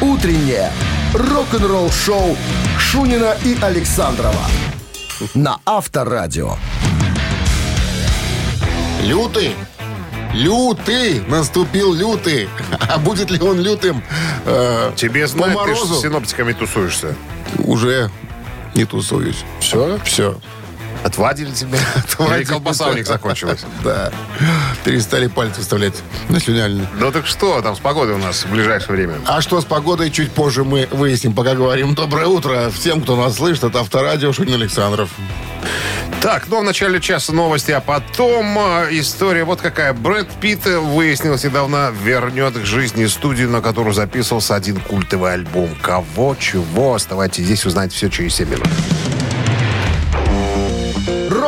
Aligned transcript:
Утреннее 0.00 0.70
рок-н-ролл-шоу 1.12 2.36
Шунина 2.78 3.36
и 3.44 3.58
Александрова 3.60 4.44
на 5.34 5.58
Авторадио. 5.66 6.52
Лютый. 9.02 9.54
Лютый. 10.32 11.20
Наступил 11.26 11.94
лютый. 11.94 12.48
А 12.88 12.98
будет 12.98 13.30
ли 13.30 13.40
он 13.40 13.58
лютым 13.58 14.04
э, 14.44 14.92
Тебе 14.94 15.22
по 15.22 15.28
знать, 15.28 15.58
ты 15.64 15.74
с 15.74 16.00
синоптиками 16.00 16.52
тусуешься. 16.52 17.16
Уже 17.58 18.10
не 18.76 18.84
тусуюсь. 18.84 19.44
Все? 19.58 19.98
Все. 20.04 20.38
Отвадили 21.08 21.50
тебя? 21.52 21.78
Или 21.94 21.98
Отвадили. 22.12 22.44
колбаса 22.44 22.88
у 22.88 22.92
них 22.94 23.06
закончилась? 23.06 23.64
Да. 23.82 24.12
Перестали 24.84 25.26
пальцы 25.26 25.60
вставлять 25.62 25.94
на 26.28 26.38
слюняльный. 26.38 26.86
Ну 26.98 27.10
так 27.10 27.26
что 27.26 27.62
там 27.62 27.74
с 27.74 27.78
погодой 27.78 28.14
у 28.14 28.18
нас 28.18 28.44
в 28.44 28.50
ближайшее 28.50 28.96
время? 28.96 29.14
А 29.26 29.40
что 29.40 29.60
с 29.60 29.64
погодой, 29.64 30.10
чуть 30.10 30.30
позже 30.32 30.64
мы 30.64 30.86
выясним. 30.90 31.32
Пока 31.32 31.54
говорим 31.54 31.94
доброе 31.94 32.26
утро 32.26 32.70
всем, 32.70 33.00
кто 33.00 33.16
нас 33.16 33.36
слышит. 33.36 33.64
Это 33.64 33.80
Авторадио 33.80 34.32
Шунин 34.32 34.54
Александров. 34.54 35.10
Так, 36.20 36.48
ну 36.48 36.60
в 36.60 36.64
начале 36.64 37.00
часа 37.00 37.32
новости, 37.32 37.70
а 37.70 37.80
потом 37.80 38.58
э, 38.58 38.88
история 38.90 39.44
вот 39.44 39.60
какая. 39.60 39.92
Брэд 39.92 40.28
Питт, 40.40 40.66
выяснилось 40.66 41.44
недавно, 41.44 41.92
вернет 42.02 42.54
к 42.54 42.64
жизни 42.64 43.06
студию, 43.06 43.48
на 43.50 43.60
которую 43.60 43.94
записывался 43.94 44.56
один 44.56 44.80
культовый 44.80 45.32
альбом. 45.32 45.70
Кого, 45.80 46.36
чего? 46.38 46.94
Оставайтесь 46.94 47.44
здесь, 47.44 47.64
узнаете 47.64 47.94
все 47.94 48.10
через 48.10 48.34
7 48.34 48.50
минут. 48.50 48.68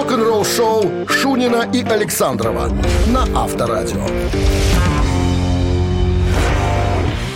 Рок-н-ролл-шоу 0.01 1.07
Шунина 1.11 1.69
и 1.75 1.83
Александрова 1.83 2.75
на 3.09 3.25
Авторадио. 3.39 4.07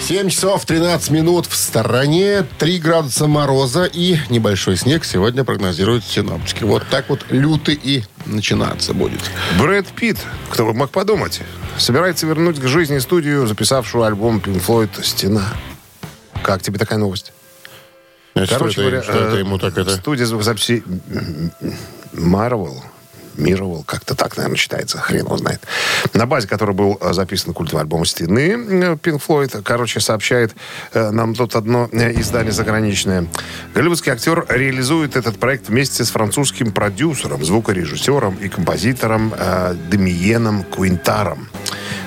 7 0.01 0.31
часов 0.31 0.65
13 0.65 1.11
минут 1.11 1.45
в 1.45 1.55
стороне, 1.55 2.47
3 2.59 2.79
градуса 2.79 3.27
мороза 3.27 3.85
и 3.85 4.17
небольшой 4.31 4.79
снег 4.79 5.05
сегодня 5.05 5.45
прогнозируют 5.45 6.07
синоптики. 6.07 6.65
Вот 6.65 6.85
так 6.91 7.11
вот 7.11 7.27
лютый 7.29 7.75
и 7.75 8.03
начинаться 8.25 8.95
будет. 8.95 9.21
Брэд 9.59 9.89
Питт, 9.89 10.17
кто 10.49 10.65
бы 10.65 10.73
мог 10.73 10.89
подумать, 10.89 11.43
собирается 11.77 12.27
вернуть 12.27 12.59
к 12.59 12.67
жизни 12.67 12.99
студию, 12.99 13.47
записавшую 13.47 14.05
альбом 14.05 14.39
Pink 14.39 14.65
Floyd 14.67 15.05
«Стена». 15.05 15.49
Как 16.43 16.63
тебе 16.63 16.79
такая 16.79 16.99
новость? 16.99 17.34
А 18.35 18.47
что 18.47 18.59
Короче 18.59 18.73
это- 18.73 18.91
говоря, 18.91 19.03
что 19.03 19.13
это 19.13 19.37
э, 19.37 19.41
ему 19.41 19.59
так 19.59 19.79
это? 19.79 19.97
студия 19.97 20.27
звукозаписи 20.27 20.83
Marvel, 22.13 22.75
Мировал, 23.37 23.83
как-то 23.83 24.15
так, 24.15 24.37
наверное, 24.37 24.57
читается, 24.57 24.99
хрен 24.99 25.25
его 25.25 25.37
знает. 25.37 25.61
На 26.13 26.25
базе 26.25 26.47
которой 26.47 26.71
был 26.73 26.97
э, 27.01 27.13
записан 27.13 27.53
культовый 27.53 27.83
альбом 27.83 28.05
«Стены» 28.05 28.51
э, 28.53 28.95
Pink 28.95 29.21
Floyd, 29.27 29.61
короче, 29.65 29.99
сообщает 29.99 30.55
э, 30.93 31.11
нам 31.11 31.35
тут 31.35 31.57
одно 31.57 31.89
э, 31.91 32.13
издание 32.21 32.53
заграничное. 32.53 33.27
Голливудский 33.75 34.13
актер 34.13 34.47
реализует 34.49 35.17
этот 35.17 35.41
проект 35.41 35.69
вместе 35.69 36.05
с 36.05 36.11
французским 36.11 36.71
продюсером, 36.71 37.45
звукорежиссером 37.45 38.37
и 38.37 38.49
композитором 38.49 39.35
э, 39.37 39.75
Демиеном 39.91 40.63
Куинтаром. 40.63 41.49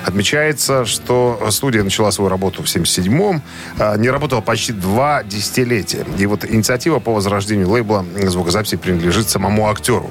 Отмечается, 0.08 0.86
что 0.86 1.38
студия 1.50 1.82
начала 1.82 2.10
свою 2.12 2.30
работу 2.30 2.62
в 2.62 2.66
1977-м, 2.66 3.42
а, 3.78 3.96
не 3.98 4.08
работала 4.08 4.40
почти 4.40 4.72
два 4.72 5.22
десятилетия. 5.22 6.06
И 6.16 6.24
вот 6.24 6.46
инициатива 6.46 6.98
по 6.98 7.12
возрождению 7.12 7.68
лейбла 7.68 8.06
звукозаписи 8.16 8.76
принадлежит 8.78 9.28
самому 9.28 9.68
актеру. 9.68 10.10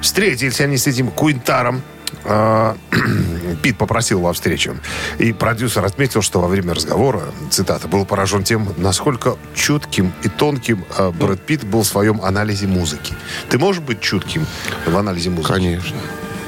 Встретились 0.00 0.62
они 0.62 0.78
с 0.78 0.86
этим 0.86 1.10
Куинтаром, 1.10 1.82
а, 2.24 2.74
Пит 3.62 3.76
попросил 3.76 4.20
его 4.20 4.30
о 4.30 4.32
встрече. 4.32 4.76
И 5.18 5.34
продюсер 5.34 5.84
отметил, 5.84 6.22
что 6.22 6.40
во 6.40 6.48
время 6.48 6.72
разговора, 6.72 7.20
цитата, 7.50 7.86
был 7.86 8.06
поражен 8.06 8.44
тем, 8.44 8.66
насколько 8.78 9.36
чутким 9.54 10.14
и 10.22 10.30
тонким 10.30 10.86
а, 10.96 11.10
Брэд 11.10 11.42
Питт 11.42 11.64
был 11.64 11.82
в 11.82 11.86
своем 11.86 12.22
анализе 12.22 12.66
музыки. 12.66 13.12
Ты 13.50 13.58
можешь 13.58 13.82
быть 13.82 14.00
чутким 14.00 14.46
в 14.86 14.96
анализе 14.96 15.28
музыки? 15.28 15.52
Конечно. 15.52 15.98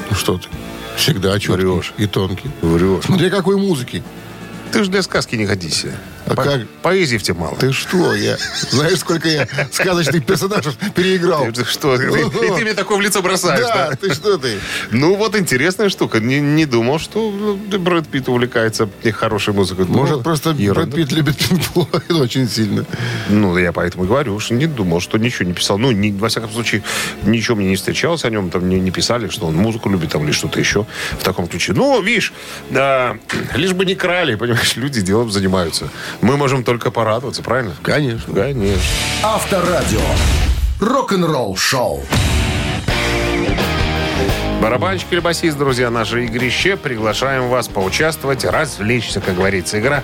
Ну 0.08 0.16
что 0.16 0.38
ты? 0.38 0.48
Всегда 0.96 1.38
четкий 1.38 1.64
Врешь. 1.64 1.92
и 1.98 2.06
тонкий. 2.06 2.50
Врешь. 2.62 3.04
Смотри, 3.04 3.30
какой 3.30 3.56
музыки. 3.56 4.02
Ты 4.72 4.84
же 4.84 4.90
для 4.90 5.02
сказки 5.02 5.34
не 5.36 5.44
годишься. 5.46 5.96
А 6.26 6.34
По- 6.34 6.42
как? 6.42 6.66
Поэзии 6.82 7.16
в 7.18 7.22
тебе 7.22 7.38
мало. 7.38 7.56
Ты 7.56 7.72
что? 7.72 8.14
Я, 8.14 8.36
знаешь, 8.70 8.98
сколько 8.98 9.28
я 9.28 9.46
сказочных 9.70 10.24
персонажей 10.26 10.72
переиграл? 10.94 11.46
Ты 11.52 11.64
что? 11.64 11.96
Ты- 11.96 12.04
И 12.06 12.30
ты 12.30 12.62
мне 12.62 12.74
такое 12.74 12.98
в 12.98 13.00
лицо 13.00 13.22
бросаешь, 13.22 13.60
Да, 13.60 13.90
да? 13.90 13.96
ты 13.96 14.12
что 14.12 14.36
ты? 14.36 14.58
Ну, 14.90 15.14
вот 15.14 15.36
интересная 15.36 15.88
штука. 15.88 16.18
Не, 16.20 16.40
не 16.40 16.66
думал, 16.66 16.98
что 16.98 17.30
ну, 17.30 17.78
Брэд 17.78 18.08
Питт 18.08 18.28
увлекается 18.28 18.88
хорошей 19.12 19.54
музыкой. 19.54 19.84
Может, 19.86 20.16
Ну, 20.18 20.22
просто. 20.22 20.52
Брэд 20.52 20.94
Питт 20.94 21.12
любит 21.12 21.36
Floyd 21.38 22.20
очень 22.20 22.48
сильно. 22.48 22.84
Ну, 23.28 23.56
я 23.56 23.72
поэтому 23.72 24.04
и 24.04 24.06
говорю, 24.08 24.38
что 24.40 24.54
не 24.54 24.66
думал, 24.66 25.00
что 25.00 25.18
ничего 25.18 25.46
не 25.48 25.54
писал. 25.54 25.78
Ну, 25.78 25.92
ни- 25.92 26.10
во 26.10 26.28
всяком 26.28 26.50
случае, 26.50 26.82
ничего 27.22 27.56
мне 27.56 27.68
не 27.68 27.76
встречалось 27.76 28.24
о 28.24 28.30
нем, 28.30 28.50
там 28.50 28.68
не, 28.68 28.80
не 28.80 28.90
писали, 28.90 29.28
что 29.28 29.46
он 29.46 29.54
музыку 29.54 29.88
любит 29.90 30.10
там 30.10 30.24
или 30.24 30.32
что-то 30.32 30.58
еще 30.58 30.86
в 31.18 31.22
таком 31.22 31.46
ключе. 31.46 31.72
Ну, 31.72 32.00
видишь, 32.02 32.32
да, 32.70 33.16
лишь 33.54 33.72
бы 33.72 33.84
не 33.86 33.94
крали, 33.94 34.34
понимаешь, 34.34 34.76
люди 34.76 35.00
делом 35.00 35.30
занимаются. 35.30 35.88
Мы 36.20 36.36
можем 36.36 36.64
только 36.64 36.90
порадоваться, 36.90 37.42
правильно? 37.42 37.74
Конечно. 37.82 38.34
Конечно. 38.34 38.82
Авторадио. 39.22 40.00
Рок-н-ролл-шоу. 40.80 42.02
Барабанщик 44.60 45.12
или 45.12 45.20
басист, 45.20 45.58
друзья, 45.58 45.90
наше 45.90 46.24
игрище. 46.24 46.76
Приглашаем 46.76 47.48
вас 47.48 47.68
поучаствовать, 47.68 48.44
развлечься, 48.44 49.20
как 49.20 49.36
говорится. 49.36 49.78
Игра 49.78 50.02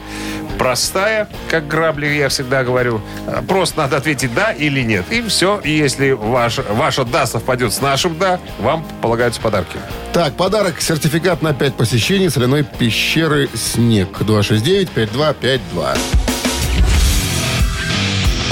простая, 0.63 1.29
как 1.51 1.67
грабли, 1.67 2.07
я 2.07 2.29
всегда 2.29 2.63
говорю. 2.63 3.01
А, 3.27 3.43
Просто 3.43 3.79
надо 3.79 3.97
ответить 3.97 4.33
«да» 4.33 4.53
или 4.53 4.83
«нет». 4.83 5.05
И 5.11 5.21
все. 5.23 5.59
И 5.65 5.73
если 5.73 6.13
ваш, 6.13 6.59
ваше 6.59 7.05
«да» 7.05 7.27
совпадет 7.27 7.73
с 7.73 7.81
нашим 7.81 8.17
«да», 8.17 8.39
вам 8.61 8.87
полагаются 9.01 9.41
подарки. 9.41 9.81
Так, 10.13 10.35
подарок. 10.35 10.81
Сертификат 10.81 11.43
на 11.43 11.53
5 11.53 11.75
посещений 11.75 12.31
соляной 12.31 12.63
пещеры 12.63 13.49
«Снег». 13.57 14.21
269-5252. 14.21 15.99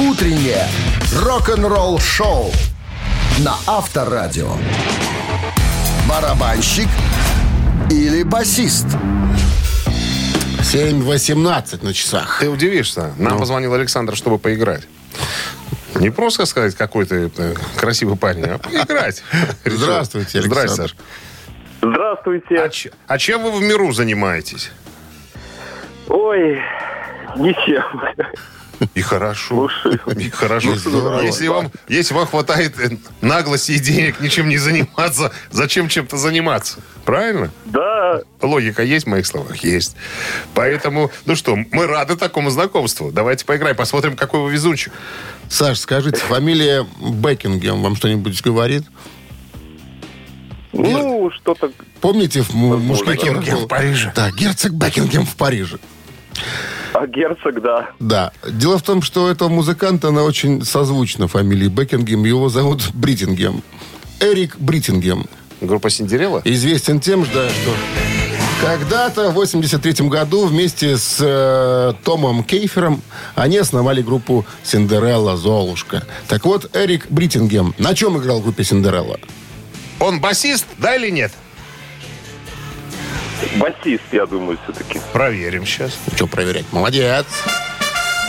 Утреннее 0.00 0.66
рок-н-ролл-шоу 1.14 2.50
на 3.38 3.54
Авторадио. 3.68 4.56
Барабанщик 6.08 6.88
или 7.88 8.24
басист? 8.24 8.86
7.18 10.72 11.84
на 11.84 11.92
часах. 11.92 12.38
Ты 12.40 12.48
удивишься. 12.48 13.12
Нам 13.18 13.38
позвонил 13.38 13.74
Александр, 13.74 14.14
чтобы 14.14 14.38
поиграть. 14.38 14.86
Не 15.96 16.10
просто 16.10 16.46
сказать, 16.46 16.76
какой 16.76 17.04
ты 17.06 17.30
э, 17.36 17.54
красивый 17.76 18.16
парень, 18.16 18.44
а 18.44 18.58
поиграть. 18.58 19.24
Здравствуйте, 19.64 20.38
Александр. 20.38 20.68
Здрасте, 20.68 20.82
Саш. 20.82 20.96
Здравствуйте. 21.82 22.54
А, 22.62 22.68
ч- 22.68 22.92
а 23.08 23.18
чем 23.18 23.42
вы 23.42 23.50
в 23.50 23.60
миру 23.62 23.90
занимаетесь? 23.92 24.70
Ой, 26.08 26.60
ничем. 27.36 27.82
И 28.94 29.00
хорошо. 29.02 29.68
И 30.16 30.30
хорошо. 30.30 30.74
Здорово. 30.76 31.20
Если 31.20 31.48
вам, 31.48 31.70
если 31.88 32.14
вам 32.14 32.26
хватает 32.26 32.78
э, 32.78 32.96
наглости 33.20 33.72
и 33.72 33.78
денег 33.78 34.20
ничем 34.20 34.48
не 34.48 34.56
заниматься, 34.58 35.32
зачем 35.50 35.88
чем-то 35.88 36.16
заниматься? 36.16 36.80
Правильно? 37.04 37.50
Да, 37.66 38.20
Логика 38.40 38.82
есть 38.82 39.06
в 39.06 39.08
моих 39.10 39.26
словах? 39.26 39.56
Есть. 39.58 39.96
Поэтому, 40.54 41.10
ну 41.26 41.36
что, 41.36 41.56
мы 41.56 41.86
рады 41.86 42.16
такому 42.16 42.50
знакомству. 42.50 43.10
Давайте 43.12 43.44
поиграем, 43.44 43.76
посмотрим, 43.76 44.16
какой 44.16 44.40
вы 44.40 44.52
везунчик. 44.52 44.92
Саш, 45.48 45.78
скажите, 45.78 46.18
фамилия 46.18 46.86
Бекингем 47.00 47.82
вам 47.82 47.96
что-нибудь 47.96 48.40
говорит? 48.42 48.84
ну, 50.72 51.30
что-то... 51.32 51.72
Помните 52.00 52.42
в 52.42 52.54
му- 52.54 52.76
мушкетерах? 52.76 53.40
Бекингем 53.40 53.56
в 53.64 53.68
Париже. 53.68 54.12
Да, 54.14 54.30
герцог 54.30 54.72
Бекингем 54.72 55.26
в 55.26 55.36
Париже. 55.36 55.78
А 57.00 57.06
герцог, 57.06 57.62
да. 57.62 57.92
Да. 57.98 58.30
Дело 58.46 58.76
в 58.76 58.82
том, 58.82 59.00
что 59.00 59.30
этого 59.30 59.48
музыканта, 59.48 60.08
она 60.08 60.22
очень 60.22 60.62
созвучна 60.62 61.28
фамилии 61.28 61.68
Бекингем. 61.68 62.24
Его 62.24 62.50
зовут 62.50 62.90
Бриттингем. 62.92 63.62
Эрик 64.20 64.58
Бриттингем. 64.58 65.24
Группа 65.62 65.88
Синдерелла? 65.88 66.42
Известен 66.44 67.00
тем, 67.00 67.22
да, 67.32 67.48
что 67.48 67.70
когда-то 68.60 69.30
в 69.30 69.34
83 69.34 70.08
году 70.08 70.44
вместе 70.44 70.98
с 70.98 71.16
э, 71.20 71.94
Томом 72.04 72.44
Кейфером 72.44 73.00
они 73.34 73.56
основали 73.56 74.02
группу 74.02 74.44
«Синдерелла 74.62 75.38
Золушка». 75.38 76.02
Так 76.28 76.44
вот, 76.44 76.68
Эрик 76.76 77.06
Бриттингем 77.08 77.74
на 77.78 77.94
чем 77.94 78.18
играл 78.18 78.40
в 78.40 78.42
группе 78.42 78.62
«Синдерелла»? 78.62 79.18
Он 80.00 80.20
басист, 80.20 80.66
да 80.76 80.96
или 80.96 81.08
нет? 81.08 81.32
Басист, 83.56 84.04
я 84.12 84.26
думаю, 84.26 84.58
все-таки. 84.64 85.00
Проверим 85.12 85.66
сейчас. 85.66 85.96
Что 86.14 86.26
проверять? 86.26 86.66
Молодец. 86.72 87.26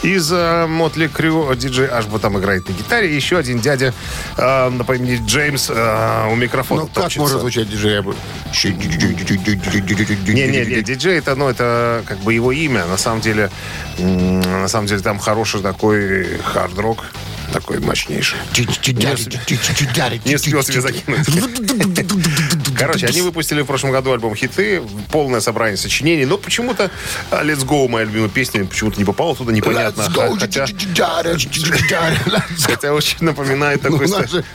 из 0.01 0.31
Мотли 0.31 1.07
Крю. 1.07 1.53
Диджей 1.55 1.87
Ашба 1.87 2.17
там 2.19 2.39
играет 2.39 2.69
на 2.69 2.71
гитаре. 2.71 3.11
И 3.11 3.15
еще 3.15 3.37
один 3.37 3.59
дядя 3.59 3.93
э, 4.37 4.71
по 4.87 4.95
имени 4.95 5.19
Джеймс 5.25 5.69
э, 5.69 6.29
у 6.31 6.35
микрофона 6.35 6.83
Ну, 6.83 6.89
как 6.93 7.13
может 7.17 7.41
звучать 7.41 7.69
диджей? 7.69 8.01
Не-не-не, 10.33 10.81
диджей 10.83 11.17
это, 11.17 11.35
ну, 11.35 11.49
это 11.49 12.01
как 12.07 12.19
бы 12.19 12.33
его 12.33 12.53
имя. 12.53 12.85
На 12.85 12.97
самом 12.97 13.19
деле, 13.19 13.49
самом 14.69 14.88
деле 14.88 15.01
там 15.01 15.19
хороший 15.19 15.62
такой 15.62 16.38
хард-рок, 16.44 17.06
такой 17.51 17.80
мощнейший. 17.80 18.38
Не 20.30 20.36
успел 20.36 20.63
себе 20.63 20.81
закинуть. 20.81 21.27
Короче, 22.79 23.07
они 23.07 23.21
выпустили 23.21 23.61
в 23.61 23.65
прошлом 23.65 23.91
году 23.91 24.13
альбом 24.13 24.35
«Хиты», 24.35 24.81
полное 25.11 25.41
собрание 25.41 25.77
сочинений, 25.77 26.25
но 26.25 26.37
почему-то 26.37 26.89
а, 27.29 27.43
«Let's 27.43 27.65
Go», 27.65 27.87
моя 27.87 28.05
любимая 28.05 28.29
песня, 28.29 28.65
почему-то 28.65 28.97
не 28.97 29.05
попала 29.05 29.35
туда, 29.35 29.51
непонятно. 29.51 30.03
Хотя, 30.39 30.65
хотя 32.61 32.93
очень 32.93 33.17
напоминает 33.19 33.81
такой 33.81 34.07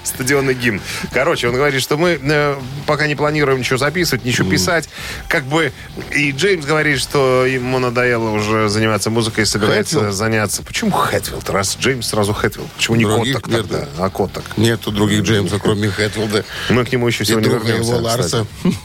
стадионный 0.03 0.55
гимн. 0.55 0.81
Короче, 1.13 1.49
он 1.49 1.55
говорит, 1.55 1.83
что 1.83 1.97
мы 1.97 2.19
пока 2.87 3.07
не 3.07 3.15
планируем 3.15 3.59
ничего 3.61 3.79
записывать, 3.79 4.25
ничего 4.25 4.51
писать. 4.51 4.89
Как 5.29 5.45
бы 5.45 5.73
и 6.13 6.31
Джеймс 6.33 6.65
говорит, 6.65 7.01
что 7.01 7.45
ему 7.45 7.79
надоело 7.79 8.31
уже 8.31 8.69
заниматься 8.69 9.11
музыкой, 9.11 9.47
собирается 9.47 9.97
Хэтфилд? 9.97 10.15
заняться. 10.15 10.63
Почему 10.63 10.91
Хэтфилд? 10.91 11.49
Раз 11.51 11.77
Джеймс, 11.79 12.09
сразу 12.09 12.33
Хэтфилд. 12.33 12.71
Почему 12.73 12.97
не 12.97 13.05
нет, 13.05 13.43
тогда? 13.43 13.89
А 13.99 14.11
Коттак. 14.11 14.45
Нету 14.57 14.91
других 14.91 15.23
Джеймса, 15.23 15.59
кроме 15.59 15.89
Хэтфилда. 15.89 16.45
Мы 16.71 16.85
к 16.85 16.93
нему 16.93 17.07
еще 17.07 17.25
И 17.25 17.27
сегодня 17.27 17.51
вернемся. 17.51 18.14
Кстати. 18.23 18.47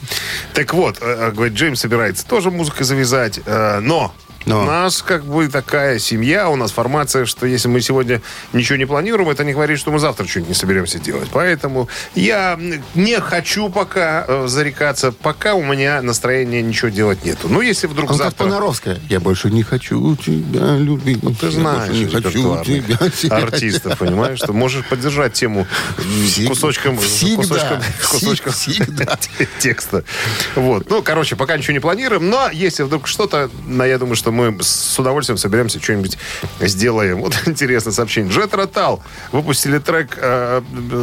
Так 0.54 0.74
вот, 0.74 0.98
э, 1.02 1.31
говорит, 1.31 1.54
Джеймс 1.54 1.80
собирается 1.80 2.26
тоже 2.26 2.52
музыкой 2.52 2.86
завязать, 2.86 3.40
э, 3.46 3.80
но 3.80 4.14
Но. 4.50 4.63
у 4.63 4.66
нас 4.66 5.01
как 5.01 5.25
бы 5.25 5.48
такая 5.48 6.00
семья, 6.00 6.50
у 6.50 6.56
нас 6.56 6.72
формация, 6.72 7.25
что 7.25 7.46
если 7.46 7.68
мы 7.68 7.81
сегодня 7.81 8.22
ничего 8.54 8.78
не 8.78 8.86
планируем, 8.86 9.30
это 9.30 9.44
не 9.44 9.54
говорит, 9.54 9.80
что 9.80 9.92
мы 9.92 10.00
завтра 10.00 10.28
что-нибудь 10.28 10.50
не 10.50 10.56
соберемся 10.56 11.00
делать. 11.00 11.30
Поэтому 11.31 11.88
я 12.16 12.60
не 12.96 13.19
хочу 13.19 13.69
пока 13.69 14.25
э, 14.28 14.48
зарекаться, 14.48 15.12
пока 15.12 15.54
у 15.54 15.63
меня 15.63 16.01
настроения 16.01 16.62
ничего 16.62 16.90
делать 16.90 17.24
нету. 17.24 17.48
Ну, 17.48 17.62
если 17.62 17.88
вдруг 17.88 18.12
Он 18.12 18.18
как 18.18 18.25
завтра... 18.25 18.46
Понаровская. 18.46 19.00
Я 19.10 19.19
больше 19.19 19.50
не 19.51 19.63
хочу 19.63 20.16
тебя 20.16 20.78
любить. 20.78 21.22
Ну, 21.22 21.34
Ты 21.36 21.51
знаешь, 21.51 21.94
не 21.94 22.06
хочу 22.07 22.63
тебя 22.63 23.38
артистов, 23.38 23.98
понимаешь, 24.00 24.40
что 24.40 24.54
можешь 24.54 24.86
поддержать 24.86 25.34
тему 25.34 25.68
кусочком, 26.48 26.98
всегда. 26.98 27.36
кусочком, 27.36 27.81
кусочком 28.10 28.54
всегда. 28.54 29.18
текста. 29.60 30.04
Вот. 30.56 30.90
Ну, 30.90 31.04
короче, 31.04 31.36
пока 31.36 31.57
ничего 31.57 31.74
не 31.74 31.80
планируем, 31.80 32.30
но 32.30 32.50
если 32.51 32.84
вдруг 32.84 33.07
что-то, 33.07 33.50
я 33.68 33.98
думаю, 33.98 34.16
что 34.16 34.31
мы 34.39 34.63
с 34.63 34.97
удовольствием 35.00 35.38
соберемся, 35.38 35.81
что-нибудь 35.81 36.18
сделаем. 36.62 37.19
Вот 37.21 37.36
интересное 37.45 37.94
сообщение. 37.94 38.31
Джет 38.31 38.53
Ротал 38.53 39.03
выпустили 39.31 39.80
трек 39.80 40.18
э, 40.18 40.62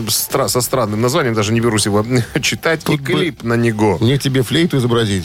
стра- 0.08 0.48
со 0.48 0.60
странным 0.60 1.00
названием, 1.02 1.34
даже 1.34 1.52
не 1.52 1.60
берусь 1.60 1.86
его 1.86 2.04
читать, 2.42 2.82
и 2.82 2.86
Тут 2.86 3.00
бы- 3.00 3.12
клип 3.12 3.42
на 3.42 3.54
него. 3.54 3.98
Мне 4.00 4.18
тебе 4.18 4.42
флейту 4.42 4.78
изобразить. 4.78 5.24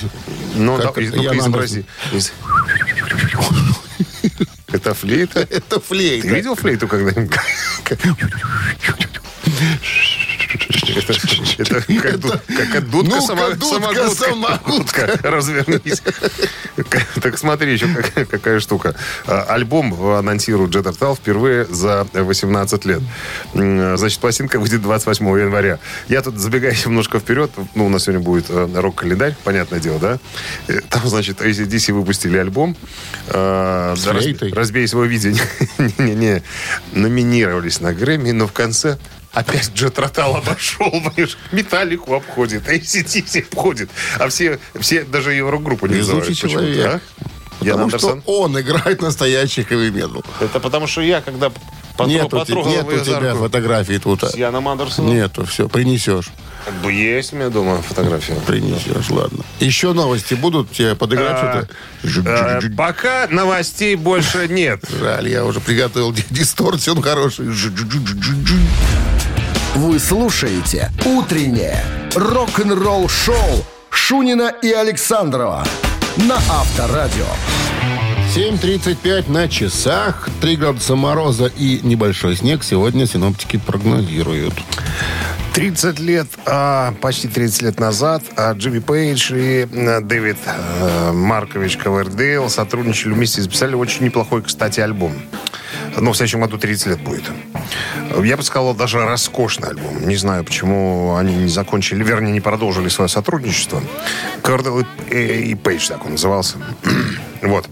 Ну, 0.56 0.78
Как 0.78 0.96
да, 0.96 1.02
и- 1.02 1.22
Ян 1.24 1.40
изобрази. 1.40 1.86
Из- 2.12 2.34
Это 4.72 4.94
флейта? 4.94 5.42
Это 5.42 5.80
флейта. 5.82 6.28
Ты 6.28 6.34
видел 6.36 6.56
флейту 6.56 6.88
когда-нибудь? 6.88 7.36
Это, 10.98 11.14
это 11.58 12.02
как, 12.02 12.20
ду- 12.20 12.30
как 12.72 12.90
дудка, 12.90 13.20
дудка, 13.20 13.22
самогудка. 13.22 14.10
самогудка. 14.16 15.20
Развернись. 15.24 16.02
Так 17.22 17.38
смотри, 17.38 17.74
еще 17.74 17.88
какая, 17.88 18.26
какая 18.26 18.60
штука. 18.60 18.96
А, 19.28 19.44
Альбом 19.50 19.94
анонсирует 20.16 20.72
Джет 20.72 20.98
Тал 20.98 21.16
впервые 21.16 21.66
за 21.66 22.08
18 22.14 22.86
лет. 22.86 23.02
Значит, 23.54 24.20
пластинка 24.20 24.60
выйдет 24.60 24.82
28 24.82 25.26
января. 25.40 25.80
Я 26.08 26.22
тут 26.22 26.38
забегаю 26.38 26.76
немножко 26.86 27.20
вперед. 27.20 27.52
Ну, 27.76 27.86
у 27.86 27.90
нас 27.90 28.04
сегодня 28.04 28.22
будет 28.24 28.46
э, 28.50 28.68
рок-календарь, 28.74 29.36
понятное 29.44 29.80
дело, 29.80 30.00
да? 30.00 30.20
Э, 30.68 30.80
Там, 30.90 31.08
значит, 31.08 31.42
ACDC 31.42 31.94
выпустили 31.94 32.38
альбом. 32.38 32.76
Флейтой? 33.28 34.54
Разбей 34.54 34.88
свое 34.88 35.10
видение. 35.10 35.44
Не-не-не. 35.78 36.44
Номинировались 36.94 37.80
на 37.80 37.94
Грэмми, 37.94 38.32
но 38.32 38.48
в 38.48 38.52
конце 38.54 38.98
опять 39.34 39.72
Джет 39.74 39.98
Ротал 40.00 40.36
обошел, 40.36 40.81
понимаешь? 40.90 41.38
Металлику 41.52 42.16
обходит, 42.16 42.68
ACDC 42.68 43.44
обходит. 43.52 43.90
А 44.18 44.28
все, 44.30 44.60
все 44.80 45.04
даже 45.04 45.34
его 45.34 45.52
рок-группу 45.52 45.86
не 45.88 45.98
называют. 45.98 46.36
Человек. 46.36 46.86
а? 46.86 47.00
Ян 47.64 47.74
Потому 47.78 47.90
что 47.90 48.10
Андерсон? 48.14 48.24
он 48.26 48.60
играет 48.60 49.02
настоящий 49.04 49.62
хэви-метал. 49.64 50.24
Это 50.40 50.60
потому 50.60 50.88
что 50.88 51.02
я, 51.02 51.22
когда 51.22 51.52
потро- 51.96 52.08
Нет 52.08 52.24
у 52.24 52.30
те- 52.30 52.38
потрогал 52.38 52.72
нет 52.72 52.86
у 52.88 53.00
тебя 53.06 53.36
фотографии 53.36 53.98
тут. 54.00 54.24
с 54.24 54.34
Яном 54.34 54.68
Андерсоном, 54.68 55.14
Нету, 55.14 55.46
все, 55.46 55.70
принесешь. 55.70 56.30
как 56.66 56.74
бы 56.82 56.92
есть 56.92 57.34
у 57.34 57.36
меня 57.36 57.50
дома 57.50 57.80
фотография. 57.84 58.34
Принесешь, 58.48 59.12
ладно. 59.12 59.44
Еще 59.60 59.94
новости 59.94 60.34
будут 60.34 60.72
тебе 60.72 60.96
подыграть 60.96 61.38
А, 61.40 61.68
что-то? 62.04 62.60
Э, 62.66 62.70
Пока 62.76 63.28
новостей 63.30 63.94
больше 63.96 64.48
нет. 64.48 64.84
Жаль, 65.00 65.30
я 65.30 65.46
уже 65.46 65.60
приготовил 65.60 66.12
ди- 66.14 66.26
дисторсион 66.32 67.00
хороший. 67.04 67.46
Вы 69.76 70.00
слушаете 70.00 70.92
«Утреннее 71.06 71.82
рок-н-ролл-шоу» 72.14 73.64
Шунина 73.90 74.54
и 74.62 74.70
Александрова 74.70 75.66
на 76.18 76.36
Авторадио. 76.36 77.26
7.35 78.36 79.32
на 79.32 79.48
часах, 79.48 80.28
3 80.42 80.58
градуса 80.58 80.96
мороза 80.96 81.46
и 81.46 81.80
небольшой 81.84 82.36
снег 82.36 82.66
сегодня 82.66 83.08
синоптики 83.08 83.62
прогнозируют. 83.66 84.54
30 85.54 86.00
лет, 86.00 86.28
а, 86.46 86.94
почти 87.00 87.30
30 87.30 87.62
лет 87.62 87.80
назад 87.80 88.24
а, 88.36 88.52
Джимми 88.52 88.80
Пейдж 88.80 89.32
и 89.34 89.68
а, 89.72 90.02
Дэвид 90.02 90.38
а, 90.48 91.14
Маркович 91.14 91.78
Ковердейл 91.78 92.50
сотрудничали 92.50 93.14
вместе 93.14 93.40
и 93.40 93.44
записали 93.44 93.76
очень 93.76 94.04
неплохой, 94.04 94.42
кстати, 94.42 94.82
альбом. 94.82 95.14
Но 95.98 96.14
в 96.14 96.18
следующем 96.18 96.42
году 96.42 96.58
30 96.58 96.88
лет 96.88 97.02
будет. 97.02 97.24
Я 98.24 98.38
бы 98.38 98.44
сказал, 98.44 98.74
даже 98.74 99.04
роскошный 99.04 99.70
альбом. 99.70 100.08
Не 100.08 100.16
знаю, 100.16 100.44
почему 100.44 101.16
они 101.16 101.36
не 101.36 101.50
закончили, 101.50 102.04
вернее, 102.04 102.32
не 102.32 102.42
продолжили 102.42 102.90
свое 102.90 103.10
сотрудничество. 103.10 103.82
Ковердейл 104.42 104.86
и, 105.10 105.52
и 105.52 105.56
Пейдж 105.56 105.88
так 105.88 106.06
он 106.06 106.12
назывался. 106.12 106.58
вот. 107.42 107.70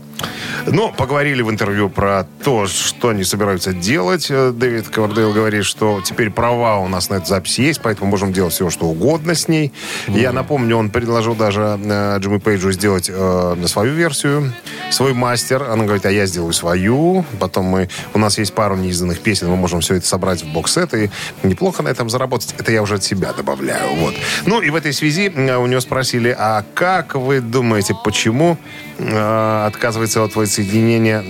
Но 0.68 0.92
поговорили 0.92 1.42
в 1.42 1.50
интервью 1.50 1.90
про 1.90 2.28
то, 2.44 2.68
что 2.68 3.10
они 3.10 3.24
собираются 3.24 3.74
делать. 3.74 4.28
Э, 4.30 4.52
Дэвид 4.52 4.90
Ковердейл 4.90 5.34
говорит, 5.34 5.66
что 5.66 6.02
теперь 6.04 6.30
права 6.30 6.80
у 6.80 6.88
нас 6.88 7.10
на 7.10 7.16
эту 7.16 7.28
запись 7.28 7.60
есть, 7.60 7.82
поэтому 7.82 8.10
можем 8.10 8.34
делать 8.34 8.54
все, 8.54 8.70
что 8.70 8.86
угодно 8.86 9.36
с 9.36 9.48
ней. 9.48 9.72
Я 10.08 10.32
напомню, 10.32 10.78
он 10.78 10.90
предложил 10.90 11.36
даже 11.36 11.80
э, 11.84 12.18
Джимми 12.20 12.38
Пейджу 12.38 12.72
сделать 12.72 13.10
э, 13.12 13.56
свою 13.66 13.94
версию, 13.94 14.54
свой 14.92 15.14
мастер. 15.14 15.64
Она 15.64 15.86
говорит, 15.86 16.06
а 16.06 16.12
я 16.12 16.26
сделаю 16.26 16.54
свою. 16.54 17.26
Потом 17.40 17.66
мы, 17.66 17.90
у 18.14 18.20
нас 18.20 18.38
есть 18.38 18.54
пару 18.54 18.76
неизданных 18.76 19.20
песен, 19.22 19.50
мы 19.50 19.56
можем 19.56 19.82
все 19.82 19.96
это 19.96 20.06
собрать 20.06 20.44
в 20.44 20.52
бокс-сет 20.52 20.94
и 20.94 21.10
неплохо 21.44 21.84
на 21.84 21.90
этом 21.90 22.10
заработать. 22.10 22.56
Это 22.58 22.72
я 22.72 22.82
уже 22.82 22.96
от 22.96 23.04
себя 23.04 23.34
добавляю. 23.34 23.96
Вот. 23.96 24.14
Ну 24.46 24.62
и 24.62 24.70
в 24.70 24.76
этой 24.76 24.94
связи 24.94 25.32
э, 25.34 25.58
у 25.58 25.68
него 25.68 25.82
спросили, 25.82 26.36
а 26.38 26.64
как 26.74 27.16
вы 27.16 27.40
думаете, 27.40 27.96
почему 28.04 28.58
э, 28.98 29.66
отказывается 29.68 30.09
от 30.18 30.36
воссоединения 30.36 31.22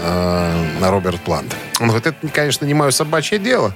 э, 0.00 0.78
на 0.80 0.90
Роберт 0.90 1.20
Плант? 1.20 1.56
Он 1.80 1.88
говорит, 1.88 2.06
это, 2.06 2.28
конечно, 2.28 2.66
не 2.66 2.74
мое 2.74 2.90
собачье 2.90 3.38
дело, 3.38 3.74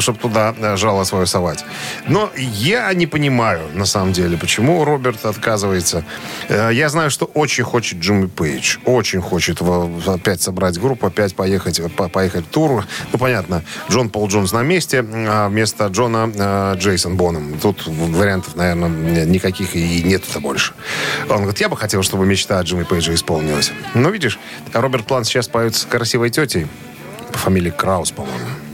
чтобы 0.00 0.18
туда 0.18 0.54
э, 0.58 0.76
жало 0.76 1.04
свое 1.04 1.26
совать. 1.26 1.64
Но 2.06 2.30
я 2.36 2.92
не 2.92 3.06
понимаю, 3.06 3.62
на 3.74 3.86
самом 3.86 4.12
деле, 4.12 4.36
почему 4.36 4.84
Роберт 4.84 5.24
отказывается. 5.24 6.04
Э, 6.48 6.70
Я 6.72 6.88
знаю, 6.90 7.10
что 7.10 7.24
очень 7.24 7.64
хочет 7.64 7.98
Джимми 8.00 8.26
Пейдж. 8.26 8.76
Очень 8.84 9.22
хочет 9.22 9.60
опять 10.06 10.42
собрать 10.42 10.78
группу, 10.78 11.06
опять 11.06 11.34
поехать, 11.34 11.80
по- 11.96 12.08
поехать 12.08 12.44
в 12.44 12.48
тур. 12.48 12.84
Ну, 13.12 13.18
понятно, 13.18 13.62
Джон 13.90 14.10
Пол 14.10 14.28
Джонс 14.28 14.52
на 14.52 14.62
месте, 14.62 15.02
а 15.10 15.48
вместо 15.48 15.86
Джона 15.86 16.30
э, 16.34 16.74
Джейсон 16.78 17.16
Боном. 17.16 17.58
Тут 17.58 17.86
вариантов, 17.86 18.56
наверное, 18.56 19.24
никаких 19.24 19.74
и 19.74 20.02
нету-то 20.02 20.40
больше. 20.40 20.74
Он 21.30 21.38
говорит, 21.38 21.60
я 21.60 21.68
бы 21.70 21.76
хотел, 21.78 22.02
чтобы 22.02 22.26
мечта 22.26 22.60
Джимми 22.60 22.84
Пейджа 22.84 23.14
исполнилась. 23.14 23.72
Ну, 23.94 24.10
видишь, 24.10 24.38
Роберт 24.74 25.06
Плант 25.06 25.26
сейчас 25.26 25.48
поет 25.48 25.74
с 25.74 25.84
красивой 25.86 26.28
тетей 26.30 26.66
по 27.38 27.44
фамилии 27.44 27.70
Краус, 27.70 28.10
по-моему. 28.10 28.67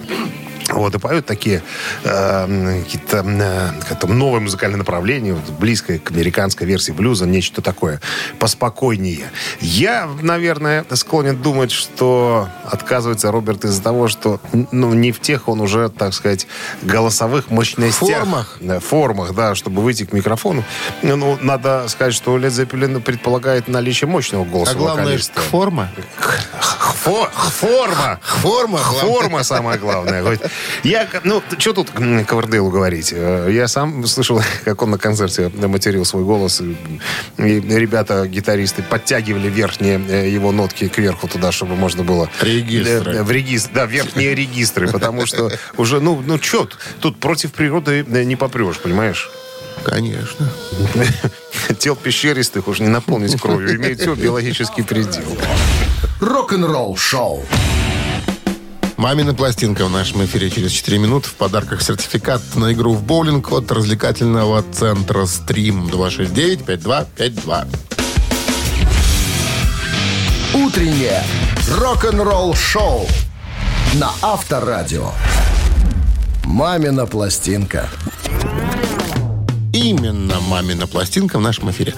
Вот, 0.74 0.94
и 0.94 0.98
поют 0.98 1.24
такие 1.26 1.62
э, 2.02 2.82
какие-то 2.84 3.24
э, 3.24 3.70
как-то 3.88 4.06
новое 4.08 4.40
музыкальное 4.40 4.78
направление, 4.78 5.34
вот, 5.34 5.48
близкое 5.58 5.98
к 5.98 6.10
американской 6.10 6.66
версии 6.66 6.90
блюза, 6.92 7.26
нечто 7.26 7.62
такое 7.62 8.00
поспокойнее. 8.38 9.30
Я, 9.60 10.08
наверное, 10.20 10.84
склонен 10.94 11.36
думать, 11.36 11.70
что 11.70 12.48
отказывается 12.64 13.30
Роберт 13.30 13.64
из-за 13.64 13.82
того, 13.82 14.08
что 14.08 14.40
ну, 14.72 14.92
не 14.94 15.12
в 15.12 15.20
тех 15.20 15.48
он 15.48 15.60
уже, 15.60 15.88
так 15.88 16.12
сказать, 16.12 16.46
голосовых 16.82 17.50
мощностях. 17.50 18.18
Формах? 18.20 18.56
Да, 18.60 18.80
формах, 18.80 19.34
да, 19.34 19.54
чтобы 19.54 19.80
выйти 19.82 20.04
к 20.04 20.12
микрофону. 20.12 20.64
Ну, 21.02 21.38
надо 21.40 21.84
сказать, 21.88 22.14
что 22.14 22.36
Лед 22.36 22.52
Зеппелин 22.52 23.00
предполагает 23.00 23.68
наличие 23.68 24.08
мощного 24.08 24.44
голоса 24.44 24.72
А 24.72 24.74
главное, 24.74 25.04
вокалиста. 25.04 25.40
форма. 25.40 25.88
Фо- 27.04 27.28
Форма. 27.34 28.18
Форма. 28.22 28.78
главное. 28.82 29.00
Форма 29.12 29.42
самое 29.44 29.78
главное. 29.78 30.38
Я, 30.82 31.08
ну, 31.24 31.42
что 31.58 31.72
тут 31.72 31.90
м, 31.96 32.24
Ковердейлу 32.24 32.70
говорить? 32.70 33.12
Э, 33.14 33.48
Я 33.50 33.68
сам 33.68 34.06
слышал, 34.06 34.40
как 34.64 34.82
он 34.82 34.90
на 34.90 34.98
концерте 34.98 35.50
материл 35.54 36.04
свой 36.04 36.24
голос. 36.24 36.60
И, 36.60 36.76
и 37.38 37.60
ребята, 37.60 38.26
гитаристы, 38.26 38.82
подтягивали 38.82 39.48
верхние 39.48 40.00
э, 40.08 40.28
его 40.30 40.52
нотки 40.52 40.88
кверху 40.88 41.28
туда, 41.28 41.52
чтобы 41.52 41.76
можно 41.76 42.02
было... 42.04 42.28
Регистры. 42.40 43.14
Э, 43.16 43.22
В 43.22 43.30
регистр, 43.30 43.70
да, 43.74 43.86
верхние 43.86 44.34
регистры. 44.34 44.88
Потому 44.88 45.26
что 45.26 45.50
уже, 45.76 46.00
ну, 46.00 46.22
ну 46.24 46.38
что, 46.40 46.68
тут 47.00 47.18
против 47.18 47.52
природы 47.52 48.04
не 48.08 48.36
попрешь, 48.36 48.78
понимаешь? 48.78 49.30
Конечно. 49.84 50.48
Тел 51.78 51.96
пещеристых 51.96 52.68
уж 52.68 52.80
не 52.80 52.88
наполнить 52.88 53.40
кровью. 53.40 53.76
Имеет 53.76 54.00
все 54.00 54.14
биологический 54.14 54.82
предел. 54.82 55.36
Рок-н-ролл 56.20 56.96
шоу. 56.96 57.44
Мамина 58.96 59.34
пластинка 59.34 59.86
в 59.86 59.90
нашем 59.90 60.24
эфире 60.24 60.50
через 60.50 60.70
4 60.70 60.98
минуты. 60.98 61.28
В 61.28 61.34
подарках 61.34 61.82
сертификат 61.82 62.40
на 62.54 62.72
игру 62.72 62.94
в 62.94 63.02
боулинг 63.02 63.50
от 63.52 63.72
развлекательного 63.72 64.64
центра 64.72 65.26
«Стрим» 65.26 65.86
269-5252. 65.88 67.66
Утреннее 70.54 71.24
рок-н-ролл 71.76 72.54
шоу 72.54 73.08
на 73.94 74.12
Авторадио. 74.22 75.10
Мамина 76.44 77.06
пластинка. 77.06 77.88
Именно 79.72 80.38
«Мамина 80.40 80.86
пластинка» 80.86 81.38
в 81.38 81.40
нашем 81.40 81.70
эфире. 81.72 81.94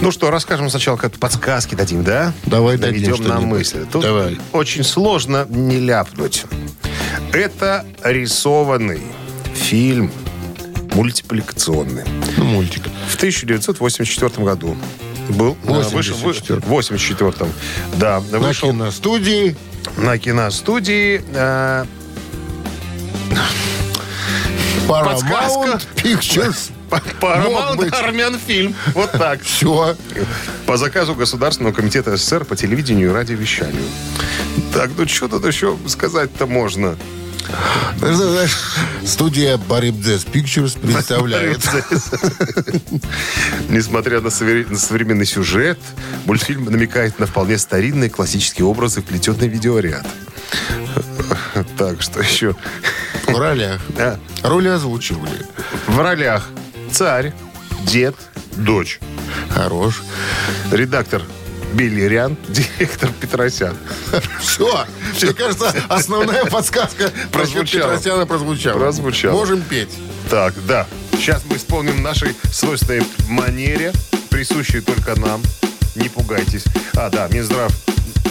Ну 0.00 0.10
что, 0.12 0.30
расскажем 0.30 0.68
сначала, 0.70 0.96
как 0.96 1.12
подсказки 1.14 1.74
дадим, 1.74 2.04
да? 2.04 2.32
Давай 2.44 2.76
дадим 2.76 3.02
Наведем 3.02 3.10
на 3.24 3.30
что-нибудь. 3.30 3.58
мысль. 3.58 3.86
Тут 3.90 4.02
Давай. 4.02 4.38
очень 4.52 4.84
сложно 4.84 5.46
не 5.48 5.78
ляпнуть. 5.78 6.44
Это 7.32 7.84
рисованный 8.04 9.00
фильм 9.54 10.12
мультипликационный. 10.94 12.04
Ну, 12.36 12.44
мультик. 12.44 12.84
В 13.08 13.16
1984 13.16 14.44
году 14.44 14.76
был. 15.30 15.56
э, 15.64 15.82
вышел- 15.90 16.16
вы- 16.18 16.32
84-м. 16.32 16.60
В 16.60 16.66
84 16.68 17.50
Да, 17.98 18.22
На 18.30 18.38
вышел 18.38 18.70
киностудии 18.70 19.56
на 19.96 20.18
киностудии. 20.18 21.22
э, 21.34 21.84
Paramount 24.86 25.86
Pictures. 25.96 26.70
Paramount. 27.20 27.92
Армян 27.94 28.38
фильм. 28.38 28.74
Вот 28.94 29.10
так. 29.12 29.42
Все. 29.42 29.96
По 30.66 30.76
заказу 30.76 31.14
Государственного 31.14 31.72
комитета 31.74 32.16
СССР 32.16 32.44
по 32.44 32.56
телевидению 32.56 33.10
и 33.10 33.12
радиовещанию. 33.12 33.82
Так, 34.72 34.90
ну 34.96 35.06
что 35.08 35.28
тут 35.28 35.44
еще 35.46 35.76
сказать-то 35.86 36.46
можно? 36.46 36.96
Знаешь, 37.98 38.56
студия 39.04 39.56
Барибдес 39.56 40.24
Pictures 40.24 40.78
представляет. 40.80 41.58
Несмотря 43.68 44.20
на, 44.20 44.28
совре- 44.28 44.68
на 44.68 44.78
современный 44.78 45.26
сюжет, 45.26 45.78
мультфильм 46.24 46.64
намекает 46.64 47.18
на 47.18 47.26
вполне 47.26 47.58
старинные 47.58 48.10
классические 48.10 48.66
образы, 48.66 49.00
вплетенный 49.00 49.48
видеоряд. 49.48 50.06
Так, 51.78 52.02
что 52.02 52.20
еще? 52.20 52.54
В 53.32 53.38
ролях. 53.38 53.80
А, 53.98 54.18
Роли 54.42 54.68
озвучивали. 54.68 55.46
В 55.86 55.98
ролях 55.98 56.48
царь, 56.92 57.32
дед, 57.84 58.14
дочь. 58.56 59.00
Хорош. 59.50 60.02
Редактор 60.70 61.22
Белерян, 61.74 62.36
директор 62.48 63.10
Петросян. 63.20 63.76
Все. 64.40 64.86
Мне 65.20 65.32
кажется, 65.34 65.72
основная 65.88 66.44
подсказка 66.44 67.10
Прозвучала. 67.32 67.90
Петросяна 67.96 68.26
прозвучала. 68.26 68.78
Прозвучала. 68.78 69.32
Можем 69.32 69.62
петь. 69.62 69.90
Так, 70.30 70.54
да. 70.66 70.86
Сейчас 71.12 71.42
мы 71.48 71.56
исполним 71.56 72.02
нашей 72.02 72.34
свойственной 72.52 73.02
манере, 73.28 73.92
присущей 74.30 74.80
только 74.80 75.18
нам. 75.18 75.42
Не 75.94 76.08
пугайтесь. 76.08 76.64
А, 76.94 77.08
да, 77.10 77.26
Минздрав 77.28 77.72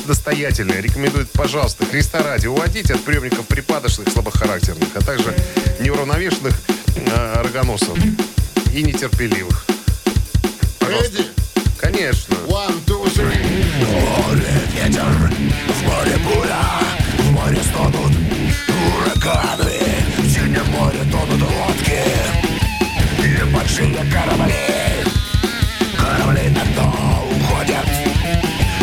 настоятельно 0.07 0.73
рекомендует, 0.73 1.29
пожалуйста, 1.31 1.85
Христа 1.85 2.23
ради, 2.23 2.47
уводить 2.47 2.91
от 2.91 3.03
приемников 3.03 3.47
припадочных, 3.47 4.09
слабохарактерных, 4.09 4.89
а 4.95 5.01
также 5.01 5.33
неуравновешенных 5.79 6.53
э, 6.95 7.41
рогоносов 7.41 7.97
и 8.73 8.83
нетерпеливых. 8.83 9.65
Пожалуйста. 10.79 11.23
Конечно. 11.79 12.35
One, 12.47 12.83
two, 12.85 13.05
three. 13.13 13.55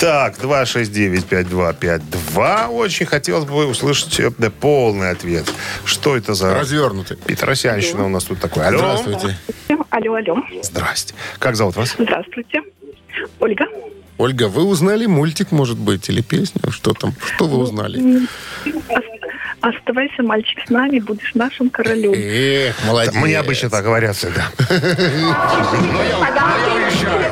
Так, 0.00 0.38
269-5252. 0.38 2.68
Очень 2.68 3.06
хотелось 3.06 3.44
бы 3.44 3.66
услышать 3.66 4.18
э, 4.20 4.30
да, 4.38 4.48
полный 4.50 5.10
ответ. 5.10 5.44
Что 5.84 6.16
это 6.16 6.34
за... 6.34 6.54
Развернутый. 6.54 7.16
Петросянщина 7.16 8.06
у 8.06 8.08
нас 8.08 8.22
тут 8.24 8.38
такой. 8.40 8.64
Алло. 8.64 8.78
Здравствуйте. 8.78 9.36
Алло, 9.90 10.14
алло. 10.14 10.36
Здрасте. 10.62 11.14
Как 11.40 11.56
зовут 11.56 11.74
вас? 11.76 11.96
Здравствуйте. 11.98 12.62
Ольга. 13.40 13.64
Ольга, 14.18 14.48
вы 14.48 14.62
узнали 14.64 15.06
мультик, 15.06 15.50
может 15.50 15.76
быть, 15.78 16.08
или 16.08 16.20
песню? 16.22 16.70
Что 16.70 16.92
там? 16.92 17.12
Что 17.34 17.48
вы 17.48 17.58
узнали? 17.58 18.28
Ос- 18.88 19.02
Оставайся, 19.60 20.22
мальчик, 20.22 20.60
с 20.64 20.70
нами, 20.70 21.00
будешь 21.00 21.34
нашим 21.34 21.70
королем. 21.70 22.12
Эх, 22.14 22.76
молодец. 22.86 23.14
Мне 23.14 23.36
обычно 23.38 23.68
так 23.68 23.82
говорят 23.84 24.14
всегда. 24.14 24.46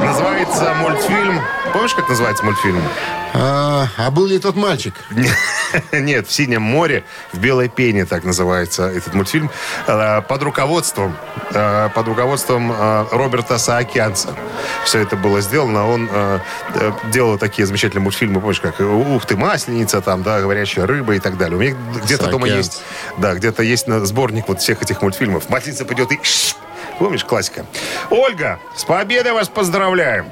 Называется 0.00 0.64
называется 0.64 0.74
мультфильм... 0.74 1.40
Помнишь, 1.72 1.94
как 1.94 2.08
называется 2.08 2.44
мультфильм? 2.44 2.82
А, 3.34 3.88
а 3.96 4.10
был 4.10 4.26
ли 4.26 4.38
тот 4.38 4.56
мальчик? 4.56 4.94
Нет, 5.92 6.26
в 6.26 6.32
Синем 6.32 6.62
море, 6.62 7.04
в 7.32 7.38
Белой 7.38 7.68
пене, 7.68 8.04
так 8.04 8.24
называется 8.24 8.88
этот 8.88 9.14
мультфильм, 9.14 9.50
э, 9.86 10.22
под 10.22 10.42
руководством, 10.42 11.16
э, 11.52 11.88
под 11.94 12.06
руководством 12.08 12.72
э, 12.72 13.06
Роберта 13.10 13.58
Саакянца. 13.58 14.34
Все 14.84 15.00
это 15.00 15.16
было 15.16 15.40
сделано. 15.40 15.88
Он 15.88 16.08
делал 17.10 17.38
такие 17.38 17.66
замечательные 17.66 18.02
мультфильмы, 18.02 18.40
помнишь, 18.40 18.60
как 18.60 18.80
«Ух 18.80 19.26
ты, 19.26 19.36
масленица», 19.36 20.00
там, 20.00 20.22
да, 20.22 20.40
«Говорящая 20.40 20.86
рыба» 20.86 21.14
и 21.14 21.18
так 21.18 21.36
далее. 21.36 21.56
У 21.56 21.60
меня 21.60 21.76
где-то 22.02 22.28
дома 22.28 22.48
есть, 22.48 22.82
да, 23.18 23.34
где-то 23.34 23.62
есть 23.62 23.86
сборник 23.86 24.48
вот 24.48 24.60
всех 24.60 24.82
этих 24.82 25.02
мультфильмов. 25.02 25.48
Масленица 25.48 25.84
пойдет 25.84 26.12
и... 26.12 26.20
Помнишь, 26.98 27.24
классика. 27.24 27.66
Ольга, 28.10 28.60
с 28.76 28.84
победой 28.84 29.32
вас 29.32 29.48
поздравляем. 29.48 30.26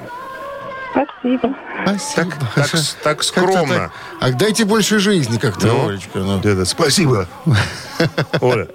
Спасибо. 0.92 1.54
Спасибо. 1.84 2.30
Так- 2.54 2.54
так 2.54 2.80
так 3.02 3.22
скромно. 3.24 3.74
так. 3.74 3.92
А 4.20 4.30
дайте 4.30 4.64
больше 4.64 4.98
жизни 4.98 5.38
как-то, 5.38 5.66
Ну, 5.66 5.88
Олечка. 5.88 6.18
ну. 6.18 6.40
Деда, 6.40 6.64
спасибо. 6.64 7.26
Оля, 8.40 8.68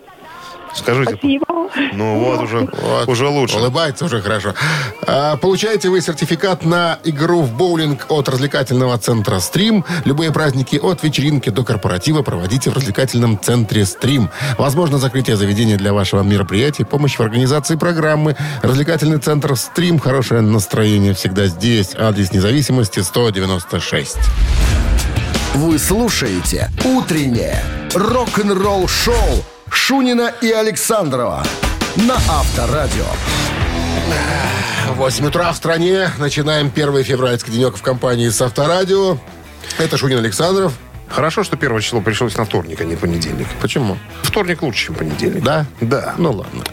скажите, 0.74 1.14
Спасибо. 1.16 1.46
Ну 1.94 2.20
вот 2.20 2.42
уже, 2.42 2.60
Вот. 2.60 3.08
уже 3.08 3.28
лучше. 3.28 3.58
Улыбается 3.58 4.06
уже 4.06 4.22
хорошо. 4.22 4.54
А, 5.06 5.38
получаете 5.38 5.90
вы 5.90 6.02
сертификат 6.02 6.66
на 6.66 7.00
игру 7.04 7.42
в 7.42 7.54
боулинг 7.54 8.06
от 8.10 8.30
развлекательного 8.30 8.98
центра 8.98 9.40
«Стрим». 9.40 9.86
Любые 10.06 10.32
праздники 10.32 10.78
от 10.78 11.04
вечеринки 11.04 11.50
до 11.50 11.64
корпоратива 11.64 12.22
проводите 12.22 12.70
в 12.70 12.76
развлекательном 12.76 13.40
центре 13.40 13.86
«Стрим». 13.86 14.30
Возможно 14.58 14.98
закрытие 14.98 15.36
заведения 15.38 15.78
для 15.78 15.94
вашего 15.94 16.22
мероприятия, 16.24 16.86
помощь 16.86 17.18
в 17.18 17.22
организации 17.22 17.76
программы. 17.76 18.36
Развлекательный 18.62 19.20
центр 19.20 19.56
«Стрим». 19.56 20.00
Хорошее 20.00 20.42
настроение 20.42 21.14
всегда 21.14 21.48
здесь. 21.48 21.96
Адрес 21.96 22.32
независимости 22.32 23.00
196. 23.00 24.18
Вы 25.56 25.80
слушаете 25.80 26.70
«Утреннее 26.84 27.64
рок-н-ролл-шоу» 27.94 29.44
Шунина 29.70 30.34
и 30.42 30.52
Александрова 30.52 31.44
на 31.96 32.16
Авторадио. 32.16 33.06
8 34.96 35.26
утра 35.26 35.52
в 35.52 35.56
стране. 35.56 36.10
Начинаем 36.18 36.70
первый 36.72 37.04
февральский 37.04 37.54
денек 37.54 37.76
в 37.76 37.82
компании 37.82 38.30
с 38.30 38.42
Авторадио. 38.42 39.18
Это 39.78 39.98
Шунин 39.98 40.20
Александров. 40.20 40.74
Хорошо, 41.10 41.44
что 41.44 41.58
первое 41.58 41.82
число 41.82 42.02
пришлось 42.02 42.38
на 42.38 42.46
вторник, 42.46 42.82
а 42.82 42.84
не 42.84 42.96
понедельник. 42.96 43.48
Почему? 43.62 43.98
Вторник 44.24 44.62
лучше, 44.62 44.88
чем 44.88 44.96
понедельник. 44.96 45.44
Да? 45.44 45.66
Да. 45.82 46.14
Ну 46.18 46.32
ладно. 46.32 46.64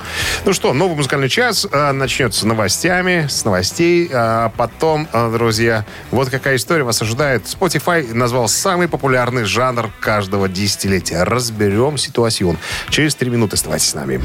Ну 0.45 0.53
что, 0.53 0.73
новый 0.73 0.97
музыкальный 0.97 1.29
час 1.29 1.67
а, 1.71 1.93
начнется 1.93 2.41
с 2.41 2.43
новостями, 2.45 3.26
с 3.29 3.45
новостей. 3.45 4.11
А 4.12 4.50
потом, 4.57 5.09
а, 5.12 5.31
друзья, 5.31 5.85
вот 6.11 6.31
какая 6.31 6.57
история 6.57 6.83
вас 6.83 7.00
ожидает. 7.00 7.45
Spotify 7.45 8.12
назвал 8.12 8.49
самый 8.49 8.88
популярный 8.88 9.45
жанр 9.45 9.91
каждого 10.00 10.49
десятилетия. 10.49 11.23
Разберем 11.23 11.97
ситуацию. 11.97 12.59
Через 12.91 13.14
три 13.14 13.31
минуты 13.31 13.55
оставайтесь 13.55 13.88
с 13.88 13.95
нами. 13.95 14.23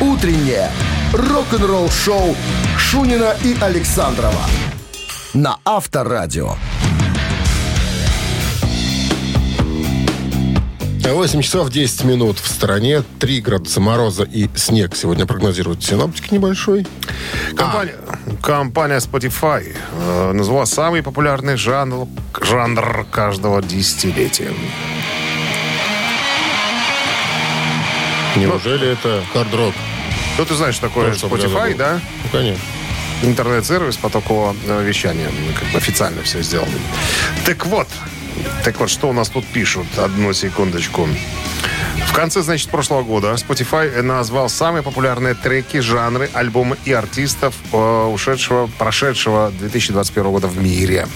«Утреннее 0.00 0.70
рок-н-ролл-шоу» 1.12 2.36
Шунина 2.78 3.34
и 3.42 3.56
Александрова 3.60 4.40
на 5.34 5.58
Авторадио. 5.64 6.56
8 11.12 11.42
часов 11.42 11.70
10 11.70 12.04
минут 12.04 12.38
в 12.38 12.48
стране. 12.48 13.02
3 13.20 13.40
градуса 13.40 13.80
мороза 13.80 14.24
и 14.24 14.48
снег 14.54 14.96
сегодня 14.96 15.26
прогнозируют 15.26 15.84
синоптики 15.84 16.32
небольшой. 16.32 16.86
Компания, 17.54 17.94
компания 18.42 18.96
Spotify 18.98 19.76
э, 19.92 20.32
назвала 20.32 20.64
самый 20.66 21.02
популярный 21.02 21.56
жанр, 21.56 22.08
жанр 22.40 23.06
каждого 23.10 23.62
десятилетия. 23.62 24.50
Неужели 28.36 28.88
это 28.88 29.22
хард-рок? 29.32 29.74
Ну, 30.38 30.44
ты 30.44 30.54
знаешь, 30.54 30.74
что 30.74 30.88
такое 30.88 31.14
То, 31.14 31.26
Spotify, 31.26 31.76
да? 31.76 32.00
Ну, 32.24 32.30
конечно. 32.32 32.62
интернет-сервис 33.22 33.96
потокового 33.96 34.56
э, 34.66 34.82
вещания. 34.82 35.28
Ну, 35.28 35.54
Как 35.54 35.68
бы 35.70 35.78
официально 35.78 36.22
все 36.22 36.42
сделано. 36.42 36.72
Так 37.44 37.66
вот, 37.66 37.88
так 38.64 38.80
вот, 38.80 38.90
что 38.90 39.08
у 39.08 39.12
нас 39.12 39.28
тут 39.28 39.44
пишут? 39.46 39.86
Одну 39.96 40.32
секундочку. 40.32 41.08
В 42.06 42.12
конце, 42.12 42.42
значит, 42.42 42.70
прошлого 42.70 43.02
года 43.02 43.32
Spotify 43.34 44.00
назвал 44.00 44.48
самые 44.48 44.82
популярные 44.82 45.34
треки, 45.34 45.80
жанры, 45.80 46.30
альбомы 46.32 46.76
и 46.84 46.92
артистов 46.92 47.54
э, 47.72 47.76
ушедшего, 47.76 48.70
прошедшего 48.78 49.52
2021 49.58 50.30
года 50.30 50.46
в 50.46 50.62
мире. 50.62 51.08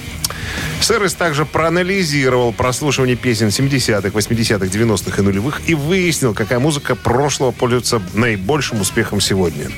Сервис 0.81 1.14
также 1.14 1.44
проанализировал 1.44 2.52
прослушивание 2.52 3.16
песен 3.16 3.48
70-х, 3.48 4.09
80-х, 4.09 4.66
90-х 4.66 5.22
и 5.22 5.24
нулевых 5.24 5.61
и 5.66 5.74
выяснил, 5.74 6.35
какая 6.35 6.59
музыка 6.59 6.94
прошлого 6.94 7.50
пользуется 7.50 8.00
наибольшим 8.14 8.81
успехом 8.81 9.20
сегодня. 9.20 9.70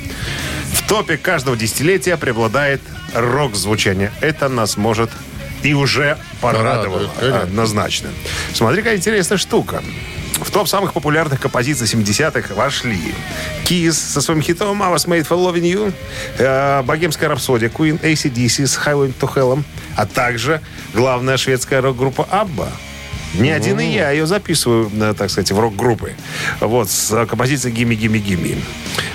В 0.72 0.86
топе 0.86 1.16
каждого 1.16 1.56
десятилетия 1.56 2.16
преобладает 2.16 2.80
рок-звучание. 3.14 4.12
Это 4.20 4.48
нас 4.48 4.76
может 4.76 5.10
и 5.62 5.74
уже 5.74 6.16
порадовало. 6.40 7.08
Порадует. 7.08 7.42
Однозначно. 7.44 8.10
Смотри, 8.52 8.78
какая 8.82 8.96
интересная 8.96 9.38
штука. 9.38 9.82
В 10.40 10.50
топ 10.50 10.68
самых 10.68 10.94
популярных 10.94 11.38
композиций 11.38 11.86
70-х 11.86 12.54
вошли 12.54 13.14
Kiss 13.66 13.92
со 13.92 14.22
своим 14.22 14.40
хитом 14.40 14.82
I 14.82 14.88
Was 14.90 15.06
Made 15.06 15.28
for 15.28 15.36
Loving 15.36 15.62
You, 15.62 15.92
э, 16.38 16.82
Богемская 16.82 17.28
рапсодия 17.28 17.68
Queen, 17.68 18.00
ACDC 18.00 18.66
с 18.66 18.78
Highway 18.78 19.12
to 19.20 19.32
Hell, 19.34 19.62
а 19.96 20.06
также 20.06 20.62
главная 20.94 21.36
шведская 21.36 21.82
рок-группа 21.82 22.26
ABBA. 22.30 22.68
Не 23.34 23.50
один 23.50 23.80
и 23.80 23.86
я 23.86 24.10
ее 24.10 24.26
записываю, 24.26 24.90
э, 25.00 25.14
так 25.16 25.30
сказать, 25.30 25.50
в 25.52 25.58
рок-группы. 25.58 26.14
Вот, 26.60 26.90
с 26.90 27.12
э, 27.12 27.26
композицией 27.26 27.74
«Гимми, 27.74 27.94
гимми, 27.94 28.18
гимми». 28.18 28.64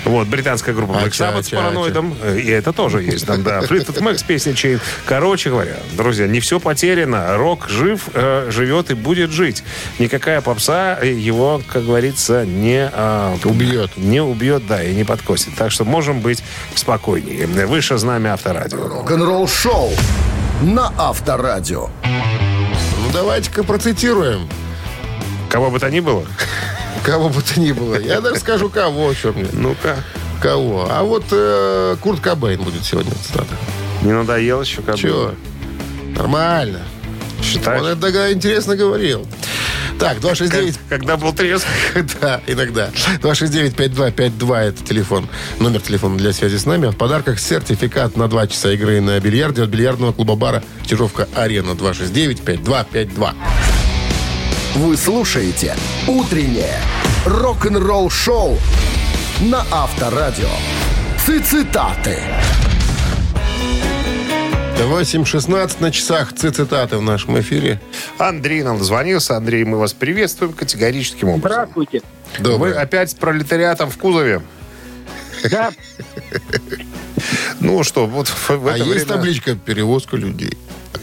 Вот, 0.04 0.28
британская 0.28 0.72
группа 0.72 0.92
Black 0.92 1.10
Sabbath 1.10 1.42
с 1.44 1.50
параноидом. 1.50 2.14
И 2.36 2.48
это 2.48 2.72
тоже 2.72 3.02
есть 3.02 3.26
там, 3.26 3.42
да. 3.42 3.60
Fleetwood 3.60 4.00
Mac 4.00 4.18
с 4.18 4.22
песней 4.22 4.52
Chain. 4.52 4.80
Короче 5.04 5.50
говоря, 5.50 5.76
друзья, 5.96 6.26
не 6.26 6.40
все 6.40 6.60
потеряно. 6.60 7.36
Рок 7.36 7.68
жив, 7.68 8.08
э, 8.14 8.48
живет 8.50 8.90
и 8.90 8.94
будет 8.94 9.30
жить. 9.32 9.64
Никакая 9.98 10.40
попса 10.40 10.98
его, 11.02 11.60
как 11.66 11.84
говорится, 11.84 12.44
не... 12.46 12.90
э, 12.92 13.36
Убьет. 13.44 13.96
Не 13.96 14.20
убьет, 14.20 14.66
да, 14.66 14.82
и 14.82 14.94
не 14.94 15.04
подкосит. 15.04 15.54
Так 15.56 15.70
что 15.72 15.84
можем 15.84 16.20
быть 16.20 16.42
спокойнее. 16.74 17.46
Выше 17.46 17.98
знамя 17.98 18.34
Авторадио. 18.34 18.88
Рок-н-ролл-шоу 18.88 19.90
на 20.62 20.92
Авторадио. 20.96 21.88
Давайте-ка 23.16 23.64
процитируем. 23.64 24.46
Кого 25.48 25.70
бы 25.70 25.78
то 25.78 25.90
ни 25.90 26.00
было. 26.00 26.26
Кого 27.02 27.30
бы 27.30 27.40
то 27.40 27.58
ни 27.58 27.72
было. 27.72 27.98
Я 27.98 28.20
даже 28.20 28.38
скажу, 28.38 28.68
кого, 28.68 29.14
что 29.14 29.32
мне. 29.32 29.48
Ну-ка. 29.54 29.96
Кого? 30.42 30.86
А 30.90 31.02
вот 31.02 31.24
э, 31.30 31.96
Курт 32.02 32.20
Кобейн 32.20 32.60
будет 32.62 32.84
сегодня 32.84 33.12
в 33.12 33.18
цитатах. 33.26 33.56
Не 34.02 34.12
надоело 34.12 34.60
еще 34.60 34.82
как 34.82 34.96
Чего? 34.96 35.32
Нормально. 36.14 36.82
Считаешь? 37.42 37.80
Он 37.80 37.88
это 37.88 38.02
тогда 38.02 38.30
интересно 38.30 38.76
говорил. 38.76 39.26
Так, 39.98 40.20
269 40.20 40.78
Когда 40.88 41.16
был 41.16 41.32
треск. 41.32 41.66
Да, 42.20 42.40
иногда. 42.46 42.90
269-5252 43.22 44.56
это 44.56 44.84
телефон. 44.84 45.28
Номер 45.58 45.80
телефона 45.80 46.16
для 46.18 46.32
связи 46.32 46.56
с 46.56 46.66
нами. 46.66 46.88
В 46.88 46.96
подарках 46.96 47.38
сертификат 47.38 48.16
на 48.16 48.28
2 48.28 48.46
часа 48.48 48.72
игры 48.72 49.00
на 49.00 49.18
бильярде 49.20 49.62
от 49.62 49.70
бильярдного 49.70 50.12
клуба-бара 50.12 50.62
Чижовка-Арена 50.86 51.72
269-5252. 51.72 53.34
Вы 54.76 54.96
слушаете 54.96 55.74
«Утреннее 56.06 56.78
рок-н-ролл-шоу» 57.24 58.58
на 59.40 59.64
Авторадио. 59.70 60.50
Цитаты. 61.26 62.18
8.16 64.86 65.76
на 65.80 65.90
часах 65.90 66.32
цитаты 66.32 66.96
в 66.96 67.02
нашем 67.02 67.38
эфире. 67.40 67.80
Андрей 68.18 68.62
нам 68.62 68.78
дозвонился. 68.78 69.36
Андрей, 69.36 69.64
мы 69.64 69.78
вас 69.78 69.92
приветствуем 69.92 70.52
категорическим 70.52 71.28
образом. 71.28 71.50
Здравствуйте. 71.50 72.02
Вы 72.38 72.44
Доброе. 72.44 72.74
опять 72.80 73.10
с 73.10 73.14
пролетариатом 73.14 73.90
в 73.90 73.98
кузове? 73.98 74.42
Да, 75.50 75.70
Ну 77.60 77.82
что, 77.82 78.06
вот 78.06 78.28
в, 78.28 78.48
в 78.50 78.68
А 78.68 78.76
есть 78.76 78.88
время... 78.90 79.06
табличка 79.06 79.54
«Перевозка 79.56 80.16
людей». 80.16 80.56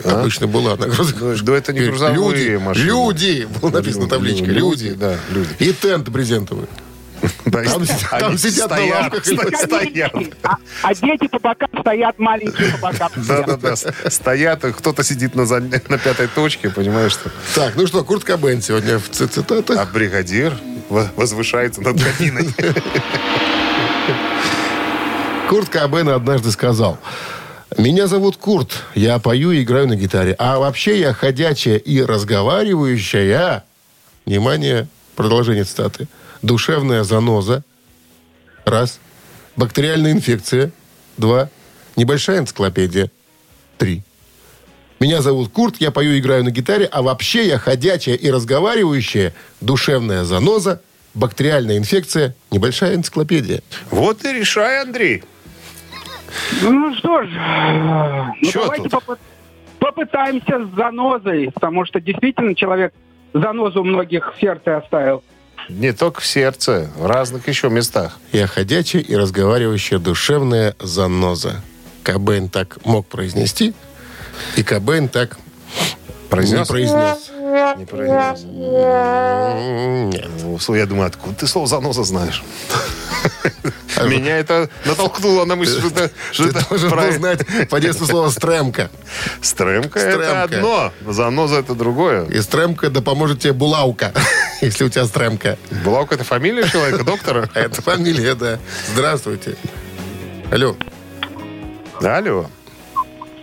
Обычно 0.03 0.47
была 0.47 0.75
на 0.75 0.87
грузовых. 0.87 1.39
Ну, 1.41 1.45
да 1.45 1.55
это 1.57 1.71
не 1.71 1.81
грузовые 1.81 2.15
люди, 2.17 2.55
машины. 2.63 2.85
Люди. 2.85 3.47
Была 3.61 3.71
написана 3.71 4.01
Люди, 4.03 4.09
табличка. 4.09 4.45
люди, 4.45 4.83
Люди. 4.85 4.93
да, 4.95 5.15
люди. 5.29 5.49
И 5.59 5.71
тент 5.73 6.09
брезентовый. 6.09 6.65
Там 7.51 8.37
сидят- 8.37 8.69
на 8.69 8.75
стоят, 8.77 9.13
лавках. 9.13 9.25
стоят. 9.25 10.11
а, 10.43 10.55
а 10.81 10.95
дети 10.95 11.27
по 11.27 11.39
бокам 11.39 11.69
стоят, 11.79 12.19
маленькие 12.19 12.71
по 12.71 12.77
бокам. 12.77 13.09
стоят. 13.23 13.45
Да-да-да, 13.45 13.75
стоят, 14.09 14.61
кто-то 14.61 15.03
сидит 15.03 15.35
на, 15.35 15.45
пятой 15.97 16.27
точке, 16.27 16.69
понимаешь, 16.69 17.11
что... 17.13 17.31
Так, 17.55 17.75
ну 17.75 17.85
что, 17.87 18.03
Курт 18.03 18.23
Кобейн 18.23 18.61
сегодня 18.61 18.99
в 18.99 19.09
ци- 19.09 19.27
цитатах. 19.27 19.77
А 19.79 19.85
бригадир 19.85 20.53
во- 20.89 21.09
возвышается 21.15 21.81
над 21.81 22.01
кабиной. 22.03 22.49
Курт 25.49 25.69
Кобейн 25.69 26.09
однажды 26.09 26.51
сказал, 26.51 26.97
Меня 27.77 28.07
зовут 28.07 28.37
Курт. 28.37 28.83
Я 28.95 29.19
пою 29.19 29.51
и 29.51 29.63
играю 29.63 29.87
на 29.87 29.95
гитаре. 29.95 30.35
А 30.39 30.57
вообще 30.59 30.99
я 30.99 31.13
ходячая 31.13 31.77
и 31.77 32.01
разговаривающая. 32.01 33.63
Внимание, 34.25 34.87
продолжение 35.15 35.63
цитаты. 35.63 36.07
Душевная 36.43 37.03
заноза. 37.03 37.63
Раз. 38.65 38.99
Бактериальная 39.55 40.11
инфекция. 40.11 40.71
Два. 41.17 41.49
Небольшая 41.95 42.39
энциклопедия. 42.39 43.09
Три. 43.77 44.03
Меня 44.99 45.21
зовут 45.21 45.51
Курт, 45.51 45.77
я 45.79 45.89
пою 45.91 46.11
и 46.13 46.19
играю 46.19 46.43
на 46.43 46.51
гитаре, 46.51 46.85
а 46.85 47.01
вообще 47.01 47.47
я 47.47 47.57
ходячая 47.57 48.15
и 48.15 48.29
разговаривающая, 48.31 49.33
душевная 49.59 50.23
заноза, 50.23 50.81
бактериальная 51.13 51.77
инфекция, 51.77 52.35
небольшая 52.51 52.95
энциклопедия. 52.95 53.61
Вот 53.89 54.23
и 54.23 54.31
решай, 54.33 54.81
Андрей. 54.81 55.23
Ну 56.61 56.95
что 56.95 57.23
ж, 57.23 57.27
ну, 58.41 58.51
давайте 58.53 58.89
попы- 58.89 59.17
попытаемся 59.79 60.65
с 60.65 60.75
занозой, 60.75 61.51
потому 61.53 61.85
что 61.85 61.99
действительно 61.99 62.55
человек 62.55 62.93
занозу 63.33 63.81
у 63.81 63.83
многих 63.85 64.33
в 64.35 64.39
сердце 64.39 64.77
оставил. 64.77 65.23
Не 65.69 65.93
только 65.93 66.21
в 66.21 66.25
сердце, 66.25 66.89
в 66.95 67.05
разных 67.05 67.47
еще 67.47 67.69
местах. 67.69 68.19
Я 68.31 68.47
ходячая 68.47 69.01
и 69.01 69.15
разговаривающая 69.15 69.99
душевная 69.99 70.75
заноза. 70.79 71.61
Кобейн 72.03 72.49
так 72.49 72.83
мог 72.85 73.07
произнести, 73.07 73.73
и 74.57 74.63
Кобейн 74.63 75.07
так 75.07 75.37
Произнес? 76.33 76.59
не 76.59 76.65
произнес. 76.65 77.31
Не 77.77 77.85
произнес. 77.85 78.43
Нет. 80.13 80.29
Ну, 80.67 80.75
Я 80.75 80.85
думаю, 80.85 81.07
откуда 81.07 81.35
ты 81.35 81.47
слово 81.47 81.67
заноза 81.67 82.03
знаешь? 82.03 82.43
Меня 84.03 84.37
это 84.39 84.69
натолкнуло 84.85 85.45
на 85.45 85.55
мысль, 85.55 85.79
что 85.79 85.87
это, 85.87 86.11
что 86.31 86.51
Ты 86.51 86.65
должен 86.67 86.89
был 86.89 87.11
знать 87.11 87.69
по 87.69 87.79
детству 87.79 88.05
слово 88.05 88.29
«стремка». 88.29 88.89
Стремка, 89.41 89.99
это 89.99 90.23
Стремка. 90.23 90.43
одно, 90.43 90.91
заноза 91.13 91.55
это 91.59 91.75
другое. 91.75 92.25
И 92.25 92.41
стремка 92.41 92.89
да 92.89 93.01
поможет 93.01 93.39
тебе 93.39 93.53
булавка, 93.53 94.11
если 94.61 94.85
у 94.85 94.89
тебя 94.89 95.05
стремка. 95.05 95.57
Булавка 95.85 96.15
это 96.15 96.23
фамилия 96.23 96.67
человека, 96.67 97.03
доктора? 97.03 97.49
А 97.53 97.59
Это 97.63 97.81
фамилия, 97.81 98.35
да. 98.35 98.59
Здравствуйте. 98.93 99.55
Алло, 100.51 100.75
Алло. 102.01 102.47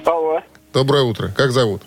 Алло, 0.05 0.43
доброе 0.73 1.05
утро. 1.05 1.29
Как 1.29 1.53
зовут? 1.53 1.83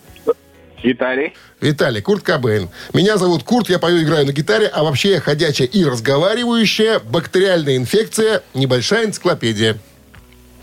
Виталий. 0.84 1.34
Виталий, 1.62 2.02
Курт 2.02 2.24
Кобейн. 2.24 2.70
Меня 2.94 3.18
зовут 3.18 3.44
Курт, 3.44 3.70
я 3.70 3.80
пою, 3.80 4.04
играю 4.04 4.26
на 4.26 4.32
гитаре, 4.34 4.68
а 4.68 4.84
вообще 4.84 5.12
я 5.12 5.22
ходячая 5.22 5.68
и 5.68 5.86
разговаривающая, 5.86 7.00
бактериальная 7.00 7.78
инфекция, 7.78 8.44
небольшая 8.54 9.06
энциклопедия. 9.06 9.78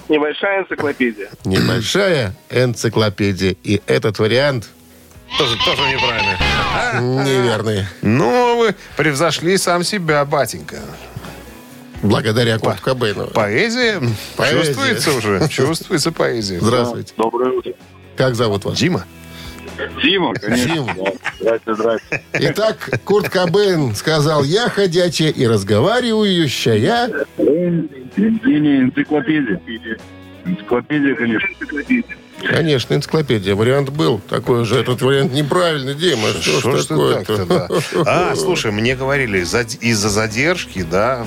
Небольшая 0.09 0.63
энциклопедия. 0.63 1.31
Небольшая 1.45 2.35
энциклопедия. 2.51 3.57
И 3.65 3.81
этот 3.87 4.19
вариант 4.19 4.69
Тоже, 5.39 5.57
тоже 5.65 5.83
неправильно. 5.89 7.25
неверный. 7.25 7.85
Ну, 8.03 8.59
вы 8.59 8.75
превзошли 8.97 9.57
сам 9.57 9.85
себя, 9.85 10.25
батенька. 10.25 10.81
Благодаря 12.03 12.59
Курту 12.59 12.83
Кобейну. 12.83 13.27
Поэзия, 13.29 14.01
Поэзия. 14.37 14.65
чувствуется 14.67 15.13
уже. 15.13 15.49
Чувствуется 15.49 16.13
поэзия. 16.13 16.59
Здравствуйте. 16.61 17.13
Доброе 17.17 17.53
утро. 17.53 17.73
Как 18.17 18.35
зовут 18.35 18.65
вас? 18.65 18.77
Дима. 18.79 19.05
Дима, 20.03 20.35
Дима. 20.35 20.95
Здрасте, 21.41 21.75
здрасте. 21.75 22.23
Итак, 22.33 22.91
Курт 23.05 23.29
Кобейн 23.29 23.95
сказал, 23.95 24.45
я 24.45 24.69
ходячая 24.69 25.31
и 25.31 25.47
разговаривающая. 25.47 27.09
Не, 27.39 28.83
энциклопедия. 28.83 29.61
Энциклопедия, 30.45 31.15
конечно. 31.15 31.49
Конечно, 32.43 32.95
энциклопедия. 32.95 33.55
Вариант 33.55 33.91
был 33.91 34.19
такой 34.19 34.65
же. 34.65 34.77
Этот 34.79 35.03
вариант 35.03 35.33
неправильный, 35.35 35.95
Дима. 35.95 36.29
Что, 36.41 36.61
Что 36.61 36.77
ж 36.79 36.87
такое-то? 36.87 37.37
так-то, 37.37 37.69
да? 37.69 38.03
А, 38.31 38.35
слушай, 38.35 38.73
мне 38.73 38.97
говорили, 38.97 39.43
за- 39.43 39.61
из-за 39.81 40.09
задержки, 40.09 40.83
да, 40.83 41.27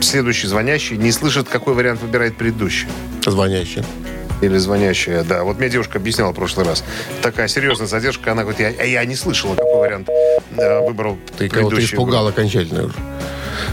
следующий 0.00 0.46
звонящий 0.46 0.96
не 0.96 1.10
слышит, 1.10 1.48
какой 1.48 1.74
вариант 1.74 2.00
выбирает 2.02 2.36
предыдущий. 2.36 2.86
Звонящий. 3.26 3.82
Или 4.40 4.56
звонящая, 4.56 5.22
да. 5.22 5.44
Вот 5.44 5.58
мне 5.58 5.68
девушка 5.68 5.98
объясняла 5.98 6.32
в 6.32 6.34
прошлый 6.34 6.66
раз. 6.66 6.82
Такая 7.22 7.48
серьезная 7.48 7.86
задержка. 7.86 8.32
Она 8.32 8.42
говорит, 8.42 8.60
я, 8.60 8.84
я 8.84 9.04
не 9.04 9.16
слышала, 9.16 9.54
какой 9.54 9.80
вариант 9.80 10.08
э, 10.56 10.86
выбрал 10.86 11.18
Ты 11.36 11.48
кого-то 11.48 11.82
испугал 11.82 12.26
окончательно 12.28 12.84
уже. 12.84 12.94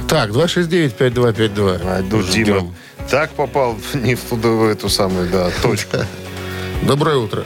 Так, 0.09 0.31
269-5252. 0.31 1.81
А. 1.83 2.01
Дима 2.33 2.73
так 3.09 3.31
попал 3.31 3.77
не 3.93 4.15
в 4.15 4.21
ту 4.21 4.35
в 4.35 4.67
эту 4.67 4.89
самую, 4.89 5.29
да, 5.29 5.49
точку. 5.61 5.97
Доброе 6.83 7.17
утро. 7.17 7.43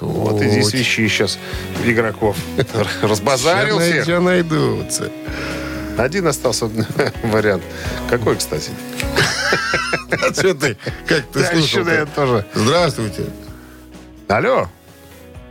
Вот 0.00 0.40
и 0.40 0.48
здесь 0.48 0.74
ищи 0.74 1.08
сейчас 1.08 1.38
игроков. 1.84 2.36
Разбазарил 3.02 3.78
всех. 3.78 4.06
ща 4.06 4.20
найдутся. 4.20 5.10
Один 5.98 6.26
остался 6.26 6.70
вариант. 7.22 7.62
Какой, 8.08 8.36
кстати? 8.36 8.70
А 10.12 10.32
что 10.34 10.54
ты? 10.54 10.76
Как 11.06 11.24
ты 11.32 11.40
еще, 11.40 11.84
наверное, 11.84 12.06
тоже. 12.14 12.44
Здравствуйте. 12.54 13.24
Алло. 14.28 14.68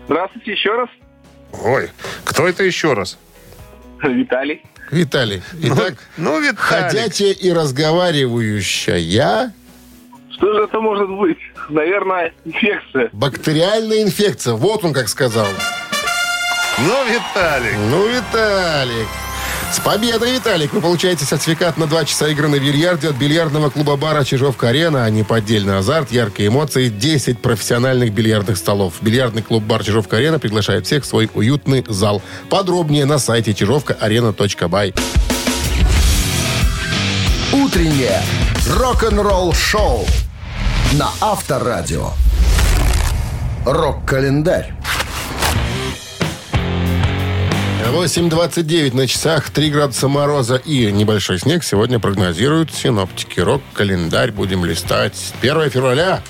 Здравствуйте 0.08 0.52
еще 0.52 0.76
раз. 0.76 0.90
Ой, 1.64 1.90
кто 2.26 2.48
это 2.48 2.64
еще 2.64 2.94
раз? 2.94 3.18
Виталий. 4.04 4.62
Виталий. 4.92 5.42
Итак, 5.62 5.96
Ну, 6.18 6.40
Виталик. 6.40 6.60
ходячая 6.60 7.32
и 7.32 7.52
разговаривающая 7.52 9.52
Что 10.32 10.54
же 10.54 10.64
это 10.64 10.80
может 10.80 11.10
быть? 11.10 11.38
Наверное, 11.70 12.34
инфекция. 12.46 13.10
бактериальная 13.12 14.04
инфекция. 14.04 14.54
Вот 14.54 14.84
он 14.86 14.94
как 14.94 15.10
сказал. 15.10 15.48
Ну, 16.80 17.06
Виталик. 17.06 17.76
Ну, 17.92 18.08
Виталик. 18.08 19.08
С 19.72 19.80
победой, 19.80 20.34
Виталик! 20.34 20.74
Вы 20.74 20.82
получаете 20.82 21.26
сертификат 21.26 21.78
на 21.78 21.86
2 21.86 22.06
часа 22.06 22.28
игры 22.30 22.48
на 22.48 22.58
бильярде 22.60 23.10
от 23.10 23.16
бильярдного 23.16 23.70
клуба-бара 23.70 24.24
«Чижовка-арена». 24.24 25.06
А 25.06 25.10
неподдельный 25.12 25.78
азарт, 25.78 26.12
яркие 26.12 26.50
эмоции, 26.50 26.90
10 26.90 27.40
профессиональных 27.40 28.12
бильярдных 28.12 28.58
столов. 28.58 28.96
Бильярдный 29.02 29.44
клуб-бар 29.44 29.84
«Чижовка-арена» 29.84 30.40
приглашает 30.40 30.88
всех 30.88 31.04
в 31.04 31.06
свой 31.06 31.30
уютный 31.36 31.86
зал. 31.88 32.24
Подробнее 32.50 33.06
на 33.06 33.20
сайте 33.20 33.54
чижовкаарена.бай. 33.54 34.96
Утреннее 37.54 38.22
рок-н-ролл-шоу 38.68 40.06
на 40.94 41.10
Авторадио. 41.22 42.10
Рок-календарь. 43.66 44.74
8.29 47.92 48.96
на 48.96 49.08
часах, 49.08 49.50
3 49.50 49.72
градуса 49.72 50.08
мороза 50.08 50.58
и 50.58 50.92
небольшой 50.92 51.40
снег 51.40 51.64
сегодня 51.64 52.00
прогнозируют 52.00 52.74
синоптики. 52.74 53.40
Рок-календарь 53.40 54.32
будем 54.32 54.64
листать. 54.64 55.34
1 55.42 55.70
февраля. 55.72 56.22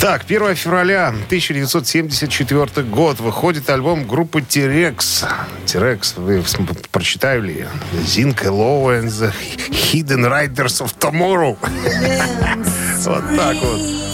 Так, 0.00 0.24
1 0.24 0.56
февраля 0.56 1.08
1974 1.08 2.84
год 2.88 3.20
выходит 3.20 3.70
альбом 3.70 4.04
группы 4.04 4.42
T-Rex. 4.42 5.24
T-Rex, 5.66 6.20
вы 6.20 6.42
прочитали? 6.90 7.68
Zinc 8.04 8.42
Low 8.42 9.00
and 9.00 9.10
the 9.10 9.32
Hidden 9.70 10.28
Riders 10.28 10.82
of 10.82 10.92
Tomorrow. 10.98 11.56
Вот 13.04 13.36
так 13.36 13.56
вот. 13.56 14.11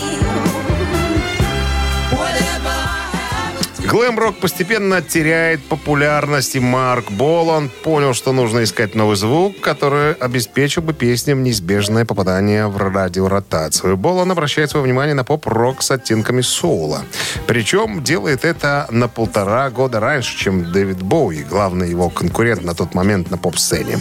Глэм-рок 3.90 4.36
постепенно 4.36 5.00
теряет 5.00 5.64
популярность, 5.64 6.54
и 6.56 6.60
Марк 6.60 7.10
Болан 7.10 7.70
понял, 7.82 8.12
что 8.12 8.32
нужно 8.32 8.64
искать 8.64 8.94
новый 8.94 9.16
звук, 9.16 9.60
который 9.62 10.12
обеспечил 10.12 10.82
бы 10.82 10.92
песням 10.92 11.42
неизбежное 11.42 12.04
попадание 12.04 12.66
в 12.66 12.76
радиоротацию. 12.76 13.96
Болан 13.96 14.30
обращает 14.30 14.70
свое 14.70 14.84
внимание 14.84 15.14
на 15.14 15.24
поп-рок 15.24 15.82
с 15.82 15.90
оттенками 15.90 16.42
соула. 16.42 17.00
Причем 17.46 18.04
делает 18.04 18.44
это 18.44 18.86
на 18.90 19.08
полтора 19.08 19.70
года 19.70 20.00
раньше, 20.00 20.36
чем 20.36 20.70
Дэвид 20.70 21.02
Боуи, 21.02 21.42
главный 21.42 21.88
его 21.88 22.10
конкурент 22.10 22.62
на 22.64 22.74
тот 22.74 22.94
момент 22.94 23.30
на 23.30 23.38
поп-сцене. 23.38 23.98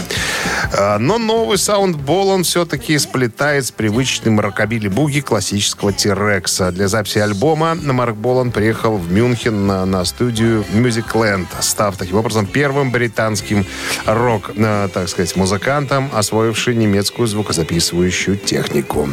А, 0.78 1.00
Но 1.00 1.18
новый 1.18 1.58
саунд 1.58 1.96
Болан 1.96 2.44
все-таки 2.44 2.98
сплетает 2.98 3.66
с 3.66 3.72
привычным 3.72 4.42
рокобили-буги 4.42 5.22
классического 5.22 5.94
Тирекса. 5.94 6.72
Для 6.72 6.90
записи 6.90 7.20
альбома 7.20 7.76
Марк 7.76 8.16
Болан 8.16 8.52
приехал 8.52 8.98
в 8.98 9.10
Мюнхен 9.12 9.66
на, 9.66 9.77
на 9.86 10.06
студию 10.06 10.66
Musicland, 10.74 11.48
став 11.60 11.98
таким 11.98 12.18
образом 12.18 12.46
первым 12.46 12.92
британским 12.92 13.66
рок, 14.06 14.52
э, 14.56 14.90
так 14.94 15.10
сказать, 15.10 15.36
музыкантом, 15.36 16.10
освоивший 16.14 16.76
немецкую 16.76 17.28
звукозаписывающую 17.28 18.38
технику. 18.38 19.10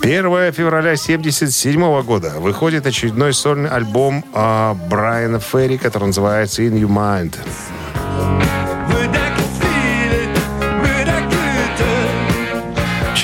1 0.00 0.52
февраля 0.52 0.96
1977 0.96 2.02
года 2.02 2.34
выходит 2.38 2.86
очередной 2.86 3.32
сольный 3.32 3.70
альбом 3.70 4.24
э, 4.34 4.74
Брайана 4.88 5.40
Ферри, 5.40 5.78
который 5.78 6.06
называется 6.06 6.62
In 6.62 6.74
Your 6.80 6.88
Mind. 6.88 7.34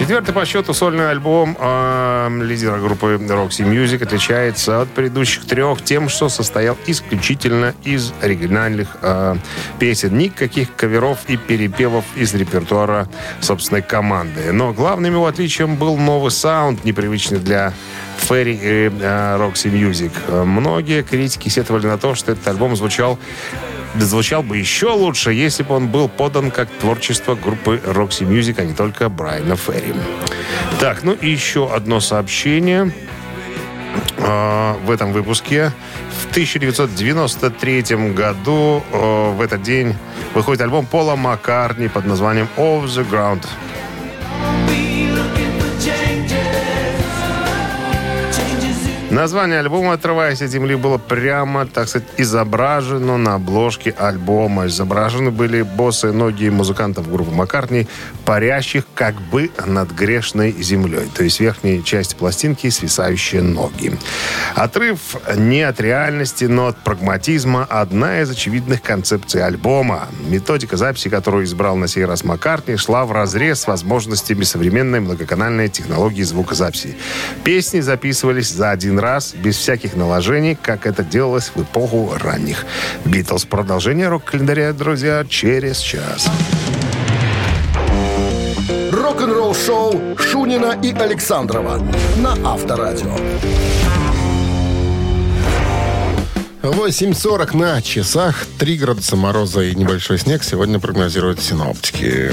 Четвертый 0.06 0.34
по 0.34 0.46
счету 0.46 0.72
сольный 0.72 1.10
альбом 1.10 1.56
э, 1.58 2.28
лидера 2.44 2.78
группы 2.78 3.16
Roxy 3.16 3.68
Music 3.68 4.04
отличается 4.04 4.82
от 4.82 4.88
предыдущих 4.88 5.46
трех 5.46 5.82
тем, 5.82 6.08
что 6.08 6.28
состоял 6.28 6.78
исключительно 6.86 7.74
из 7.82 8.12
оригинальных 8.22 8.98
э, 9.02 9.34
песен. 9.80 10.16
Никаких 10.16 10.76
каверов 10.76 11.18
и 11.26 11.36
перепевов 11.36 12.04
из 12.14 12.32
репертуара 12.34 13.08
собственной 13.40 13.82
команды. 13.82 14.52
Но 14.52 14.72
главным 14.72 15.12
его 15.12 15.26
отличием 15.26 15.74
был 15.74 15.96
новый 15.96 16.30
саунд, 16.30 16.84
непривычный 16.84 17.40
для 17.40 17.72
Ферри 18.18 18.54
и 18.62 18.88
э, 18.88 19.36
Roxy 19.40 19.72
Music. 19.72 20.44
Многие 20.44 21.02
критики 21.02 21.48
сетовали 21.48 21.88
на 21.88 21.98
то, 21.98 22.14
что 22.14 22.30
этот 22.30 22.46
альбом 22.46 22.76
звучал 22.76 23.18
звучал 24.04 24.42
бы 24.42 24.58
еще 24.58 24.90
лучше, 24.90 25.32
если 25.32 25.62
бы 25.62 25.74
он 25.74 25.88
был 25.88 26.08
подан 26.08 26.50
как 26.50 26.68
творчество 26.68 27.34
группы 27.34 27.80
Roxy 27.84 28.26
Music, 28.26 28.54
а 28.58 28.64
не 28.64 28.74
только 28.74 29.08
Брайана 29.08 29.56
Ферри. 29.56 29.94
Так, 30.80 31.02
ну 31.02 31.12
и 31.12 31.30
еще 31.30 31.72
одно 31.72 32.00
сообщение 32.00 32.92
э, 34.18 34.74
в 34.84 34.90
этом 34.90 35.12
выпуске. 35.12 35.72
В 36.22 36.30
1993 36.30 38.12
году 38.12 38.82
э, 38.92 39.30
в 39.32 39.40
этот 39.40 39.62
день 39.62 39.94
выходит 40.34 40.62
альбом 40.62 40.86
Пола 40.86 41.16
Маккартни 41.16 41.88
под 41.88 42.06
названием 42.06 42.48
«Off 42.56 42.84
the 42.84 43.08
Ground». 43.08 43.44
Название 49.16 49.60
альбома 49.60 49.94
«Отрываясь 49.94 50.42
от 50.42 50.50
земли» 50.50 50.76
было 50.76 50.98
прямо, 50.98 51.64
так 51.66 51.88
сказать, 51.88 52.06
изображено 52.18 53.16
на 53.16 53.36
обложке 53.36 53.94
альбома. 53.98 54.66
Изображены 54.66 55.30
были 55.30 55.62
боссы 55.62 56.12
ноги 56.12 56.50
музыкантов 56.50 57.10
группы 57.10 57.30
Маккартни, 57.30 57.88
парящих 58.26 58.84
как 58.94 59.14
бы 59.14 59.50
над 59.64 59.90
грешной 59.92 60.52
землей. 60.52 61.10
То 61.14 61.24
есть 61.24 61.40
верхняя 61.40 61.80
часть 61.80 62.16
пластинки 62.16 62.68
свисающие 62.68 63.40
ноги. 63.40 63.98
Отрыв 64.54 65.16
не 65.34 65.62
от 65.62 65.80
реальности, 65.80 66.44
но 66.44 66.66
от 66.66 66.84
прагматизма– 66.84 67.64
одна 67.70 68.20
из 68.20 68.30
очевидных 68.30 68.82
концепций 68.82 69.42
альбома. 69.42 70.08
Методика 70.28 70.76
записи, 70.76 71.08
которую 71.08 71.46
избрал 71.46 71.76
на 71.76 71.88
сей 71.88 72.04
раз 72.04 72.22
Маккартни, 72.22 72.76
шла 72.76 73.06
в 73.06 73.12
разрез 73.12 73.60
с 73.60 73.66
возможностями 73.66 74.42
современной 74.42 75.00
многоканальной 75.00 75.70
технологии 75.70 76.22
звукозаписи. 76.22 76.98
Песни 77.44 77.80
записывались 77.80 78.52
за 78.52 78.72
один 78.72 78.98
раз 78.98 79.05
раз, 79.06 79.34
без 79.34 79.56
всяких 79.56 79.94
наложений, 79.94 80.58
как 80.60 80.84
это 80.84 81.04
делалось 81.04 81.52
в 81.54 81.62
эпоху 81.62 82.12
ранних 82.20 82.66
Битлз. 83.04 83.44
Продолжение 83.44 84.08
рок-календаря, 84.08 84.72
друзья, 84.72 85.24
через 85.28 85.78
час. 85.78 86.28
Рок-н-ролл 88.90 89.54
шоу 89.54 90.16
Шунина 90.18 90.76
и 90.82 90.92
Александрова 90.92 91.80
на 92.16 92.32
Авторадио. 92.44 93.16
8.40 96.62 97.56
на 97.56 97.82
часах. 97.82 98.44
3 98.58 98.76
градуса 98.76 99.14
мороза 99.14 99.62
и 99.62 99.74
небольшой 99.76 100.18
снег 100.18 100.42
сегодня 100.42 100.80
прогнозируют 100.80 101.40
синоптики. 101.40 102.32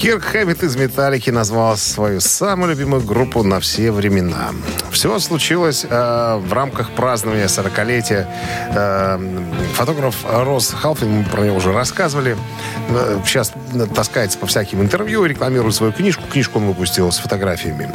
Кирк 0.00 0.24
Хэммит 0.24 0.62
из 0.62 0.76
«Металлики» 0.76 1.28
назвал 1.30 1.76
свою 1.76 2.20
самую 2.20 2.70
любимую 2.70 3.02
группу 3.02 3.42
на 3.42 3.60
все 3.60 3.92
времена. 3.92 4.50
Все 4.90 5.18
случилось 5.18 5.84
э, 5.88 6.40
в 6.42 6.52
рамках 6.52 6.90
празднования 6.92 7.46
40-летия. 7.46 8.26
Э, 8.74 9.18
фотограф 9.74 10.16
Рос 10.26 10.70
Халфин, 10.70 11.10
мы 11.10 11.24
про 11.24 11.42
него 11.42 11.56
уже 11.56 11.72
рассказывали, 11.72 12.36
э, 12.88 13.20
сейчас 13.26 13.52
таскается 13.94 14.38
по 14.38 14.46
всяким 14.46 14.80
интервью, 14.80 15.26
рекламирует 15.26 15.74
свою 15.74 15.92
книжку. 15.92 16.22
Книжку 16.30 16.58
он 16.58 16.66
выпустил 16.68 17.12
с 17.12 17.18
фотографиями. 17.18 17.90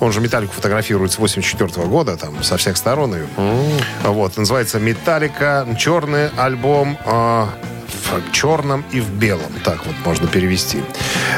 Он 0.00 0.12
же 0.12 0.20
«Металлику» 0.20 0.52
фотографирует 0.52 1.12
с 1.12 1.18
84 1.18 1.86
года, 1.86 2.16
там, 2.16 2.42
со 2.42 2.58
всех 2.58 2.76
сторон. 2.76 3.14
Mm. 3.14 3.82
Вот, 4.04 4.36
называется 4.36 4.78
«Металлика. 4.78 5.66
Черный 5.78 6.28
альбом». 6.36 6.98
Э, 7.04 7.46
в 8.10 8.32
черном 8.32 8.84
и 8.92 9.00
в 9.00 9.10
белом. 9.10 9.52
Так 9.64 9.86
вот 9.86 9.94
можно 10.04 10.26
перевести. 10.26 10.82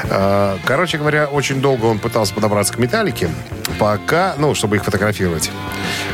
А, 0.04 0.58
короче 0.64 0.98
говоря, 0.98 1.26
очень 1.26 1.60
долго 1.60 1.86
он 1.86 1.98
пытался 1.98 2.34
подобраться 2.34 2.72
к 2.72 2.78
металлике, 2.78 3.30
пока, 3.78 4.34
ну, 4.38 4.54
чтобы 4.54 4.76
их 4.76 4.84
фотографировать. 4.84 5.50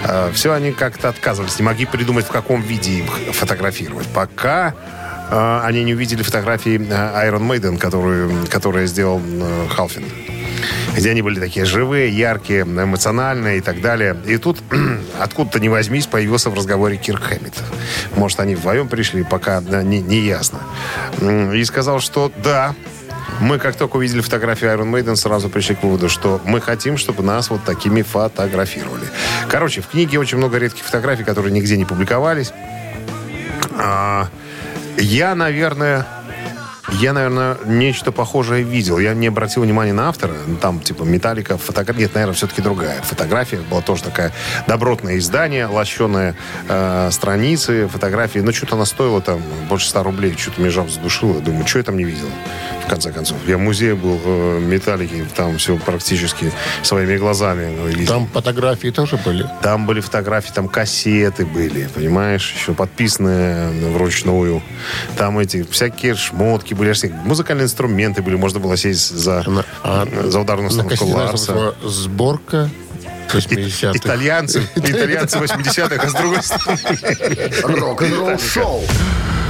А, 0.04 0.30
Все 0.32 0.52
они 0.52 0.72
как-то 0.72 1.08
отказывались, 1.08 1.58
не 1.58 1.64
могли 1.64 1.86
придумать, 1.86 2.26
в 2.26 2.30
каком 2.30 2.60
виде 2.60 2.98
их 2.98 3.10
фотографировать. 3.34 4.06
Пока 4.08 4.74
а, 5.30 5.62
они 5.64 5.84
не 5.84 5.94
увидели 5.94 6.22
фотографии 6.22 6.78
Iron 6.78 7.46
Maiden, 7.48 7.78
которую, 7.78 8.46
которую 8.48 8.86
сделал 8.86 9.20
Халфин 9.70 10.04
где 10.96 11.10
они 11.10 11.22
были 11.22 11.40
такие 11.40 11.66
живые, 11.66 12.08
яркие, 12.10 12.62
эмоциональные 12.62 13.58
и 13.58 13.60
так 13.60 13.80
далее. 13.80 14.16
И 14.26 14.36
тут 14.36 14.62
откуда-то 15.20 15.60
не 15.60 15.68
возьмись 15.68 16.06
появился 16.06 16.50
в 16.50 16.54
разговоре 16.54 16.96
Кирк 16.96 17.22
Хэммит. 17.22 17.54
Может, 18.16 18.40
они 18.40 18.54
вдвоем 18.54 18.88
пришли, 18.88 19.22
пока 19.22 19.60
не, 19.60 20.00
не 20.00 20.20
ясно. 20.20 20.60
И 21.20 21.64
сказал, 21.64 22.00
что 22.00 22.30
да, 22.42 22.74
мы 23.40 23.58
как 23.58 23.76
только 23.76 23.96
увидели 23.96 24.20
фотографию 24.20 24.70
Iron 24.72 24.90
Maiden, 24.90 25.16
сразу 25.16 25.48
пришли 25.48 25.74
к 25.74 25.82
выводу, 25.82 26.08
что 26.08 26.40
мы 26.44 26.60
хотим, 26.60 26.96
чтобы 26.96 27.22
нас 27.22 27.50
вот 27.50 27.64
такими 27.64 28.02
фотографировали. 28.02 29.06
Короче, 29.48 29.80
в 29.80 29.88
книге 29.88 30.18
очень 30.18 30.38
много 30.38 30.58
редких 30.58 30.84
фотографий, 30.84 31.24
которые 31.24 31.52
нигде 31.52 31.76
не 31.76 31.84
публиковались. 31.84 32.52
А, 33.76 34.28
я, 34.96 35.34
наверное, 35.34 36.06
я, 37.00 37.12
наверное, 37.12 37.56
нечто 37.64 38.12
похожее 38.12 38.62
видел. 38.62 38.98
Я 38.98 39.14
не 39.14 39.26
обратил 39.26 39.62
внимания 39.62 39.92
на 39.92 40.08
автора. 40.08 40.34
Там, 40.60 40.80
типа, 40.80 41.02
металлика, 41.02 41.58
фотография. 41.58 42.02
Нет, 42.02 42.14
наверное, 42.14 42.34
все-таки 42.34 42.62
другая. 42.62 43.00
Фотография 43.02 43.58
была 43.58 43.80
тоже 43.80 44.02
такая 44.02 44.32
добротное 44.66 45.18
издание, 45.18 45.66
лощеные 45.66 46.34
э, 46.68 47.10
страницы, 47.10 47.88
фотографии. 47.88 48.38
Но 48.38 48.52
что-то 48.52 48.76
она 48.76 48.84
стоила 48.84 49.20
там 49.20 49.42
больше 49.68 49.88
100 49.88 50.02
рублей. 50.02 50.34
Что-то 50.36 50.60
меня 50.60 50.70
жав 50.70 50.90
задушило. 50.90 51.40
Думаю, 51.40 51.66
что 51.66 51.78
я 51.78 51.84
там 51.84 51.96
не 51.96 52.04
видел, 52.04 52.28
в 52.84 52.88
конце 52.88 53.12
концов. 53.12 53.38
Я 53.46 53.56
в 53.56 53.60
музее 53.60 53.94
был 53.94 54.20
э, 54.24 54.60
металлики, 54.60 55.26
там 55.34 55.58
все 55.58 55.76
практически 55.76 56.52
своими 56.82 57.16
глазами 57.16 57.88
видел. 57.88 58.14
Там 58.14 58.26
фотографии 58.28 58.88
тоже 58.88 59.18
были? 59.24 59.48
Там 59.62 59.86
были 59.86 60.00
фотографии, 60.00 60.52
там 60.52 60.68
кассеты 60.68 61.46
были, 61.46 61.88
понимаешь, 61.94 62.54
еще 62.54 62.74
подписанные 62.74 63.90
вручную. 63.90 64.62
Там 65.16 65.38
эти 65.38 65.62
всякие 65.62 66.14
шмотки 66.14 66.74
были, 66.74 66.83
музыкальные 67.24 67.64
инструменты 67.64 68.22
были, 68.22 68.36
можно 68.36 68.60
было 68.60 68.76
сесть 68.76 69.10
за, 69.10 69.44
а, 69.82 70.06
за 70.24 70.40
ударную 70.40 70.68
установку 70.68 71.06
Ларса. 71.06 71.74
Сборка 71.82 72.70
80-х. 73.32 73.92
Итальянцы, 73.96 74.62
итальянцы 74.76 75.38
80-х, 75.38 76.02
а 76.02 76.08
с 76.08 76.12
другой 76.12 76.42
стороны... 76.42 77.80
Рок-н-ролл 77.80 78.38
шоу 78.38 78.82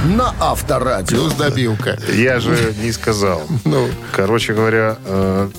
на 0.05 0.33
Авторадио. 0.39 1.17
Плюс 1.17 1.33
добивка. 1.33 1.97
Я 2.13 2.39
же 2.39 2.73
не 2.81 2.91
сказал. 2.91 3.41
Ну, 3.63 3.89
короче 4.11 4.53
говоря, 4.53 4.97
э, 5.03 5.49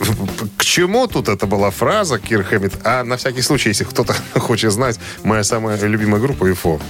к 0.57 0.65
чему 0.65 1.07
тут 1.07 1.29
это 1.29 1.47
была 1.47 1.71
фраза 1.71 2.19
Кир 2.19 2.45
Хэммит? 2.45 2.75
А 2.85 3.03
на 3.03 3.17
всякий 3.17 3.43
случай, 3.43 3.71
если 3.71 3.85
кто-то 3.85 4.15
хочет 4.39 4.73
знать, 4.73 4.99
моя 5.25 5.43
самая 5.45 5.79
любимая 5.81 6.21
группа 6.21 6.51
ИФО. 6.51 6.81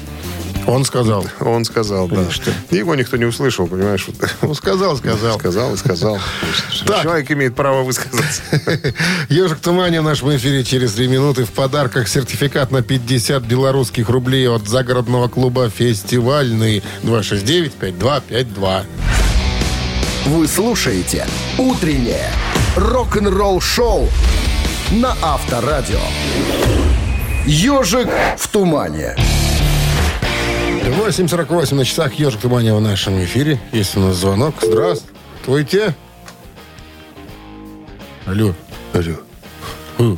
Он 0.66 0.84
сказал. 0.84 1.24
Он 1.40 1.64
сказал, 1.64 2.08
да. 2.08 2.28
Что? 2.30 2.50
Его 2.70 2.94
никто 2.94 3.16
не 3.16 3.24
услышал, 3.24 3.66
понимаешь? 3.66 4.06
Ну, 4.42 4.54
сказал, 4.54 4.96
сказал. 4.96 5.38
Сказал 5.38 5.74
и 5.74 5.76
сказал. 5.76 6.18
Так. 6.86 7.02
Человек 7.02 7.30
имеет 7.30 7.54
право 7.54 7.82
высказаться. 7.82 8.42
Ежик 9.28 9.60
Тумани 9.60 9.98
в 9.98 10.02
нашем 10.02 10.34
эфире 10.36 10.64
через 10.64 10.94
три 10.94 11.06
минуты. 11.08 11.44
В 11.44 11.50
подарках 11.50 12.08
сертификат 12.08 12.70
на 12.72 12.82
50 12.82 13.42
белорусских 13.44 14.08
рублей 14.08 14.48
от 14.48 14.66
загородного 14.66 15.28
клуба 15.28 15.70
«Фестивальный» 15.70 16.82
269-5252. 17.02 18.82
Вы 20.26 20.48
слушаете 20.48 21.26
«Утреннее 21.58 22.32
рок-н-ролл-шоу» 22.76 24.08
на 24.90 25.16
Авторадио. 25.22 26.00
«Ежик 27.46 28.08
в 28.36 28.48
тумане». 28.48 29.14
8.48 30.86 31.74
на 31.74 31.84
часах 31.84 32.14
«Ежик 32.14 32.40
Тумания» 32.40 32.72
в 32.72 32.80
нашем 32.80 33.22
эфире. 33.24 33.58
Есть 33.72 33.96
у 33.96 34.00
нас 34.00 34.14
звонок. 34.16 34.54
Здравствуйте. 34.62 35.94
Алло. 38.24 38.54
Алло. 38.92 40.16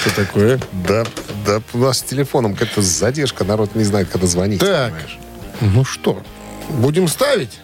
Что 0.00 0.16
такое? 0.16 0.58
Да, 0.72 1.04
да, 1.46 1.62
у 1.72 1.78
нас 1.78 1.98
с 1.98 2.02
телефоном 2.02 2.56
как-то 2.56 2.82
задержка, 2.82 3.44
народ 3.44 3.76
не 3.76 3.84
знает, 3.84 4.08
когда 4.08 4.26
звонить. 4.26 4.58
Так, 4.58 4.92
понимаешь. 4.92 5.18
ну 5.60 5.84
что, 5.84 6.20
будем 6.68 7.06
ставить? 7.06 7.60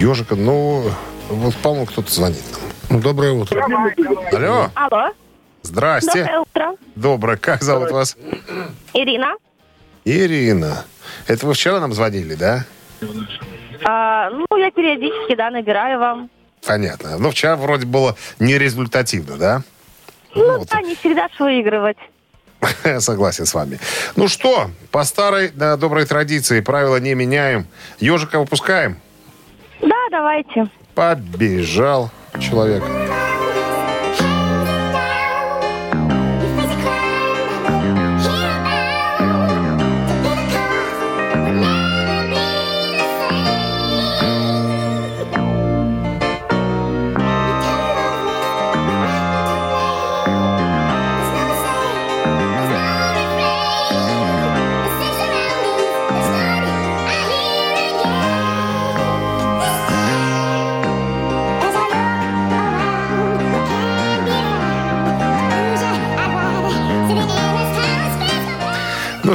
Ежика, 0.00 0.34
ну, 0.34 0.90
вот, 1.28 1.54
по-моему, 1.56 1.84
кто-то 1.84 2.10
звонит. 2.10 2.42
Ну, 2.88 3.00
доброе 3.00 3.32
утро. 3.32 3.62
Алло. 4.32 4.70
Алло. 4.74 5.12
Здрасте. 5.62 6.24
Доброе 6.24 6.40
утро. 6.40 6.76
Доброе. 6.94 7.36
Как 7.36 7.62
зовут 7.62 7.90
вас? 7.90 8.16
Ирина. 8.94 9.34
Ирина. 10.06 10.84
Это 11.26 11.46
вы 11.46 11.54
вчера 11.54 11.80
нам 11.80 11.92
звонили, 11.92 12.34
да? 12.36 12.64
А, 13.84 14.30
ну, 14.30 14.56
я 14.56 14.70
периодически, 14.70 15.34
да, 15.34 15.50
набираю 15.50 15.98
вам. 15.98 16.30
понятно. 16.64 17.18
Но 17.18 17.30
вчера 17.30 17.56
вроде 17.56 17.86
было 17.86 18.16
нерезультативно, 18.38 19.36
да? 19.36 19.62
Ну 20.34 20.58
Вот. 20.58 20.68
да, 20.68 20.80
не 20.80 20.94
всегда 20.94 21.28
ж 21.28 21.32
выигрывать. 21.40 21.96
Согласен 23.00 23.46
с 23.46 23.54
вами. 23.54 23.78
Ну 24.14 24.28
что, 24.28 24.70
по 24.90 25.04
старой 25.04 25.50
да, 25.52 25.76
доброй 25.76 26.06
традиции 26.06 26.60
правила 26.60 26.96
не 26.96 27.14
меняем. 27.14 27.66
Ежика 27.98 28.38
выпускаем. 28.38 28.98
Да, 29.82 29.96
давайте. 30.10 30.68
Побежал 30.94 32.10
человек. 32.40 32.82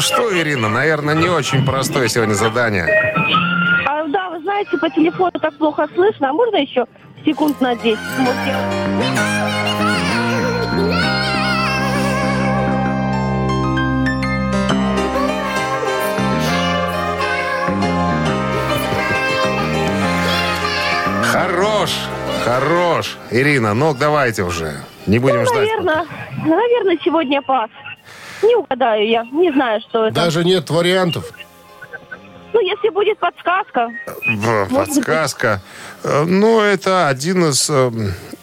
Что, 0.01 0.37
Ирина, 0.37 0.69
наверное, 0.69 1.15
не 1.15 1.29
очень 1.29 1.65
простое 1.65 2.07
сегодня 2.07 2.33
задание. 2.33 2.85
А, 3.87 4.05
да, 4.07 4.29
вы 4.29 4.39
знаете, 4.41 4.77
по 4.77 4.89
телефону 4.89 5.31
так 5.41 5.53
плохо 5.57 5.87
слышно. 5.93 6.29
А 6.29 6.33
можно 6.33 6.57
еще 6.57 6.85
секунд 7.25 7.59
на 7.61 7.75
10? 7.75 7.97
Можете- 8.19 8.55
Хорош, 21.31 21.91
хорош. 22.43 23.17
Ирина, 23.31 23.73
ну 23.73 23.93
давайте 23.93 24.43
уже. 24.43 24.73
Не 25.07 25.19
будем 25.19 25.39
Ну, 25.39 25.45
ждать. 25.45 25.55
наверное, 25.57 26.05
наверное, 26.45 26.97
сегодня 27.03 27.41
пас. 27.41 27.69
Не 28.43 28.55
угадаю 28.55 29.07
я. 29.07 29.23
Не 29.31 29.51
знаю, 29.51 29.81
что 29.81 30.05
это. 30.07 30.15
Даже 30.15 30.43
нет 30.43 30.69
вариантов. 30.69 31.31
Ну, 32.53 32.59
если 32.59 32.89
будет 32.89 33.17
подсказка. 33.17 33.89
Подсказка. 34.69 35.61
Э, 36.03 36.25
Ну, 36.27 36.59
это 36.59 37.07
один 37.07 37.45
из, 37.45 37.69
э, 37.69 37.89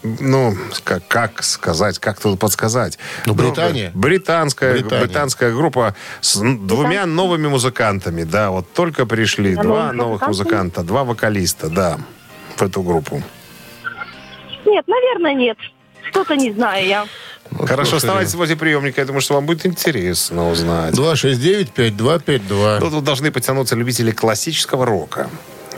ну, 0.02 0.54
как, 0.82 1.06
как 1.08 1.42
сказать, 1.42 1.98
как 1.98 2.18
тут 2.18 2.38
подсказать? 2.40 2.98
Ну, 3.26 3.34
Британия. 3.34 3.90
Британская, 3.94 4.72
Британия. 4.72 5.04
британская 5.04 5.52
группа 5.52 5.94
с 6.22 6.38
двумя 6.38 7.04
новыми 7.04 7.48
музыкантами, 7.48 8.22
да, 8.22 8.50
вот 8.50 8.72
только 8.72 9.04
пришли 9.04 9.54
Да, 9.56 9.62
два 9.62 9.92
новых 9.92 10.26
музыканта, 10.26 10.82
два 10.82 11.04
вокалиста, 11.04 11.68
да, 11.68 11.98
в 12.56 12.62
эту 12.62 12.82
группу. 12.82 13.22
Нет, 14.64 14.84
наверное, 14.86 15.34
нет. 15.34 15.58
Что-то 16.10 16.36
не 16.36 16.52
знаю 16.52 16.86
я. 16.86 17.06
Хорошо, 17.50 17.90
слушай, 17.92 17.96
оставайтесь 17.96 18.34
возле 18.34 18.56
приемника, 18.56 19.00
я 19.00 19.06
думаю, 19.06 19.20
что 19.22 19.34
вам 19.34 19.46
будет 19.46 19.64
интересно 19.66 20.50
узнать. 20.50 20.94
269-5252. 20.94 22.78
Ну, 22.80 22.90
тут 22.90 23.04
должны 23.04 23.30
потянуться 23.30 23.74
любители 23.74 24.10
классического 24.10 24.84
рока. 24.84 25.30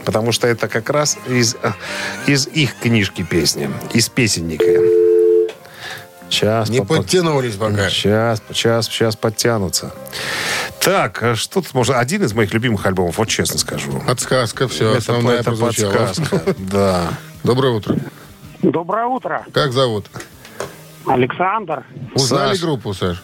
Потому 0.05 0.33
что 0.33 0.49
это 0.49 0.67
как 0.67 0.91
раз 0.91 1.19
из, 1.29 1.57
э, 1.63 1.73
из 2.27 2.49
их 2.49 2.75
книжки 2.81 3.23
песни. 3.23 3.71
Из 3.93 4.09
песенника. 4.09 4.65
Сейчас, 6.31 6.69
Не 6.69 6.81
подтянулись 6.83 7.57
пока. 7.57 7.91
Сейчас, 7.91 8.41
сейчас, 8.53 8.87
сейчас 8.87 9.17
подтянутся. 9.17 9.93
Так, 10.81 11.23
а 11.23 11.35
что 11.37 11.61
тут 11.61 11.75
можно? 11.75 11.99
Один 11.99 12.23
из 12.25 12.33
моих 12.33 12.55
любимых 12.55 12.87
альбомов, 12.87 13.19
вот 13.19 13.29
честно 13.29 13.59
скажу. 13.59 14.03
Подсказка, 14.07 14.69
все, 14.69 14.91
это 14.91 14.99
основная 14.99 15.37
это 15.37 15.45
прозвучала. 15.45 15.93
подсказка. 15.93 16.55
Да. 16.59 17.09
Доброе 17.43 17.75
утро. 17.75 17.97
Доброе 18.63 19.07
утро, 19.07 19.45
Как 19.53 19.73
зовут? 19.73 20.07
Александр. 21.07 21.85
Узнали 22.15 22.55
Саш. 22.55 22.61
группу, 22.63 22.93
Саш? 22.95 23.23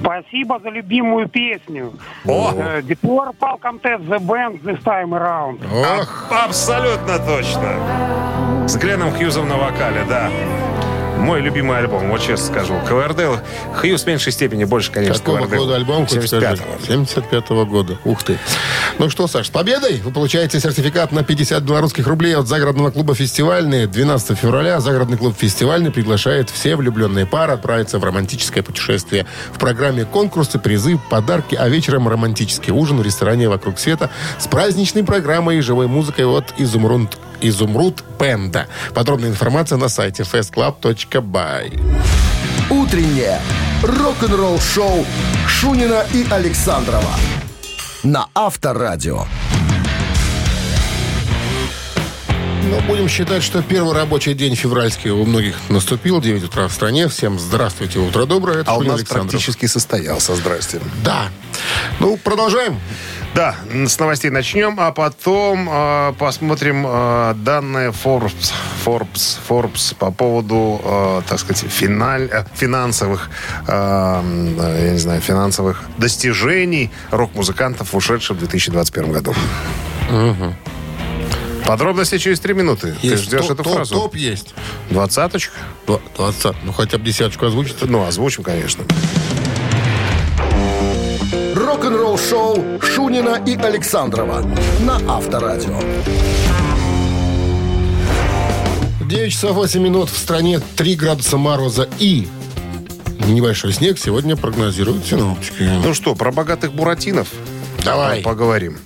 Спасибо 0.00 0.58
за 0.62 0.68
любимую 0.70 1.28
песню. 1.28 1.92
О! 2.26 2.52
Before 2.80 3.32
Falcon 3.38 3.80
Test 3.80 4.06
The 4.06 4.18
Band 4.18 4.62
This 4.62 4.82
Time 4.82 5.10
Around. 5.10 5.60
Ох, 6.00 6.26
А- 6.30 6.44
абсолютно 6.46 7.18
точно. 7.18 8.68
С 8.68 8.76
Гленом 8.76 9.10
Хьюзом 9.12 9.48
на 9.48 9.56
вокале, 9.56 10.04
да. 10.08 10.30
Мой 11.28 11.42
любимый 11.42 11.76
альбом, 11.76 12.08
вот 12.08 12.22
честно 12.22 12.46
скажу. 12.46 12.80
КВРД. 12.88 13.42
Хьюз 13.74 14.04
в 14.04 14.06
меньшей 14.06 14.32
степени, 14.32 14.64
больше, 14.64 14.90
конечно, 14.90 15.22
какого 15.22 15.40
КВРД. 15.40 15.58
года 15.58 15.74
альбом, 15.74 16.06
хоть 16.06 16.26
скажи? 16.26 16.46
75-го. 16.46 17.04
75-го 17.04 17.66
года. 17.66 17.98
Ух 18.06 18.22
ты. 18.22 18.38
Ну 18.98 19.10
что, 19.10 19.26
Саш, 19.26 19.48
с 19.48 19.50
победой! 19.50 20.00
Вы 20.02 20.10
получаете 20.10 20.58
сертификат 20.58 21.12
на 21.12 21.22
50 21.22 21.62
белорусских 21.64 22.06
рублей 22.06 22.34
от 22.34 22.48
загородного 22.48 22.90
клуба 22.92 23.14
«Фестивальный». 23.14 23.86
12 23.86 24.38
февраля 24.38 24.80
загородный 24.80 25.18
клуб 25.18 25.36
«Фестивальный» 25.38 25.90
приглашает 25.90 26.48
все 26.48 26.76
влюбленные 26.76 27.26
пары 27.26 27.52
отправиться 27.52 27.98
в 27.98 28.04
романтическое 28.04 28.62
путешествие. 28.62 29.26
В 29.52 29.58
программе 29.58 30.06
конкурсы, 30.06 30.58
призы, 30.58 30.98
подарки, 31.10 31.56
а 31.56 31.68
вечером 31.68 32.08
романтический 32.08 32.72
ужин 32.72 32.96
в 32.96 33.02
ресторане 33.02 33.50
«Вокруг 33.50 33.78
света» 33.78 34.08
с 34.38 34.46
праздничной 34.46 35.04
программой 35.04 35.58
и 35.58 35.60
живой 35.60 35.88
музыкой 35.88 36.24
от 36.24 36.54
«Изумруд, 36.56 37.18
Изумруд 37.40 38.02
Пенда». 38.18 38.66
Подробная 38.94 39.30
информация 39.30 39.78
на 39.78 39.88
сайте 39.88 40.22
festclub.by. 40.22 41.80
Утреннее 42.70 43.40
рок-н-ролл-шоу 43.82 45.06
Шунина 45.46 46.04
и 46.12 46.26
Александрова 46.30 47.14
на 48.02 48.26
Авторадио. 48.34 49.24
Ну, 52.70 52.80
будем 52.82 53.08
считать, 53.08 53.42
что 53.42 53.62
первый 53.62 53.94
рабочий 53.94 54.34
день 54.34 54.54
февральский 54.54 55.10
у 55.10 55.24
многих 55.24 55.56
наступил. 55.70 56.20
9 56.20 56.44
утра 56.44 56.68
в 56.68 56.72
стране. 56.72 57.08
Всем 57.08 57.38
здравствуйте, 57.38 57.98
утро 57.98 58.26
доброе. 58.26 58.60
Это 58.60 58.72
А 58.72 58.76
у 58.76 58.82
нас 58.82 58.96
Александров. 58.98 59.30
практически 59.30 59.64
состоялся. 59.66 60.34
Здрасте. 60.36 60.80
Да. 61.02 61.28
Ну, 61.98 62.18
продолжаем. 62.18 62.78
Да, 63.34 63.54
с 63.86 63.98
новостей 64.00 64.30
начнем, 64.30 64.80
а 64.80 64.90
потом 64.90 65.68
э, 65.70 66.12
посмотрим 66.18 66.84
э, 66.88 67.34
данные 67.36 67.90
Forbes, 67.90 68.52
Forbes, 68.84 69.38
Forbes 69.48 69.94
по 69.96 70.10
поводу, 70.10 70.80
э, 70.82 71.22
так 71.28 71.38
сказать, 71.38 71.70
финаль, 71.70 72.28
э, 72.32 72.44
финансовых, 72.54 73.30
э, 73.68 74.82
я 74.82 74.90
не 74.92 74.98
знаю, 74.98 75.20
финансовых 75.20 75.84
достижений 75.98 76.90
рок-музыкантов, 77.12 77.94
ушедших 77.94 78.36
в 78.36 78.40
2021 78.40 79.12
году. 79.12 79.34
Подробности 81.64 82.16
через 82.18 82.40
три 82.40 82.54
минуты. 82.54 82.96
Ты 83.00 83.06
Есть 83.08 83.24
ждешь 83.24 83.42
топ- 83.42 83.50
эту 83.52 83.62
топ- 83.62 83.74
фразу? 83.74 83.94
Топ 83.94 84.16
есть. 84.16 84.54
Двадцаточка? 84.90 85.52
Два- 85.86 86.00
20. 86.16 86.56
Ну, 86.64 86.72
хотя 86.72 86.96
бы 86.98 87.04
десяточку 87.04 87.44
озвучить. 87.46 87.76
Ну, 87.82 88.04
озвучим, 88.06 88.42
конечно. 88.42 88.84
Рок-н-ролл-шоу 91.88 92.80
Шунина 92.82 93.42
и 93.46 93.56
Александрова 93.56 94.42
на 94.80 94.96
Авторадио. 95.08 95.80
9 99.08 99.32
часов 99.32 99.52
8 99.52 99.82
минут. 99.82 100.10
В 100.10 100.18
стране 100.18 100.60
3 100.76 100.96
градуса 100.96 101.38
мороза 101.38 101.88
и 101.98 102.28
небольшой 103.26 103.72
снег 103.72 103.98
сегодня 103.98 104.36
прогнозируют 104.36 105.06
синоптики. 105.06 105.62
Ну 105.62 105.94
что, 105.94 106.14
про 106.14 106.30
богатых 106.30 106.74
буратинов? 106.74 107.28
Давай. 107.82 108.20
Поговорим. 108.20 108.76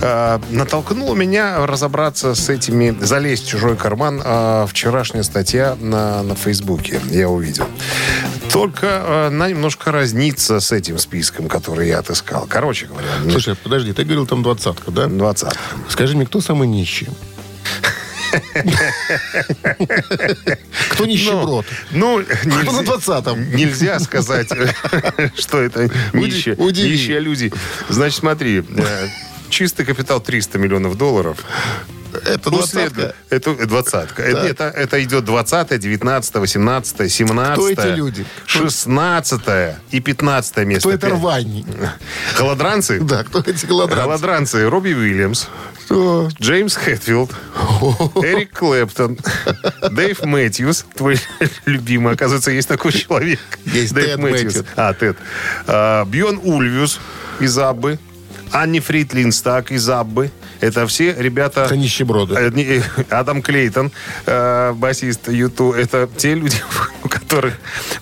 А, 0.00 0.40
натолкнуло 0.48 1.14
меня 1.14 1.66
разобраться 1.66 2.34
с 2.34 2.48
этими, 2.48 2.96
залезть 3.02 3.44
в 3.44 3.48
чужой 3.50 3.76
карман 3.76 4.22
а, 4.24 4.66
вчерашняя 4.66 5.24
статья 5.24 5.76
на, 5.78 6.22
на 6.22 6.34
Фейсбуке. 6.34 7.02
Я 7.10 7.28
увидел. 7.28 7.66
Только 8.52 8.86
а, 9.02 9.26
она 9.28 9.48
немножко 9.50 9.92
разнится 9.92 10.60
с 10.60 10.72
этим 10.72 10.98
списком, 10.98 11.48
который 11.48 11.88
я 11.88 11.98
отыскал. 11.98 12.46
Короче 12.48 12.86
говоря, 12.86 13.08
ну, 13.24 13.30
Слушай, 13.30 13.54
подожди, 13.56 13.92
ты 13.92 14.04
говорил 14.04 14.26
там 14.26 14.42
двадцатка, 14.42 14.90
да? 14.90 15.06
20. 15.06 15.48
Скажи 15.88 16.16
мне, 16.16 16.26
кто 16.26 16.40
самый 16.40 16.68
нищий? 16.68 17.08
Кто 20.90 21.06
нищеброд? 21.06 21.66
Ну, 21.92 22.22
Кто 22.62 22.72
на 22.72 22.82
двадцатом? 22.82 23.50
нельзя 23.54 23.98
сказать, 24.00 24.48
что 25.38 25.60
это 25.62 25.90
нищие 26.12 27.20
люди. 27.20 27.52
Значит, 27.88 28.18
смотри, 28.20 28.64
э, 28.76 29.08
чистый 29.48 29.84
капитал 29.86 30.20
300 30.20 30.58
миллионов 30.58 30.96
долларов. 30.98 31.38
Это 32.24 32.50
После 32.50 32.88
двадцатка. 32.88 33.14
это 33.30 33.66
двадцатка. 33.66 34.22
Это, 34.22 34.40
это, 34.40 34.64
это 34.64 35.02
идет 35.04 35.24
20 35.24 35.78
19 35.78 36.34
18 36.34 37.12
17 37.12 37.54
Кто 37.54 37.68
эти 37.70 37.96
люди? 37.96 38.26
16 38.46 39.40
и 39.90 40.00
15 40.00 40.56
место. 40.58 40.88
Кто 40.88 40.92
это 40.92 41.08
рвань? 41.10 41.64
Голодранцы? 42.38 43.00
Да, 43.00 43.24
кто 43.24 43.40
эти 43.40 43.66
голодранцы? 43.66 44.04
Голодранцы. 44.04 44.68
Робби 44.68 44.92
Уильямс. 44.92 45.46
Кто? 45.84 46.28
Джеймс 46.40 46.74
Хэтфилд, 46.74 47.30
Эрик 48.16 48.58
Клэптон, 48.58 49.18
Дэйв 49.92 50.24
Мэтьюс, 50.24 50.84
твой 50.96 51.20
любимый, 51.64 52.14
оказывается, 52.14 52.50
есть 52.50 52.66
такой 52.66 52.92
человек. 52.92 53.38
Есть 53.66 53.94
Дэйв 53.94 54.18
Мэтьюс. 54.18 54.64
А, 54.74 54.92
Тед. 54.94 55.16
А, 55.68 56.04
Бьорн 56.04 56.40
Ульвеус 56.42 56.98
из 57.38 57.56
Аббы, 57.56 58.00
Анни-Фрид 58.52 59.14
Лингстад 59.14 59.70
из 59.70 59.88
Аббы. 59.88 60.32
Это 60.60 60.86
все 60.86 61.14
ребята... 61.16 61.64
Это 61.64 61.76
нищеброды. 61.76 62.34
Э, 62.34 62.50
э, 62.50 62.82
Адам 63.10 63.42
Клейтон, 63.42 63.92
э, 64.26 64.72
басист 64.72 65.28
U2. 65.28 65.72
Это 65.72 66.08
те 66.16 66.34
люди, 66.34 66.56
у 67.04 67.08
которых 67.08 67.54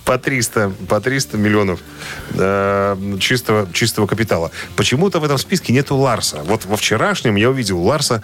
по 0.05 0.19
300, 0.19 0.73
по 0.89 1.01
300 1.01 1.37
миллионов 1.37 1.81
чистого, 3.21 3.69
чистого 3.73 4.07
капитала. 4.07 4.51
Почему-то 4.77 5.21
в 5.21 5.25
этом 5.25 5.39
списке 5.39 5.73
нету 5.73 5.97
Ларса. 5.97 6.43
Вот 6.45 6.65
во 6.65 6.77
вчерашнем 6.77 7.37
я 7.37 7.51
увидел 7.51 7.81
Ларса 7.83 8.23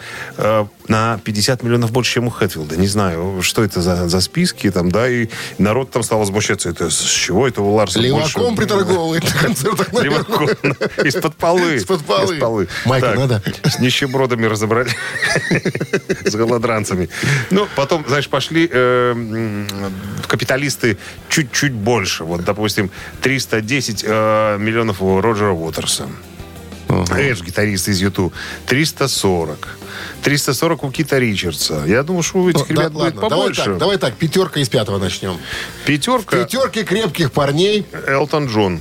на 0.89 1.21
50 1.25 1.63
миллионов 1.63 1.93
больше, 1.93 2.15
чем 2.15 2.27
у 2.27 2.31
Хэтфилда. 2.31 2.77
Не 2.77 2.89
знаю, 2.89 3.41
что 3.43 3.63
это 3.63 3.81
за, 3.81 4.09
за 4.09 4.21
списки 4.21 4.71
там, 4.71 4.91
да, 4.91 5.09
и 5.09 5.29
народ 5.59 5.91
там 5.91 6.03
стал 6.03 6.19
возмущаться. 6.19 6.69
Это 6.69 6.91
с 6.91 7.01
чего 7.01 7.47
это 7.47 7.63
у 7.63 7.73
Ларса 7.73 8.01
Леваком 8.01 8.55
больше? 8.55 8.57
приторговывает 8.57 9.25
на 9.25 9.41
концертах. 9.41 9.89
Из-под 11.05 11.37
полы. 11.37 11.77
Из-под 11.77 12.05
полы. 12.05 12.69
Майка 12.85 13.15
надо? 13.15 13.43
С 13.65 13.79
нищебродами 14.21 14.47
разобрали. 14.47 14.91
С 16.25 16.35
голодранцами. 16.35 17.09
Ну, 17.51 17.67
потом, 17.77 18.05
знаешь, 18.07 18.29
пошли 18.29 18.69
э, 18.71 19.67
капиталисты 20.27 20.97
чуть-чуть 21.29 21.73
больше. 21.73 22.25
Вот, 22.25 22.45
допустим, 22.45 22.91
310 23.23 24.05
э, 24.07 24.59
миллионов 24.59 25.03
у 25.03 25.21
Роджера 25.21 25.53
Уотерса. 25.53 26.09
Эдж, 26.89 27.43
гитарист 27.45 27.89
из 27.89 28.01
Юту, 28.01 28.33
340. 28.67 29.69
340 30.23 30.85
у 30.85 30.91
Кита 30.91 31.19
Ричардса. 31.21 31.85
Я 31.87 32.03
думаю, 32.03 32.23
что 32.23 32.39
у 32.39 32.51
этих 32.51 32.69
Ну, 32.69 32.75
да, 32.75 32.83
ребят 32.83 32.93
будет 32.93 33.03
ладно, 33.03 33.21
давай 33.21 33.39
побольше. 33.39 33.65
так, 33.65 33.79
давай 33.79 33.99
так, 33.99 34.15
пятерка 34.15 34.61
из 34.61 34.69
пятого 34.69 34.99
начнем. 34.99 35.37
Пятерка. 35.85 36.37
Пятерки 36.43 36.83
крепких 36.83 37.31
парней. 37.31 37.87
Элтон 38.09 38.47
Джон. 38.47 38.81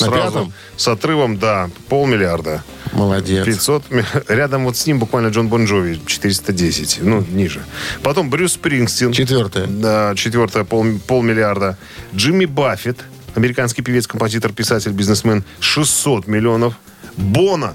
На 0.00 0.06
Сразу. 0.06 0.22
пятом? 0.32 0.52
С 0.76 0.88
отрывом, 0.88 1.38
да, 1.38 1.70
полмиллиарда. 1.88 2.62
Молодец. 2.92 3.44
500. 3.44 3.90
ми- 3.90 4.04
Рядом 4.28 4.64
вот 4.64 4.76
с 4.76 4.86
ним 4.86 4.98
буквально 4.98 5.28
Джон 5.28 5.48
Бон 5.48 5.64
Джови, 5.66 6.00
410. 6.06 6.98
Ну, 7.02 7.24
ниже. 7.30 7.62
Потом 8.02 8.30
Брюс 8.30 8.52
Спрингстин. 8.54 9.12
Четвертое. 9.12 9.66
Да, 9.66 10.14
четвертое, 10.16 10.64
пол, 10.64 10.84
полмиллиарда. 11.06 11.76
Джимми 12.14 12.44
Баффет, 12.44 12.98
американский 13.34 13.82
певец, 13.82 14.06
композитор, 14.06 14.52
писатель, 14.52 14.92
бизнесмен, 14.92 15.44
600 15.60 16.26
миллионов. 16.26 16.74
Бона 17.16 17.74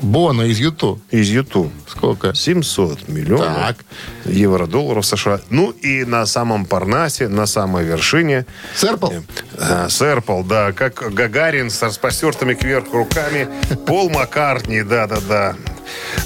Бона 0.00 0.42
из 0.42 0.58
Юту. 0.58 1.00
из 1.10 1.28
Юту. 1.28 1.70
Сколько? 1.86 2.34
700 2.34 3.08
миллионов 3.08 3.54
Так. 3.56 3.76
евро, 4.24 4.66
долларов 4.66 5.04
США. 5.06 5.40
Ну 5.50 5.70
и 5.70 6.04
на 6.04 6.26
самом 6.26 6.64
Парнасе, 6.64 7.28
на 7.28 7.46
самой 7.46 7.84
вершине 7.84 8.46
Серпл? 8.74 9.10
а, 9.58 9.88
Серпл, 9.88 10.42
да, 10.42 10.72
как 10.72 11.12
Гагарин 11.12 11.70
с 11.70 11.82
распростертыми 11.82 12.54
кверху 12.54 12.96
руками. 12.98 13.48
Пол 13.86 14.10
Маккартни, 14.10 14.82
да-да-да. 14.82 15.56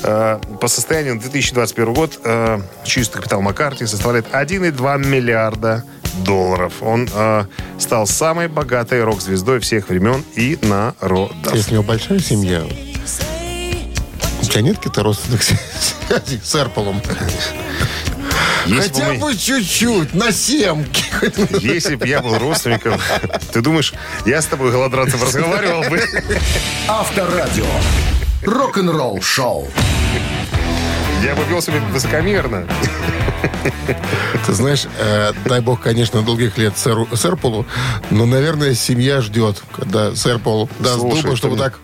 Э, 0.02 0.38
По 0.60 0.68
состоянию 0.68 1.14
на 1.14 1.20
2021 1.20 1.94
год 1.94 2.20
э, 2.24 2.60
чистый 2.84 3.16
капитал 3.16 3.40
Маккартни 3.40 3.86
составляет 3.86 4.26
1,2 4.32 4.98
миллиарда 5.06 5.84
долларов. 6.24 6.74
Он 6.82 7.08
э, 7.12 7.44
стал 7.78 8.06
самой 8.06 8.48
богатой 8.48 9.02
рок-звездой 9.02 9.60
всех 9.60 9.88
времен 9.88 10.22
и 10.36 10.58
народов. 10.62 11.54
Если 11.54 11.70
у 11.72 11.74
него 11.74 11.82
большая 11.84 12.18
семья, 12.20 12.62
тебя 14.55 14.62
нет 14.62 14.76
каких-то 14.78 15.02
родственных 15.02 15.42
связей 15.42 16.40
с 16.44 16.50
Серполом? 16.52 17.02
Если 18.66 18.88
бы 18.88 18.94
Хотя 18.94 19.12
мы- 19.12 19.18
бы 19.18 19.36
чуть-чуть, 19.36 20.14
на 20.14 20.32
семки. 20.32 21.05
Если 21.61 21.96
бы 21.96 22.07
я 22.07 22.20
был 22.22 22.38
родственником, 22.38 22.98
ты 23.52 23.61
думаешь, 23.61 23.92
я 24.24 24.40
с 24.40 24.46
тобой, 24.46 24.70
голодранцев, 24.70 25.22
разговаривал 25.22 25.82
бы? 25.90 26.00
Авторадио. 26.88 27.66
Рок-н-ролл 28.42 29.20
шоу. 29.20 29.68
Я 31.22 31.34
бы 31.34 31.44
вел 31.44 31.61
себя 31.61 31.80
высокомерно. 31.92 32.66
Ты 34.46 34.52
знаешь, 34.52 34.84
э, 34.98 35.32
дай 35.46 35.61
бог, 35.61 35.80
конечно, 35.80 36.22
долгих 36.22 36.57
лет 36.59 36.76
сэру, 36.78 37.09
Серполу, 37.16 37.66
но, 38.11 38.24
наверное, 38.26 38.74
семья 38.74 39.20
ждет, 39.20 39.62
когда 39.74 40.14
Серпол 40.14 40.68
даст 40.78 41.00
Слушай, 41.00 41.36
чтобы 41.36 41.57
ты- 41.57 41.62
так... 41.62 41.80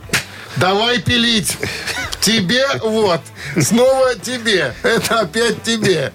Давай 0.56 1.00
пилить! 1.00 1.56
Тебе 2.20 2.66
вот, 2.82 3.22
снова 3.58 4.14
тебе, 4.14 4.74
это 4.82 5.20
опять 5.20 5.62
тебе. 5.62 6.12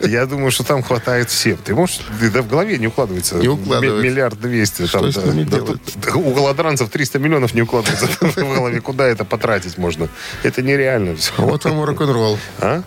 Я 0.00 0.26
думаю, 0.26 0.50
что 0.50 0.62
там 0.62 0.82
хватает 0.82 1.30
всем. 1.30 1.56
Ты 1.56 1.74
можешь, 1.74 2.00
да 2.34 2.42
в 2.42 2.48
голове 2.48 2.76
не 2.76 2.88
укладывается. 2.88 3.36
Не 3.36 3.48
укладывается. 3.48 4.02
Ми- 4.02 4.10
Миллиард 4.10 4.38
двести. 4.38 4.86
Что 4.86 5.00
там, 5.00 5.12
с 5.12 5.14
да. 5.14 5.22
ними 5.32 5.44
Да 5.44 5.56
делать? 5.56 5.80
тут 6.02 6.16
у 6.16 6.30
голодранцев 6.34 6.90
300 6.90 7.18
миллионов 7.18 7.54
не 7.54 7.62
укладывается 7.62 8.06
в 8.20 8.34
голове. 8.36 8.80
Куда 8.82 9.06
это 9.06 9.24
потратить 9.24 9.78
можно? 9.78 10.08
Это 10.42 10.60
нереально 10.60 11.16
все. 11.16 11.32
Вот 11.38 11.64
вам 11.64 11.82
рок-н-ролл. 11.82 12.38
А? 12.58 12.82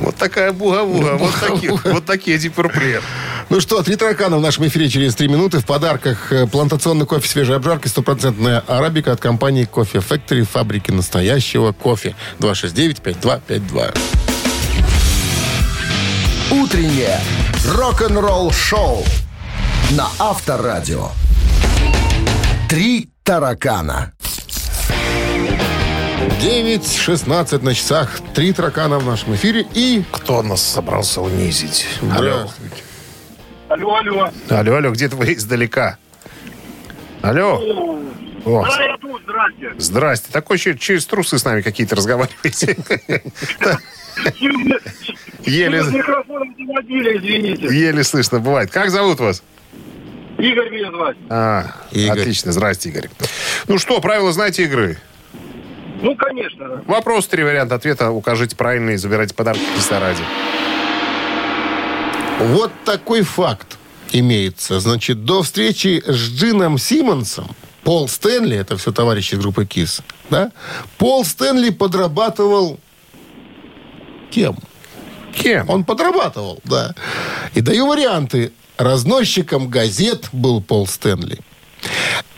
Вот 0.00 0.16
такая 0.16 0.52
буга-буга. 0.52 1.14
Вот 1.16 1.34
такие, 1.40 1.72
вот 1.72 2.04
такие 2.04 2.36
дипурпред. 2.36 3.02
Ну 3.50 3.60
что, 3.60 3.82
три 3.82 3.96
таракана 3.96 4.38
в 4.38 4.40
нашем 4.40 4.68
эфире 4.68 4.88
через 4.88 5.16
три 5.16 5.26
минуты. 5.26 5.58
В 5.58 5.66
подарках 5.66 6.30
э, 6.30 6.46
плантационный 6.46 7.04
кофе 7.04 7.28
свежей 7.28 7.56
обжарки, 7.56 7.88
стопроцентная 7.88 8.62
арабика 8.68 9.10
от 9.10 9.20
компании 9.20 9.64
Кофе 9.64 9.98
Factory, 9.98 10.44
фабрики 10.44 10.92
настоящего 10.92 11.72
кофе. 11.72 12.14
269-5252. 12.38 13.98
Утреннее 16.52 17.18
рок-н-ролл 17.66 18.52
шоу 18.52 19.04
на 19.90 20.06
Авторадио. 20.20 21.08
Три 22.68 23.10
таракана. 23.24 24.12
9.16 26.40 27.64
на 27.64 27.74
часах. 27.74 28.20
Три 28.32 28.52
таракана 28.52 29.00
в 29.00 29.06
нашем 29.06 29.34
эфире. 29.34 29.66
И... 29.74 30.04
Кто 30.12 30.40
нас 30.44 30.62
собрался 30.62 31.20
унизить? 31.20 31.88
Алло. 32.00 32.46
Здравствуйте. 32.46 32.89
Алло, 33.70 33.94
алло. 33.96 34.30
Алло, 34.48 34.74
алло, 34.76 34.90
где-то 34.90 35.14
вы 35.16 35.32
издалека. 35.34 35.96
Алло. 37.22 37.54
О, 38.44 38.64
Да, 38.66 38.82
я 38.84 38.96
тут, 38.96 39.22
здрасте. 39.22 39.72
здрасте. 39.78 40.32
Такой 40.32 40.58
че- 40.58 40.76
через 40.76 41.06
трусы 41.06 41.38
с 41.38 41.44
нами 41.44 41.60
какие-то 41.60 41.94
разговариваете. 41.94 42.76
Еле, 45.44 45.78
еле 47.70 48.04
слышно 48.04 48.40
бывает. 48.40 48.70
Как 48.70 48.90
зовут 48.90 49.20
вас? 49.20 49.42
Игорь 50.38 50.70
меня 50.70 50.90
звать. 50.90 51.16
А, 51.28 51.66
Игорь. 51.92 52.20
отлично. 52.20 52.50
Здрасте, 52.52 52.88
Игорь. 52.88 53.08
Ну 53.68 53.78
что, 53.78 54.00
правила 54.00 54.32
знаете 54.32 54.64
игры? 54.64 54.96
Ну, 56.02 56.16
конечно. 56.16 56.82
Вопрос, 56.86 57.28
три 57.28 57.44
варианта 57.44 57.74
ответа. 57.76 58.10
Укажите 58.10 58.56
правильный 58.56 58.94
и 58.94 58.96
забирайте 58.96 59.34
подарки 59.34 59.60
в 59.60 59.76
Кисараде. 59.76 60.22
Вот 62.40 62.72
такой 62.84 63.22
факт 63.22 63.76
имеется. 64.12 64.80
Значит, 64.80 65.24
до 65.24 65.42
встречи 65.42 66.02
с 66.06 66.14
Джином 66.16 66.78
Симмонсом 66.78 67.48
Пол 67.84 68.08
Стэнли, 68.08 68.56
это 68.56 68.76
все 68.76 68.92
товарищи 68.92 69.34
группы 69.36 69.64
КИС, 69.64 70.02
да? 70.28 70.52
Пол 70.98 71.24
Стэнли 71.24 71.70
подрабатывал 71.70 72.78
кем? 74.30 74.56
Кем? 75.34 75.68
Он 75.70 75.84
подрабатывал, 75.84 76.60
да. 76.64 76.94
И 77.54 77.60
даю 77.60 77.86
варианты. 77.86 78.52
Разносчиком 78.76 79.68
газет 79.68 80.28
был 80.32 80.62
Пол 80.62 80.86
Стэнли. 80.86 81.38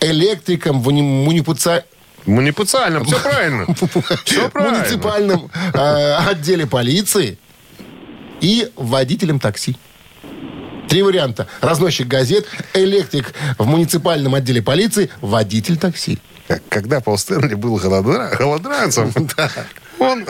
Электриком 0.01 0.81
в 0.81 0.89
уни- 0.89 1.01
мунипуца- 1.01 1.83
Муниципальным. 2.25 3.05
Все 3.05 3.19
правильно. 3.19 3.65
Все 4.25 4.49
правильно. 4.49 4.77
муниципальном 4.79 5.51
э, 5.73 6.13
отделе 6.29 6.67
полиции 6.67 7.37
и 8.41 8.69
водителем 8.75 9.39
такси. 9.39 9.77
Три 10.93 11.01
варианта. 11.01 11.47
Разносчик 11.59 12.07
газет, 12.07 12.45
электрик 12.75 13.33
в 13.57 13.65
муниципальном 13.65 14.35
отделе 14.35 14.61
полиции, 14.61 15.09
водитель 15.21 15.75
такси. 15.75 16.19
Когда 16.69 17.01
Пол 17.01 17.17
Стэнли 17.17 17.55
был 17.55 17.77
голодра- 17.79 18.37
голодранцем, 18.37 19.11
он 19.99 20.23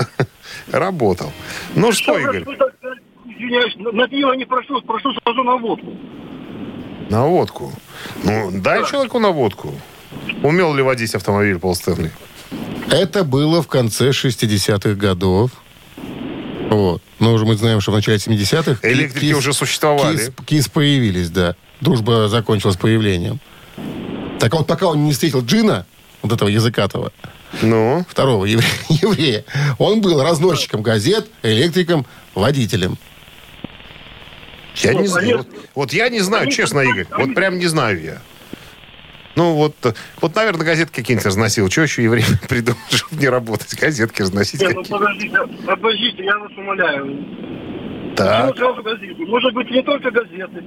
работал. 0.71 1.33
Ну 1.75 1.91
что, 1.91 2.17
Игорь, 2.17 2.45
Извиняюсь, 3.25 3.75
на- 3.75 3.91
на 3.91 4.07
пиво 4.07 4.31
не 4.35 4.45
прошу, 4.45 4.81
прошу 4.83 5.09
сразу 5.21 5.43
на 5.43 5.57
водку. 5.57 5.97
на 7.09 7.25
водку. 7.25 7.73
Ну, 8.23 8.49
дай 8.53 8.85
человеку 8.85 9.19
на 9.19 9.31
водку. 9.31 9.73
Умел 10.43 10.73
ли 10.73 10.81
водить 10.81 11.13
автомобиль 11.13 11.59
Пол 11.59 11.75
Стэнли? 11.75 12.09
Это 12.89 13.25
было 13.25 13.61
в 13.61 13.67
конце 13.67 14.11
60-х 14.11 14.93
годов. 14.93 15.51
Вот. 16.73 17.01
Но 17.19 17.33
уже 17.33 17.45
мы 17.45 17.55
знаем, 17.55 17.81
что 17.81 17.91
в 17.91 17.95
начале 17.95 18.17
70-х... 18.17 18.75
ки- 18.81 18.87
Электрики 18.87 19.25
кис- 19.33 19.37
уже 19.37 19.53
существовали. 19.53 20.17
Кис, 20.17 20.31
кис 20.45 20.67
появились, 20.69 21.29
да. 21.29 21.55
Дружба 21.81 22.27
закончилась 22.29 22.77
появлением. 22.77 23.39
Так 24.39 24.53
вот, 24.53 24.65
пока 24.67 24.87
он 24.87 25.03
не 25.05 25.11
встретил 25.11 25.43
Джина, 25.45 25.85
вот 26.21 26.31
этого 26.31 26.49
языкатого, 26.49 27.11
Ну, 27.61 28.05
второго 28.09 28.45
евре- 28.45 28.65
еврея. 28.89 29.45
Он 29.77 30.01
был 30.01 30.21
разносчиком 30.21 30.81
газет, 30.81 31.27
электриком, 31.43 32.05
водителем. 32.33 32.97
я 34.77 34.93
не 34.93 34.99
Ну, 35.01 35.07
знаю. 35.07 35.37
Вот, 35.37 35.47
вот 35.75 35.93
я 35.93 36.09
не 36.09 36.21
знаю, 36.21 36.49
честно, 36.51 36.79
Игорь. 36.79 37.05
Вот 37.17 37.35
прям 37.35 37.59
не 37.59 37.67
знаю 37.67 38.01
я. 38.01 38.21
Ну, 39.35 39.53
вот, 39.53 39.75
вот, 40.21 40.35
наверное, 40.35 40.65
газетки 40.65 40.95
какие-нибудь 40.95 41.25
разносил. 41.25 41.67
Чего 41.69 41.83
еще 41.83 42.03
еврей 42.03 42.25
придумал, 42.49 42.79
чтобы 42.89 43.21
не 43.21 43.29
работать? 43.29 43.73
Газетки 43.79 44.21
разносить 44.21 44.61
Не, 44.61 44.69
ну 44.69 44.83
подождите, 44.83 45.37
подождите, 45.65 46.23
я 46.23 46.37
вас 46.37 46.51
умоляю. 46.55 48.13
Так, 48.15 48.55
газеты? 48.55 49.25
Может 49.25 49.53
быть, 49.53 49.71
не 49.71 49.81
только 49.81 50.11
газеты. 50.11 50.63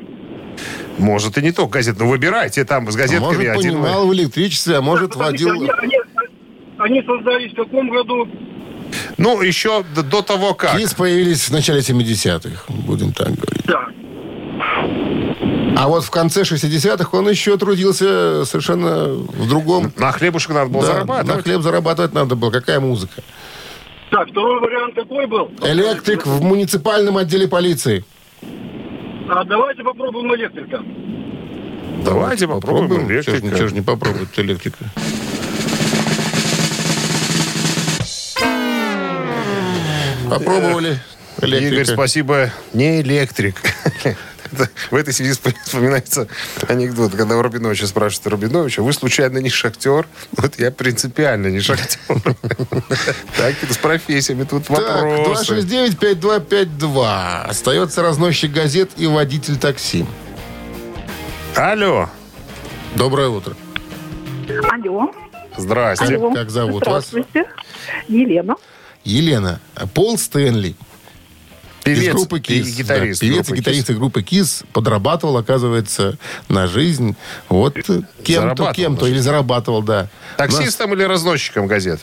может, 0.98 1.38
и 1.38 1.42
не 1.42 1.52
только 1.52 1.78
газет. 1.78 1.96
Но 1.98 2.08
выбирайте 2.08 2.64
там 2.64 2.90
с 2.90 2.96
газетками 2.96 3.36
может, 3.36 3.48
один. 3.48 3.74
понимал 3.74 4.06
в 4.08 4.14
электричестве, 4.14 4.76
а 4.76 4.82
может, 4.82 5.12
Подождите, 5.12 5.44
водил... 5.50 5.70
Они, 5.78 5.96
они, 5.96 5.96
они 6.78 7.02
создались 7.02 7.52
в 7.52 7.56
каком 7.56 7.88
году? 7.88 8.28
Ну, 9.16 9.40
еще 9.42 9.84
до, 9.94 10.02
до 10.02 10.22
того 10.22 10.54
как. 10.54 10.76
КИС 10.76 10.94
появились 10.94 11.48
в 11.48 11.52
начале 11.52 11.80
70-х, 11.80 12.64
будем 12.68 13.12
так 13.12 13.28
говорить. 13.28 13.64
Да. 13.66 13.88
А 15.78 15.88
вот 15.88 16.04
в 16.04 16.10
конце 16.10 16.42
60-х 16.42 17.08
он 17.16 17.28
еще 17.28 17.56
трудился 17.58 18.44
совершенно 18.46 19.08
в 19.08 19.48
другом... 19.48 19.92
На 19.96 20.10
хлебушек 20.12 20.52
надо 20.52 20.70
было 20.70 20.82
Да, 20.86 20.92
зарабатывать. 20.92 21.36
на 21.36 21.42
хлеб 21.42 21.60
зарабатывать 21.62 22.14
надо 22.14 22.34
было. 22.34 22.50
Какая 22.50 22.80
музыка? 22.80 23.22
Так, 24.10 24.30
второй 24.30 24.60
вариант 24.60 24.94
какой 24.94 25.26
был? 25.26 25.50
Электрик 25.62 26.24
в 26.26 26.40
муниципальном 26.42 27.18
отделе 27.18 27.46
полиции. 27.46 28.04
А 29.28 29.44
давайте 29.44 29.82
попробуем 29.82 30.34
электрика. 30.34 30.82
Давайте 32.04 32.46
попробуем 32.48 33.08
Чего 33.08 33.20
ж, 33.22 33.28
электрика. 33.28 33.56
чего 33.58 33.68
ж 33.68 33.72
не 33.72 33.82
попробовать 33.82 34.28
электрика? 34.38 34.84
Попробовали 40.30 40.98
электрика. 41.40 41.74
Игорь, 41.74 41.84
спасибо. 41.84 42.50
Не 42.72 43.00
электрик. 43.00 43.56
Это- 44.52 44.68
В 44.90 44.94
этой 44.94 45.12
связи 45.12 45.32
вспом- 45.32 45.54
вспоминается 45.64 46.28
анекдот, 46.68 47.12
когда 47.14 47.36
у 47.36 47.42
Рубиновича 47.42 47.86
спрашивают 47.86 48.26
Рубиновича, 48.28 48.82
вы 48.82 48.92
случайно 48.92 49.38
не 49.38 49.48
шахтер? 49.50 50.06
Вот 50.32 50.58
я 50.58 50.70
принципиально 50.70 51.48
не 51.48 51.60
шахтер. 51.60 51.98
Так, 53.36 53.54
это 53.62 53.72
с 53.74 53.78
профессиями 53.78 54.44
тут 54.44 54.66
Так, 54.66 54.78
вопросы. 54.78 55.52
269-5252. 55.54 57.42
Остается 57.44 58.02
разносчик 58.02 58.52
газет 58.52 58.90
и 58.96 59.06
водитель 59.06 59.56
такси. 59.56 60.04
Алло, 61.54 62.08
Доброе 62.94 63.28
утро. 63.28 63.54
Алло. 64.70 65.10
здрасте. 65.56 66.16
Алло. 66.16 66.32
как 66.34 66.50
зовут 66.50 66.86
вас? 66.86 67.08
Здравствуйте. 67.08 67.48
Елена. 68.08 68.56
Елена. 69.04 69.60
Пол 69.94 70.18
Стэнли. 70.18 70.74
Из 71.90 71.98
Певец 71.98 72.14
группы 72.14 72.38
и 72.38 72.40
КИС. 72.40 72.76
гитарист. 72.76 73.20
Да, 73.20 73.26
певец 73.26 73.50
и 73.50 73.54
гитарист 73.54 73.90
из 73.90 73.96
группы 73.96 74.22
КИС 74.22 74.64
подрабатывал, 74.72 75.36
оказывается, 75.36 76.18
на 76.48 76.66
жизнь. 76.66 77.16
Вот 77.48 77.76
кем-то, 78.24 78.72
кем-то. 78.72 79.06
Или 79.06 79.18
зарабатывал, 79.18 79.82
да. 79.82 80.08
Таксистом 80.36 80.94
или 80.94 81.04
разносчиком 81.04 81.66
газет? 81.66 82.00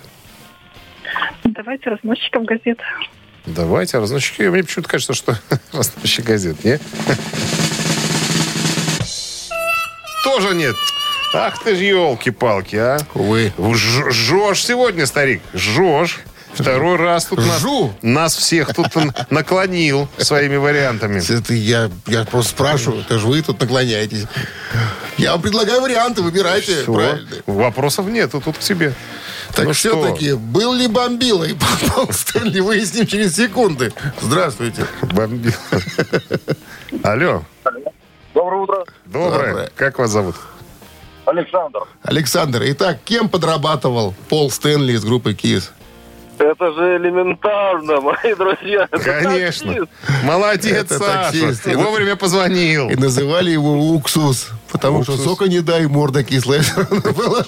Давайте 1.43 1.89
разносчиком 1.89 2.45
газет. 2.45 2.79
Давайте, 3.45 3.99
разносчики. 3.99 4.43
Мне 4.43 4.63
почему-то 4.63 4.89
кажется, 4.89 5.13
что 5.13 5.37
разносчик 5.73 6.25
газет, 6.25 6.63
не? 6.63 6.79
Тоже 10.23 10.55
нет. 10.55 10.75
Ах 11.33 11.61
ты 11.63 11.75
ж 11.75 11.79
елки-палки, 11.79 12.75
а. 12.75 12.99
Увы. 13.13 13.51
Жжешь 13.73 14.63
сегодня, 14.63 15.05
старик, 15.05 15.41
жжешь. 15.53 16.19
Второй 16.53 16.97
раз 16.97 17.25
тут 17.25 17.39
нас, 17.39 17.59
Жжу. 17.59 17.93
нас 18.01 18.35
всех 18.35 18.73
тут 18.73 18.87
наклонил 19.29 20.07
своими 20.17 20.55
вариантами. 20.57 21.19
Это 21.19 21.53
я, 21.53 21.89
я 22.07 22.25
просто 22.25 22.51
спрашиваю. 22.51 23.01
Это 23.01 23.17
же 23.19 23.27
вы 23.27 23.41
тут 23.41 23.59
наклоняетесь. 23.59 24.25
Я 25.17 25.31
вам 25.33 25.41
предлагаю 25.41 25.81
варианты, 25.81 26.21
выбирайте. 26.21 26.83
Вопросов 27.47 28.07
нету 28.07 28.41
тут 28.41 28.57
к 28.57 28.59
тебе. 28.59 28.93
Так 29.55 29.65
Ну 29.65 29.73
что? 29.73 30.01
все-таки, 30.01 30.33
был 30.33 30.73
ли 30.73 30.87
бомбила 30.87 31.43
и 31.43 31.53
Пол 31.95 32.11
Стэнли, 32.11 32.59
выясним 32.59 33.05
через 33.05 33.35
секунды. 33.35 33.93
Здравствуйте. 34.21 34.85
Бомбил. 35.01 35.53
Алло, 37.03 37.43
Доброе 38.33 38.61
утро, 38.61 38.85
доброе. 39.05 39.47
Доброе. 39.49 39.71
Как 39.75 39.99
вас 39.99 40.09
зовут? 40.11 40.35
Александр. 41.25 41.79
Александр, 42.01 42.63
итак, 42.65 42.97
кем 43.05 43.29
подрабатывал 43.29 44.13
Пол 44.29 44.49
Стэнли 44.49 44.93
из 44.93 45.03
группы 45.05 45.33
КИС? 45.33 45.71
Это 46.37 46.73
же 46.73 46.97
элементарно, 46.97 48.01
мои 48.01 48.33
друзья. 48.35 48.87
Это 48.91 48.99
Конечно. 48.99 49.73
таксист. 49.73 49.91
Молодец, 50.23 50.85
Это 50.85 50.97
Саша. 50.99 51.23
таксист. 51.31 51.65
Вовремя 51.75 52.15
позвонил. 52.15 52.89
И 52.89 52.95
называли 52.95 53.51
его 53.51 53.73
Уксус. 53.93 54.49
Потому 54.73 55.03
что 55.03 55.13
Уксус. 55.13 55.27
сока 55.27 55.45
не 55.45 55.61
дай, 55.61 55.85
морда 55.85 56.23
кислая 56.23 56.63
была. 57.15 57.45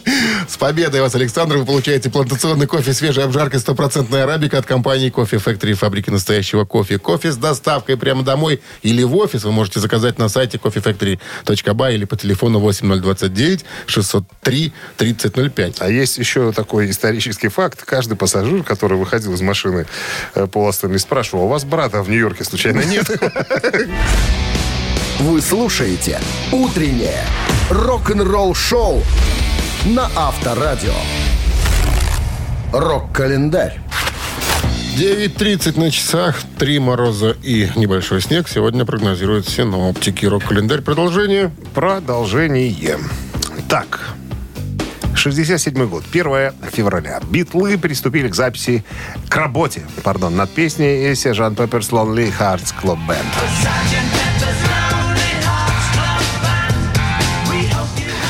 С 0.48 0.58
победой 0.58 1.02
вас, 1.02 1.16
Александр. 1.16 1.58
Вы 1.58 1.66
получаете 1.66 2.12
плантационный 2.12 2.68
кофе 2.68 2.94
свежей 2.94 3.24
обжаркой 3.24 3.60
стопроцентная 3.60 4.24
арабика 4.24 4.60
от 4.60 4.68
компании 4.68 5.10
Кофе 5.10 5.38
Factory, 5.38 5.74
фабрики 5.74 6.12
настоящего 6.12 6.66
кофе. 6.66 7.00
Кофе 7.00 7.32
с 7.32 7.38
доставкой 7.38 7.98
прямо 7.98 8.22
домой 8.22 8.62
или 8.84 9.02
в 9.02 9.16
офис 9.16 9.44
вы 9.44 9.52
можете 9.52 9.80
заказать 9.80 10.20
на 10.20 10.30
сайте 10.30 10.60
coffeefactory.by 10.60 11.96
или 11.96 12.06
по 12.06 12.16
телефону 12.16 12.60
8029 12.60 13.66
603 13.88 14.74
3005. 14.98 15.82
А 15.82 15.90
есть 15.90 16.20
еще 16.20 16.52
такой 16.52 16.92
исторический 16.92 17.48
факт. 17.48 17.84
Каждый 17.84 18.16
пассажир, 18.16 18.62
который 18.62 19.00
выходил 19.00 19.34
из 19.34 19.42
машины 19.42 19.88
э, 20.36 20.48
Стэнли, 20.72 20.98
спрашивал, 20.98 21.44
«А 21.44 21.46
у 21.46 21.50
вас 21.50 21.66
брата 21.66 22.04
в 22.04 22.10
Нью-Йорке 22.10 22.44
случайно 22.44 22.82
нет? 22.82 23.10
Вы 25.20 25.41
слушаете 25.41 26.20
«Утреннее 26.52 27.24
рок-н-ролл-шоу» 27.70 29.02
на 29.86 30.10
Авторадио. 30.16 30.93
Рок-календарь. 32.72 33.80
9.30 34.98 35.80
на 35.80 35.91
часах, 35.91 36.41
три 36.58 36.80
мороза 36.80 37.36
и 37.43 37.70
небольшой 37.76 38.22
снег. 38.22 38.48
Сегодня 38.48 38.86
прогнозируют 38.86 39.48
синоптики. 39.48 40.26
Рок-календарь. 40.26 40.82
Продолжение. 40.82 41.52
Продолжение. 41.74 42.98
Так, 43.68 44.16
67 45.16 45.88
год, 45.88 46.04
1 46.12 46.54
февраля. 46.72 47.20
Битлы 47.30 47.78
приступили 47.78 48.28
к 48.28 48.36
записи, 48.36 48.84
к 49.28 49.36
работе, 49.36 49.84
пардон, 50.04 50.36
над 50.36 50.52
песней 50.52 51.16
«Сержант 51.16 51.58
Пепперс 51.58 51.89
Lonely 51.89 52.32
Hearts 52.38 52.74
Club 52.82 53.00
Band». 53.08 53.26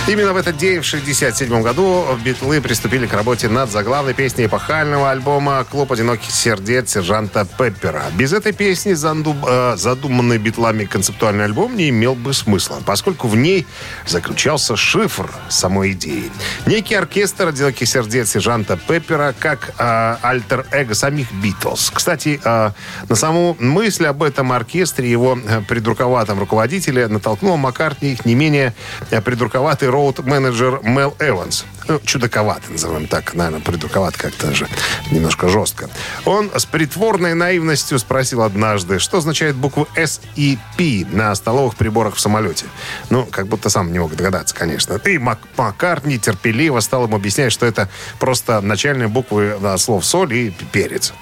Именно 0.07 0.33
в 0.33 0.37
этот 0.37 0.57
день, 0.57 0.81
в 0.81 0.87
1967 0.87 1.63
году, 1.63 2.05
Битлы 2.23 2.61
приступили 2.61 3.07
к 3.07 3.13
работе 3.13 3.49
над 3.49 3.71
заглавной 3.71 4.13
песней 4.13 4.45
эпохального 4.45 5.09
альбома 5.09 5.65
«Клуб 5.67 5.91
одиноких 5.91 6.29
сердец» 6.29 6.91
сержанта 6.91 7.47
Пеппера. 7.57 8.03
Без 8.13 8.31
этой 8.31 8.51
песни 8.53 8.91
занду- 8.91 9.35
э, 9.47 9.75
задуманный 9.77 10.37
Битлами 10.37 10.85
концептуальный 10.85 11.45
альбом 11.45 11.75
не 11.75 11.89
имел 11.89 12.13
бы 12.13 12.35
смысла, 12.35 12.83
поскольку 12.85 13.27
в 13.27 13.35
ней 13.35 13.65
заключался 14.05 14.75
шифр 14.75 15.27
самой 15.49 15.93
идеи. 15.93 16.31
Некий 16.67 16.93
оркестр 16.93 17.47
одиноких 17.47 17.87
сердец 17.87 18.29
сержанта 18.29 18.77
Пеппера 18.77 19.33
как 19.39 19.73
э, 19.79 20.17
альтер-эго 20.21 20.93
самих 20.93 21.33
Битлз. 21.33 21.89
Кстати, 21.89 22.39
э, 22.43 22.71
на 23.09 23.15
саму 23.15 23.57
мысль 23.59 24.05
об 24.05 24.21
этом 24.21 24.51
оркестре 24.51 25.09
его 25.09 25.35
э, 25.35 25.61
придурковатом 25.67 26.37
руководителе 26.37 27.07
натолкнул 27.07 27.57
Маккартни 27.57 28.11
их 28.11 28.23
не 28.23 28.35
менее 28.35 28.75
э, 29.09 29.19
придурковатый 29.19 29.94
роуд-менеджер 29.95 30.81
Мел 30.83 31.15
Эванс. 31.19 31.65
Ну, 31.87 31.99
чудаковатый, 32.03 32.71
назовем 32.71 33.07
так, 33.07 33.33
наверное, 33.35 33.61
придурковат 33.61 34.17
как-то 34.17 34.53
же, 34.53 34.67
немножко 35.11 35.47
жестко. 35.47 35.89
Он 36.25 36.51
с 36.53 36.65
притворной 36.65 37.35
наивностью 37.35 37.99
спросил 37.99 38.41
однажды, 38.41 38.99
что 38.99 39.19
означает 39.19 39.55
буквы 39.55 39.85
S 39.95 40.19
и 40.35 40.57
P 40.77 41.05
на 41.09 41.33
столовых 41.35 41.75
приборах 41.75 42.15
в 42.15 42.19
самолете. 42.19 42.65
Ну, 43.09 43.25
как 43.25 43.47
будто 43.47 43.69
сам 43.69 43.93
не 43.93 43.99
мог 43.99 44.15
догадаться, 44.15 44.53
конечно. 44.55 44.95
И 45.05 45.17
Мак 45.17 45.39
Маккартни 45.57 46.17
терпеливо 46.17 46.79
стал 46.79 47.05
ему 47.05 47.15
объяснять, 47.15 47.51
что 47.51 47.65
это 47.65 47.87
просто 48.19 48.59
начальные 48.61 49.07
буквы 49.07 49.57
слов 49.77 50.05
соль 50.05 50.33
и 50.33 50.49
перец. 50.71 51.13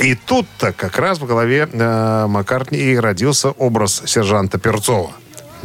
И 0.00 0.14
тут-то 0.14 0.72
как 0.72 0.98
раз 0.98 1.18
в 1.18 1.26
голове 1.26 1.68
э, 1.70 2.26
Маккартни 2.26 2.78
и 2.78 2.96
родился 2.96 3.50
образ 3.50 4.02
сержанта 4.06 4.58
Перцова. 4.58 5.12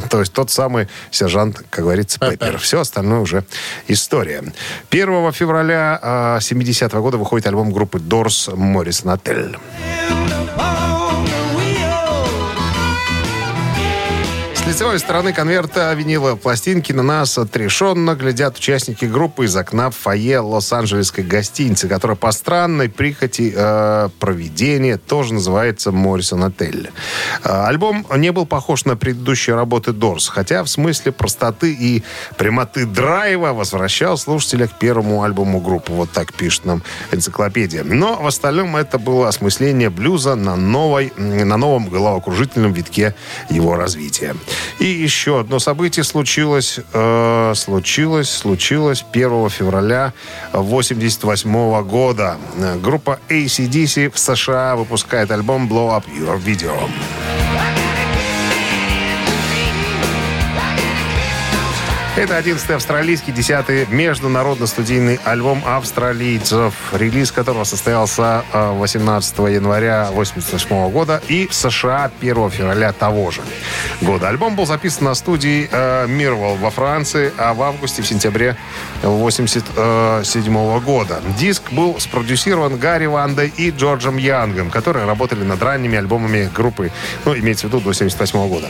То 0.09 0.19
есть 0.19 0.33
тот 0.33 0.51
самый 0.51 0.87
сержант, 1.11 1.63
как 1.69 1.83
говорится, 1.83 2.19
Пеппер. 2.29 2.57
Все 2.57 2.81
остальное 2.81 3.19
уже 3.19 3.45
история. 3.87 4.43
1 4.89 5.31
февраля 5.31 5.99
70-го 6.39 7.01
года 7.01 7.17
выходит 7.17 7.47
альбом 7.47 7.71
группы 7.71 7.99
Дорс 7.99 8.49
«Моррис 8.53 9.03
Натель». 9.03 9.57
С 14.65 14.67
лицевой 14.67 14.97
стороны 14.97 15.31
конверта 15.31 15.93
виниловой 15.93 16.37
пластинки 16.37 16.91
на 16.91 17.03
нас 17.03 17.37
отрешенно 17.37 18.15
глядят 18.15 18.57
участники 18.57 19.05
группы 19.05 19.45
из 19.45 19.55
окна 19.55 19.91
в 19.91 19.95
фойе 19.95 20.39
Лос-Анджелесской 20.39 21.23
гостиницы, 21.23 21.87
которая 21.87 22.17
по 22.17 22.31
странной 22.31 22.89
прихоти 22.89 23.53
э, 23.55 24.09
проведения 24.19 24.97
тоже 24.97 25.35
называется 25.35 25.91
Моррисон 25.91 26.45
Отель. 26.45 26.89
Э, 27.43 27.67
альбом 27.67 28.07
не 28.15 28.31
был 28.31 28.47
похож 28.47 28.85
на 28.85 28.97
предыдущие 28.97 29.55
работы 29.55 29.93
Дорс, 29.93 30.29
хотя 30.29 30.63
в 30.63 30.67
смысле 30.67 31.11
простоты 31.11 31.71
и 31.71 32.03
прямоты 32.35 32.87
драйва 32.87 33.53
возвращал 33.53 34.17
слушателя 34.17 34.65
к 34.65 34.79
первому 34.79 35.21
альбому 35.21 35.61
группы. 35.61 35.91
Вот 35.91 36.09
так 36.11 36.33
пишет 36.33 36.65
нам 36.65 36.81
энциклопедия. 37.11 37.83
Но 37.83 38.15
в 38.15 38.25
остальном 38.25 38.75
это 38.75 38.97
было 38.97 39.27
осмысление 39.27 39.91
блюза 39.91 40.33
на, 40.33 40.55
новой, 40.55 41.13
на 41.17 41.55
новом 41.55 41.87
головокружительном 41.87 42.73
витке 42.73 43.13
его 43.51 43.75
развития. 43.75 44.35
И 44.79 44.85
еще 44.85 45.39
одно 45.39 45.59
событие 45.59 46.03
случилось, 46.03 46.79
э, 46.93 47.53
случилось, 47.55 48.29
случилось 48.29 49.05
1 49.11 49.49
февраля 49.49 50.13
88 50.53 51.83
года. 51.83 52.37
Группа 52.81 53.19
ACDC 53.29 54.09
в 54.09 54.19
США 54.19 54.75
выпускает 54.75 55.31
альбом 55.31 55.67
Blow 55.67 55.89
Up 55.97 56.03
Your 56.07 56.41
Video. 56.43 56.73
Это 62.17 62.39
11-й 62.39 62.73
австралийский, 62.73 63.33
10-й 63.33 63.93
международно-студийный 63.93 65.19
альбом 65.25 65.61
австралийцев, 65.65 66.73
релиз 66.93 67.33
которого 67.33 67.65
состоялся 67.65 68.45
18 68.53 69.39
э, 69.39 69.53
января 69.55 70.07
1988 70.07 70.91
года 70.91 71.21
и 71.27 71.45
в 71.45 71.53
США 71.53 72.09
1 72.21 72.51
февраля 72.51 72.93
того 72.93 73.31
же 73.31 73.41
года. 73.99 74.29
Альбом 74.29 74.55
был 74.55 74.65
записан 74.65 75.03
на 75.03 75.13
студии 75.13 75.67
э, 75.69 76.07
Мирвол 76.07 76.55
во 76.55 76.69
Франции, 76.69 77.33
а 77.37 77.53
в 77.53 77.61
августе, 77.61 78.01
в 78.01 78.07
сентябре 78.07 78.55
1987 79.03 80.79
года. 80.79 81.19
Диск 81.37 81.73
был 81.73 81.99
спродюсирован 81.99 82.77
Гарри 82.77 83.07
Вандой 83.07 83.51
и 83.57 83.71
Джорджем 83.71 84.15
Янгом, 84.15 84.69
которые 84.69 85.05
работали 85.05 85.43
над 85.43 85.61
ранними 85.61 85.97
альбомами 85.97 86.49
группы, 86.55 86.93
ну, 87.25 87.35
имеется 87.35 87.67
в 87.67 87.69
виду, 87.71 87.81
до 87.81 87.89
1978 87.89 88.47
года. 88.47 88.69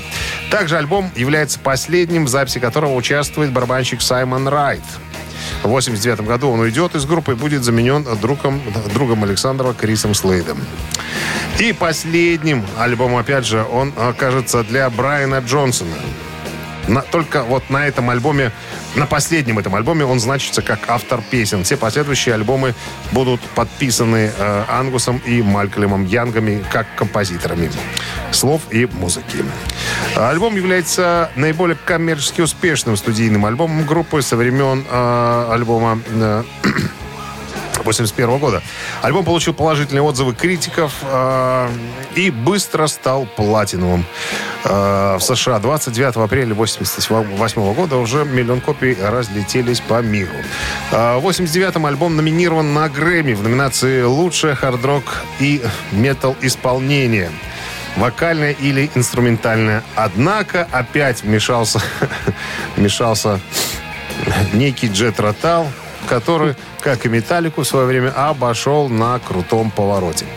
Также 0.50 0.78
альбом 0.78 1.12
является 1.16 1.60
последним, 1.60 2.26
в 2.26 2.28
записи 2.28 2.58
которого 2.58 2.96
участвует 2.96 3.35
участвует 3.36 3.52
барабанщик 3.52 4.02
Саймон 4.02 4.48
Райт. 4.48 4.82
В 5.62 5.68
89 5.68 6.22
году 6.22 6.52
он 6.52 6.62
уйдет 6.62 6.96
из 6.96 7.06
группы 7.06 7.34
и 7.34 7.36
будет 7.36 7.66
заменен 7.66 8.06
другом, 8.22 8.62
другом 8.94 9.26
Александрова 9.26 9.74
Крисом 9.74 10.14
Слейдом. 10.14 10.58
И 11.60 11.74
последним 11.74 12.66
альбомом, 12.78 13.18
опять 13.18 13.46
же, 13.46 13.66
он 13.66 13.92
окажется 13.98 14.64
для 14.64 14.90
Брайана 14.90 15.40
Джонсона. 15.40 15.98
На, 16.88 17.02
только 17.02 17.44
вот 17.44 17.70
на 17.70 17.88
этом 17.88 18.10
альбоме, 18.10 18.52
на 18.96 19.06
последнем 19.06 19.60
этом 19.60 19.76
альбоме 19.76 20.06
он 20.06 20.20
значится 20.20 20.62
как 20.62 20.80
автор 20.88 21.22
песен. 21.22 21.64
Все 21.64 21.78
последующие 21.78 22.36
альбомы 22.36 22.76
будут 23.12 23.42
подписаны 23.56 24.32
э, 24.38 24.64
Ангусом 24.68 25.22
и 25.26 25.42
Малькольмом 25.42 26.06
Янгами 26.06 26.64
как 26.72 26.88
композиторами 26.96 27.72
слов 28.32 28.62
и 28.72 28.86
музыки. 28.86 29.44
Альбом 30.16 30.56
является 30.56 31.32
наиболее 31.36 31.76
коммерчески 31.76 32.42
успешным 32.42 32.98
студийным 32.98 33.46
альбомом 33.46 33.86
группы 33.86 34.22
со 34.22 34.36
времен 34.36 34.86
э, 34.90 35.48
альбома 35.52 36.00
э, 36.08 36.44
81 37.86 38.38
года. 38.38 38.62
Альбом 39.02 39.24
получил 39.24 39.54
положительные 39.54 40.02
отзывы 40.02 40.34
критиков 40.34 40.94
э, 41.04 41.70
и 42.16 42.32
быстро 42.32 42.88
стал 42.88 43.26
платиновым. 43.26 44.06
Э, 44.64 45.18
в 45.18 45.22
США 45.22 45.60
29 45.60 46.18
апреля 46.18 46.54
1988 46.54 47.74
года 47.74 47.98
уже 47.98 48.26
миллион 48.26 48.62
копий 48.62 48.98
разлетелись 49.02 49.80
по 49.80 50.02
миру. 50.02 50.34
Э, 50.92 51.18
в 51.18 51.28
89-м 51.28 51.86
альбом 51.86 52.16
номинирован 52.16 52.74
на 52.74 52.90
Грэмми 52.90 53.34
в 53.34 53.44
номинации 53.44 54.04
«Лучшее 54.04 54.56
хард-рок 54.56 55.04
и 55.40 55.62
метал-исполнение» 55.92 57.30
вокальное 57.96 58.52
или 58.52 58.90
инструментальное. 58.96 59.84
Однако 59.96 60.68
опять 60.72 61.24
вмешался, 61.24 61.82
вмешался 62.76 63.40
некий 64.54 64.88
Джет 64.88 65.20
Ротал, 65.20 65.68
который 66.08 66.56
как 66.86 67.04
и 67.04 67.10
«Металлику» 67.10 67.64
в 67.64 67.68
свое 67.68 67.88
время, 67.88 68.14
обошел 68.16 68.90
на 68.90 69.18
крутом 69.18 69.72
повороте. 69.72 70.28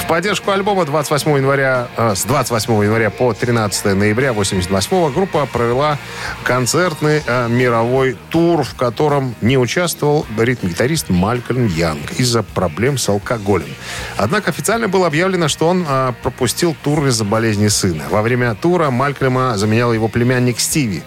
В 0.00 0.06
поддержку 0.06 0.50
альбома 0.50 0.84
28 0.84 1.38
января, 1.38 1.88
э, 1.96 2.14
с 2.14 2.24
28 2.24 2.84
января 2.84 3.08
по 3.08 3.32
13 3.32 3.94
ноября 3.94 4.34
88 4.34 5.10
группа 5.14 5.46
провела 5.46 5.96
концертный 6.42 7.22
э, 7.26 7.48
мировой 7.48 8.18
тур, 8.28 8.64
в 8.64 8.74
котором 8.74 9.34
не 9.40 9.56
участвовал 9.56 10.26
ритм-гитарист 10.38 11.08
Малькольм 11.08 11.68
Янг 11.68 12.12
из-за 12.18 12.42
проблем 12.42 12.98
с 12.98 13.08
алкоголем. 13.08 13.74
Однако 14.18 14.50
официально 14.50 14.88
было 14.88 15.06
объявлено, 15.06 15.48
что 15.48 15.68
он 15.68 15.86
э, 15.88 16.12
пропустил 16.22 16.76
тур 16.84 17.06
из-за 17.06 17.24
болезни 17.24 17.68
сына. 17.68 18.04
Во 18.10 18.20
время 18.20 18.54
тура 18.54 18.90
Малькольма 18.90 19.56
заменял 19.56 19.94
его 19.94 20.08
племянник 20.08 20.60
Стиви. 20.60 21.02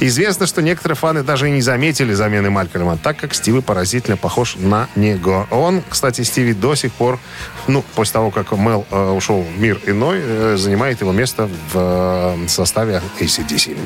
Известно, 0.00 0.48
что 0.48 0.60
некоторые 0.60 0.96
фаны 0.96 1.22
даже 1.22 1.48
не 1.50 1.62
заметили 1.62 2.14
замены 2.14 2.50
Малькольма, 2.50 2.98
так 2.98 3.16
как 3.16 3.32
Стиви 3.32 3.60
поразительно 3.60 4.16
похож 4.16 4.39
похож 4.40 4.56
на 4.56 4.88
него. 4.96 5.46
Он, 5.50 5.82
кстати, 5.88 6.24
Стиви 6.24 6.54
до 6.54 6.74
сих 6.74 6.92
пор, 6.92 7.18
ну, 7.66 7.84
после 7.94 8.12
того, 8.12 8.30
как 8.30 8.52
Мел 8.52 8.86
э, 8.90 9.10
ушел 9.10 9.42
в 9.42 9.60
мир 9.60 9.80
иной, 9.86 10.20
э, 10.22 10.56
занимает 10.56 11.00
его 11.00 11.12
место 11.12 11.48
в 11.72 11.74
э, 11.74 12.48
составе 12.48 13.02
ACDC. 13.20 13.76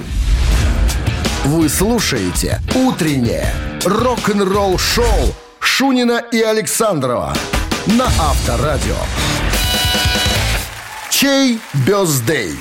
Вы 1.44 1.68
слушаете 1.68 2.60
«Утреннее 2.74 3.52
рок-н-ролл-шоу» 3.84 5.34
Шунина 5.60 6.22
и 6.32 6.40
Александрова 6.40 7.34
на 7.86 8.06
Авторадио. 8.06 8.96
Чей 11.10 11.58
бездей? 11.86 12.54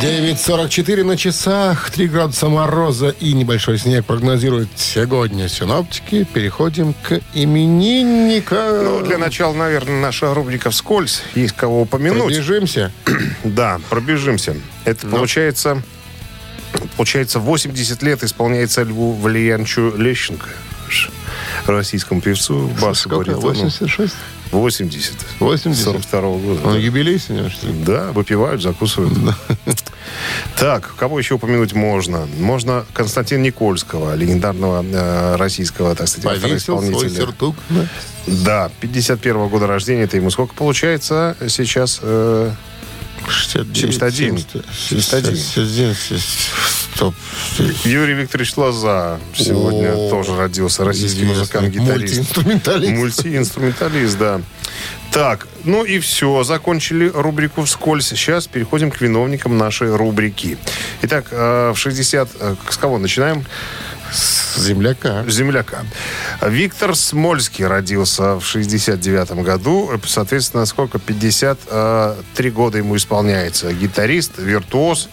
9.44 0.00 1.04
на 1.04 1.16
часах, 1.16 1.90
3 1.90 2.08
градуса 2.08 2.48
мороза 2.48 3.10
и 3.20 3.34
небольшой 3.34 3.78
снег 3.78 4.06
прогнозируют 4.06 4.70
сегодня 4.76 5.46
синоптики. 5.48 6.24
Переходим 6.24 6.94
к 6.94 7.20
именинникам. 7.34 8.84
Ну, 8.84 9.00
для 9.02 9.18
начала, 9.18 9.52
наверное, 9.52 10.00
наша 10.00 10.32
рубрика 10.32 10.70
«Вскользь». 10.70 11.22
Есть 11.34 11.54
кого 11.54 11.82
упомянуть. 11.82 12.34
Пробежимся? 12.34 12.92
Да, 13.44 13.78
пробежимся. 13.90 14.56
Это 14.84 15.06
Ну. 15.06 15.16
получается... 15.16 15.82
Получается, 16.96 17.38
80 17.40 18.02
лет 18.02 18.22
исполняется 18.22 18.82
Льву 18.84 19.12
Валерьяновичу 19.12 19.92
Лещенко, 19.96 20.48
российскому 21.66 22.20
певцу, 22.20 22.68
басу 22.80 23.08
Сколько? 23.08 23.32
баритону. 23.32 23.48
86? 23.64 24.14
80. 24.52 25.14
80? 25.38 25.84
42 25.84 26.20
года. 26.20 26.60
Он 26.66 26.72
да. 26.74 26.78
юбилей 26.78 27.18
сегодня, 27.18 27.50
что 27.50 27.66
ли? 27.66 27.72
Да, 27.84 28.12
выпивают, 28.12 28.62
закусывают. 28.62 29.12
Так, 30.56 30.94
кого 30.96 31.18
еще 31.18 31.34
упомянуть 31.34 31.72
можно? 31.72 32.26
Можно 32.38 32.84
Константина 32.92 33.42
Никольского, 33.42 34.14
легендарного 34.14 34.82
э, 34.82 35.36
российского, 35.36 35.94
так 35.94 36.08
сказать, 36.08 36.40
Повесил 36.42 36.82
свой 36.82 37.08
сюртук. 37.08 37.56
да? 37.68 37.86
Да, 38.26 38.70
51 38.80 39.48
года 39.48 39.66
рождения. 39.66 40.02
Это 40.02 40.16
ему 40.16 40.30
сколько 40.30 40.54
получается 40.54 41.36
сейчас? 41.48 42.00
Э, 42.02 42.50
69, 43.30 43.76
71. 43.76 44.38
71. 44.72 45.36
71. 45.36 46.20
Стоп. 46.94 47.14
Юрий 47.84 48.14
Викторович 48.14 48.56
Лоза 48.56 49.18
сегодня 49.34 49.92
О, 49.94 50.10
тоже 50.10 50.36
родился. 50.36 50.84
Российский 50.84 51.22
известный 51.24 51.38
музыкант-гитарист. 51.38 52.16
Мультиинструменталист. 52.16 52.92
Мультиинструменталист, 52.92 54.18
да. 54.18 54.40
Так, 55.12 55.48
ну 55.64 55.84
и 55.84 55.98
все. 55.98 56.42
Закончили 56.44 57.08
рубрику 57.12 57.64
«Вскользь». 57.64 58.08
Сейчас 58.08 58.46
переходим 58.46 58.90
к 58.90 59.00
виновникам 59.00 59.56
нашей 59.58 59.94
рубрики. 59.94 60.56
Итак, 61.02 61.26
э, 61.30 61.72
в 61.74 61.78
60... 61.78 62.28
э, 62.38 62.54
С 62.68 62.76
кого 62.76 62.98
начинаем? 62.98 63.44
Земляка. 64.56 65.24
Земляка. 65.28 65.84
Виктор 66.42 66.94
Смольский 66.96 67.66
родился 67.66 68.36
в 68.38 68.44
69 68.44 69.32
году. 69.44 69.90
Соответственно, 70.06 70.66
сколько? 70.66 70.98
53 70.98 72.50
года 72.50 72.78
ему 72.78 72.96
исполняется. 72.96 73.72
Гитарист, 73.72 74.38
виртуоз. 74.38 75.08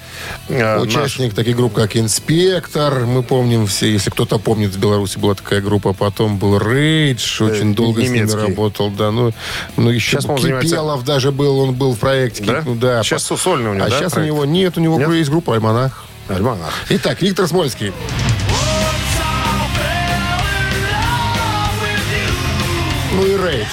Э, 0.49 0.79
Участник 0.79 1.33
таких 1.33 1.55
групп, 1.55 1.73
как 1.73 1.95
«Инспектор». 1.95 3.05
Мы 3.05 3.23
помним 3.23 3.67
все, 3.67 3.91
если 3.91 4.09
кто-то 4.09 4.37
помнит, 4.39 4.71
в 4.73 4.79
Беларуси 4.79 5.17
была 5.17 5.35
такая 5.35 5.61
группа. 5.61 5.93
Потом 5.93 6.37
был 6.37 6.57
«Рейдж». 6.59 7.41
Очень 7.43 7.71
Э, 7.71 7.75
долго 7.75 8.01
с 8.01 8.03
ними 8.03 8.17
немецкий. 8.19 8.39
работал. 8.39 8.89
Да, 8.91 9.11
ну, 9.11 9.31
ну 9.75 9.89
еще 9.89 10.11
Сейчас, 10.11 10.25
по-моему, 10.25 10.41
занимается- 10.43 10.69
Кипелов 10.75 11.03
даже 11.03 11.31
был. 11.31 11.59
Он 11.59 11.73
был 11.73 11.93
в 11.93 11.99
проекте. 11.99 12.43
Да? 12.43 12.63
Ну, 12.65 12.75
да. 12.75 13.03
Сейчас 13.03 13.23
сольный 13.23 13.71
у 13.71 13.73
него, 13.73 13.85
А 13.85 13.89
да, 13.89 13.97
сейчас 13.99 14.11
у 14.13 14.15
проект? 14.15 14.33
него 14.33 14.45
нет. 14.45 14.77
У 14.77 14.81
него 14.81 14.97
Нет? 14.97 15.09
есть 15.11 15.29
группа 15.29 15.53
«Альманах». 15.53 16.05
Альманах. 16.29 16.73
Итак, 16.89 17.21
Виктор 17.21 17.47
Смольский. 17.47 17.93
Ну 23.17 23.25
и 23.25 23.35
Рейдж. 23.35 23.65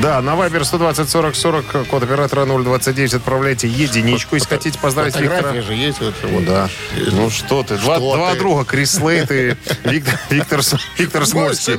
Да, 0.00 0.22
на 0.22 0.30
Viber 0.30 0.64
120 0.64 1.08
40 1.08 1.34
40, 1.34 1.86
код 1.86 2.02
оператора 2.02 2.46
029, 2.46 3.14
отправляйте 3.14 3.68
единичку, 3.68 4.36
если 4.36 4.48
хотите 4.48 4.78
поздравить 4.78 5.14
Виктора. 5.16 5.36
Фотографии 5.42 5.66
же 5.66 5.74
есть. 5.74 6.00
Вот, 6.00 6.14
вот. 6.22 6.44
Да. 6.46 6.68
Ну 7.12 7.28
что 7.30 7.62
ты, 7.62 7.76
два, 7.76 7.96
Что 7.96 8.16
два 8.16 8.32
ты? 8.32 8.38
друга, 8.38 8.64
Крис 8.64 8.98
Лейт 9.00 9.30
и 9.30 9.54
Виктор, 9.84 10.18
Виктор, 10.30 10.60
Виктор 10.98 11.26
Смольский. 11.26 11.78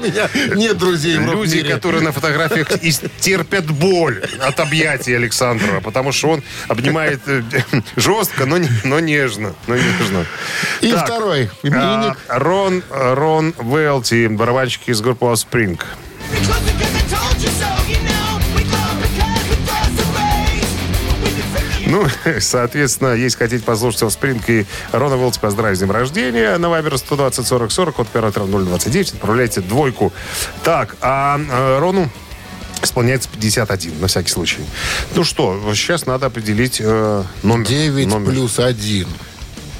Нет 0.56 0.78
друзей 0.78 1.18
Люди, 1.18 1.64
которые 1.64 2.04
на 2.04 2.12
фотографиях 2.12 2.70
терпят 3.20 3.66
боль 3.66 4.22
от 4.40 4.60
объятий 4.60 5.16
Александрова, 5.16 5.80
потому 5.80 6.12
что 6.12 6.30
он 6.30 6.44
обнимает 6.68 7.22
э, 7.26 7.42
жестко, 7.96 8.46
но, 8.46 8.60
но 8.84 9.00
нежно. 9.00 9.56
Но 9.66 9.76
нежно. 9.76 10.26
И 10.82 10.92
Так, 10.92 11.06
второй 11.06 11.50
а, 11.72 12.16
Рон, 12.30 12.84
Рон 12.90 13.56
Велти, 13.60 14.28
барабанщик 14.28 14.88
из 14.88 15.02
группы 15.02 15.26
Offspring. 15.26 15.80
Ну, 21.94 22.08
соответственно, 22.40 23.14
если 23.14 23.38
хотите 23.38 23.64
послушать 23.64 24.02
Offspring 24.02 24.42
и 24.48 24.66
Рона 24.92 25.14
Велти 25.14 25.40
поздравить 25.40 25.78
с 25.78 25.80
днем 25.80 25.92
рождения, 25.92 26.58
на 26.58 26.66
Viber 26.68 26.98
120 26.98 27.46
40 27.46 27.72
40, 27.72 28.00
от 28.00 28.08
оператора 28.08 28.46
029, 28.46 29.14
отправляйте 29.14 29.62
двойку. 29.62 30.12
Так, 30.64 30.96
а 31.02 31.40
э, 31.40 31.80
Рону 31.80 32.10
исполняется 32.82 33.30
51, 33.30 34.02
на 34.02 34.08
всякий 34.08 34.32
случай. 34.32 34.62
Ну 35.16 35.24
что, 35.24 35.62
сейчас 35.76 36.08
надо 36.08 36.26
определить 36.26 36.82
э, 36.84 37.24
номер. 37.44 37.68
9 37.68 38.08
номер. 38.08 38.32
плюс 38.32 38.60
1 38.60 39.08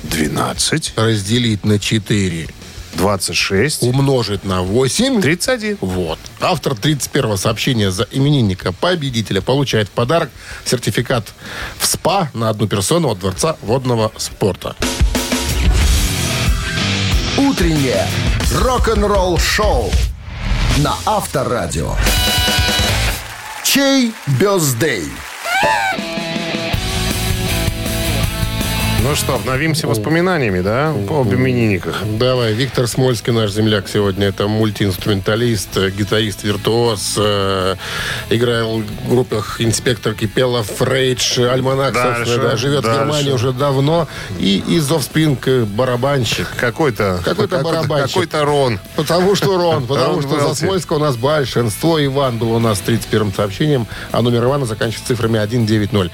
12, 0.04 0.94
разделить 0.96 1.66
на 1.66 1.80
4 1.80 2.48
26, 2.96 3.84
умножить 3.84 4.44
на 4.44 4.62
8. 4.62 5.22
31. 5.22 5.78
Вот. 5.82 6.20
Автор 6.40 6.76
31 6.76 7.38
сообщения 7.38 7.92
за 7.92 8.08
именинника 8.12 8.72
победителя 8.72 9.42
получает 9.42 9.88
в 9.88 9.92
подарок 9.92 10.30
сертификат 10.66 11.34
в 11.78 11.86
СПА 11.86 12.30
на 12.34 12.50
одну 12.50 12.68
персону 12.68 13.10
от 13.10 13.20
Дворца 13.20 13.58
водного 13.62 14.12
спорта. 14.18 14.76
Утреннее 17.38 18.08
рок-н-ролл-шоу 18.62 19.92
на 20.78 20.96
Авторадио. 21.06 21.96
Чей 23.64 24.14
бездей? 24.40 25.06
Ну 29.04 29.16
что, 29.16 29.36
обновимся 29.36 29.86
воспоминаниями, 29.86 30.62
да, 30.62 30.94
по 31.10 31.24
именинниках. 31.24 32.04
Давай, 32.18 32.54
Виктор 32.54 32.88
Смольский, 32.88 33.34
наш 33.34 33.52
земляк 33.52 33.90
сегодня. 33.90 34.28
Это 34.28 34.48
мультиинструменталист, 34.48 35.76
э, 35.76 35.90
гитарист, 35.90 36.44
виртуоз. 36.44 37.16
э, 37.18 37.76
играл 38.30 38.78
в 38.80 39.10
группах 39.10 39.60
«Инспектор 39.60 40.14
Кипелов», 40.14 40.82
«Рейдж», 40.82 41.38
«Альманах», 41.42 41.94
Дальше, 41.94 42.20
собственно, 42.20 42.50
да. 42.52 42.58
Живет 42.58 42.80
в 42.80 42.84
дальше. 42.84 43.00
Германии 43.02 43.32
уже 43.32 43.52
давно. 43.52 44.08
И 44.40 44.64
из 44.66 44.90
э, 44.90 45.66
барабанщик. 45.66 46.48
Какой-то... 46.56 47.20
Какой-то 47.26 47.60
барабанщик. 47.60 48.14
Какой-то 48.14 48.46
Рон. 48.46 48.80
Потому 48.96 49.36
что 49.36 49.58
Рон, 49.58 49.86
потому 49.88 50.22
что 50.22 50.40
за. 50.40 50.56
Смольского 50.56 50.96
у 50.96 51.02
нас 51.02 51.18
большинство. 51.18 52.04
Иван 52.04 52.38
был 52.38 52.54
у 52.54 52.60
нас 52.60 52.82
31-м 52.86 53.34
сообщением, 53.34 53.86
а 54.14 54.22
номер 54.22 54.46
Ивана 54.46 54.66
заканчивается 54.66 55.10
цифрами 55.10 55.46
190. 55.46 56.10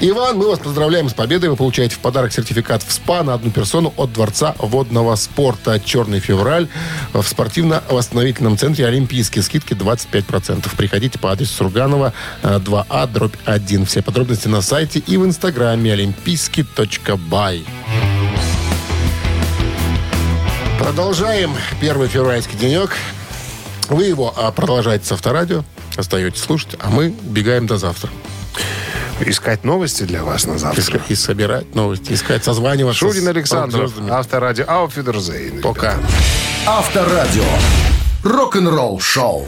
Иван, 0.00 0.36
мы 0.36 0.48
вас 0.48 0.58
поздравляем 0.58 1.08
с 1.08 1.14
победой. 1.14 1.48
Вы 1.48 1.56
получаете 1.56 1.96
в 1.96 2.00
подарок 2.00 2.25
сертификат 2.32 2.82
в 2.82 2.92
СПА 2.92 3.22
на 3.22 3.34
одну 3.34 3.50
персону 3.50 3.92
от 3.96 4.12
Дворца 4.12 4.54
водного 4.58 5.14
спорта 5.16 5.80
«Черный 5.80 6.20
февраль» 6.20 6.68
в 7.12 7.22
спортивно-восстановительном 7.22 8.58
центре 8.58 8.86
«Олимпийские». 8.86 9.42
Скидки 9.42 9.74
25%. 9.74 10.74
Приходите 10.76 11.18
по 11.18 11.32
адресу 11.32 11.54
Сурганова, 11.54 12.12
э, 12.42 12.58
2А, 12.58 13.06
дробь 13.06 13.36
1. 13.44 13.86
Все 13.86 14.02
подробности 14.02 14.48
на 14.48 14.62
сайте 14.62 14.98
и 14.98 15.16
в 15.16 15.24
инстаграме 15.24 15.92
олимпийский.бай. 15.92 17.64
Продолжаем 20.78 21.52
первый 21.80 22.08
февральский 22.08 22.58
денек. 22.58 22.96
Вы 23.88 24.04
его 24.04 24.32
а, 24.36 24.50
продолжаете 24.52 25.04
с 25.04 25.12
авторадио, 25.12 25.64
остаетесь 25.96 26.40
слушать, 26.40 26.76
а 26.80 26.90
мы 26.90 27.08
бегаем 27.08 27.66
до 27.66 27.76
завтра. 27.76 28.10
Искать 29.20 29.64
новости 29.64 30.02
для 30.02 30.22
вас 30.22 30.46
на 30.46 30.58
завтра. 30.58 31.00
И 31.08 31.14
собирать 31.14 31.74
новости, 31.74 32.12
искать, 32.12 32.44
созваниваться. 32.44 32.98
Шурин 32.98 33.28
Александров, 33.28 33.92
авторадио 34.10 34.66
Ауфидерзейн. 34.68 35.62
Пока. 35.62 35.94
Авторадио. 36.66 37.44
Рок-н-ролл-шоу. 38.22 39.46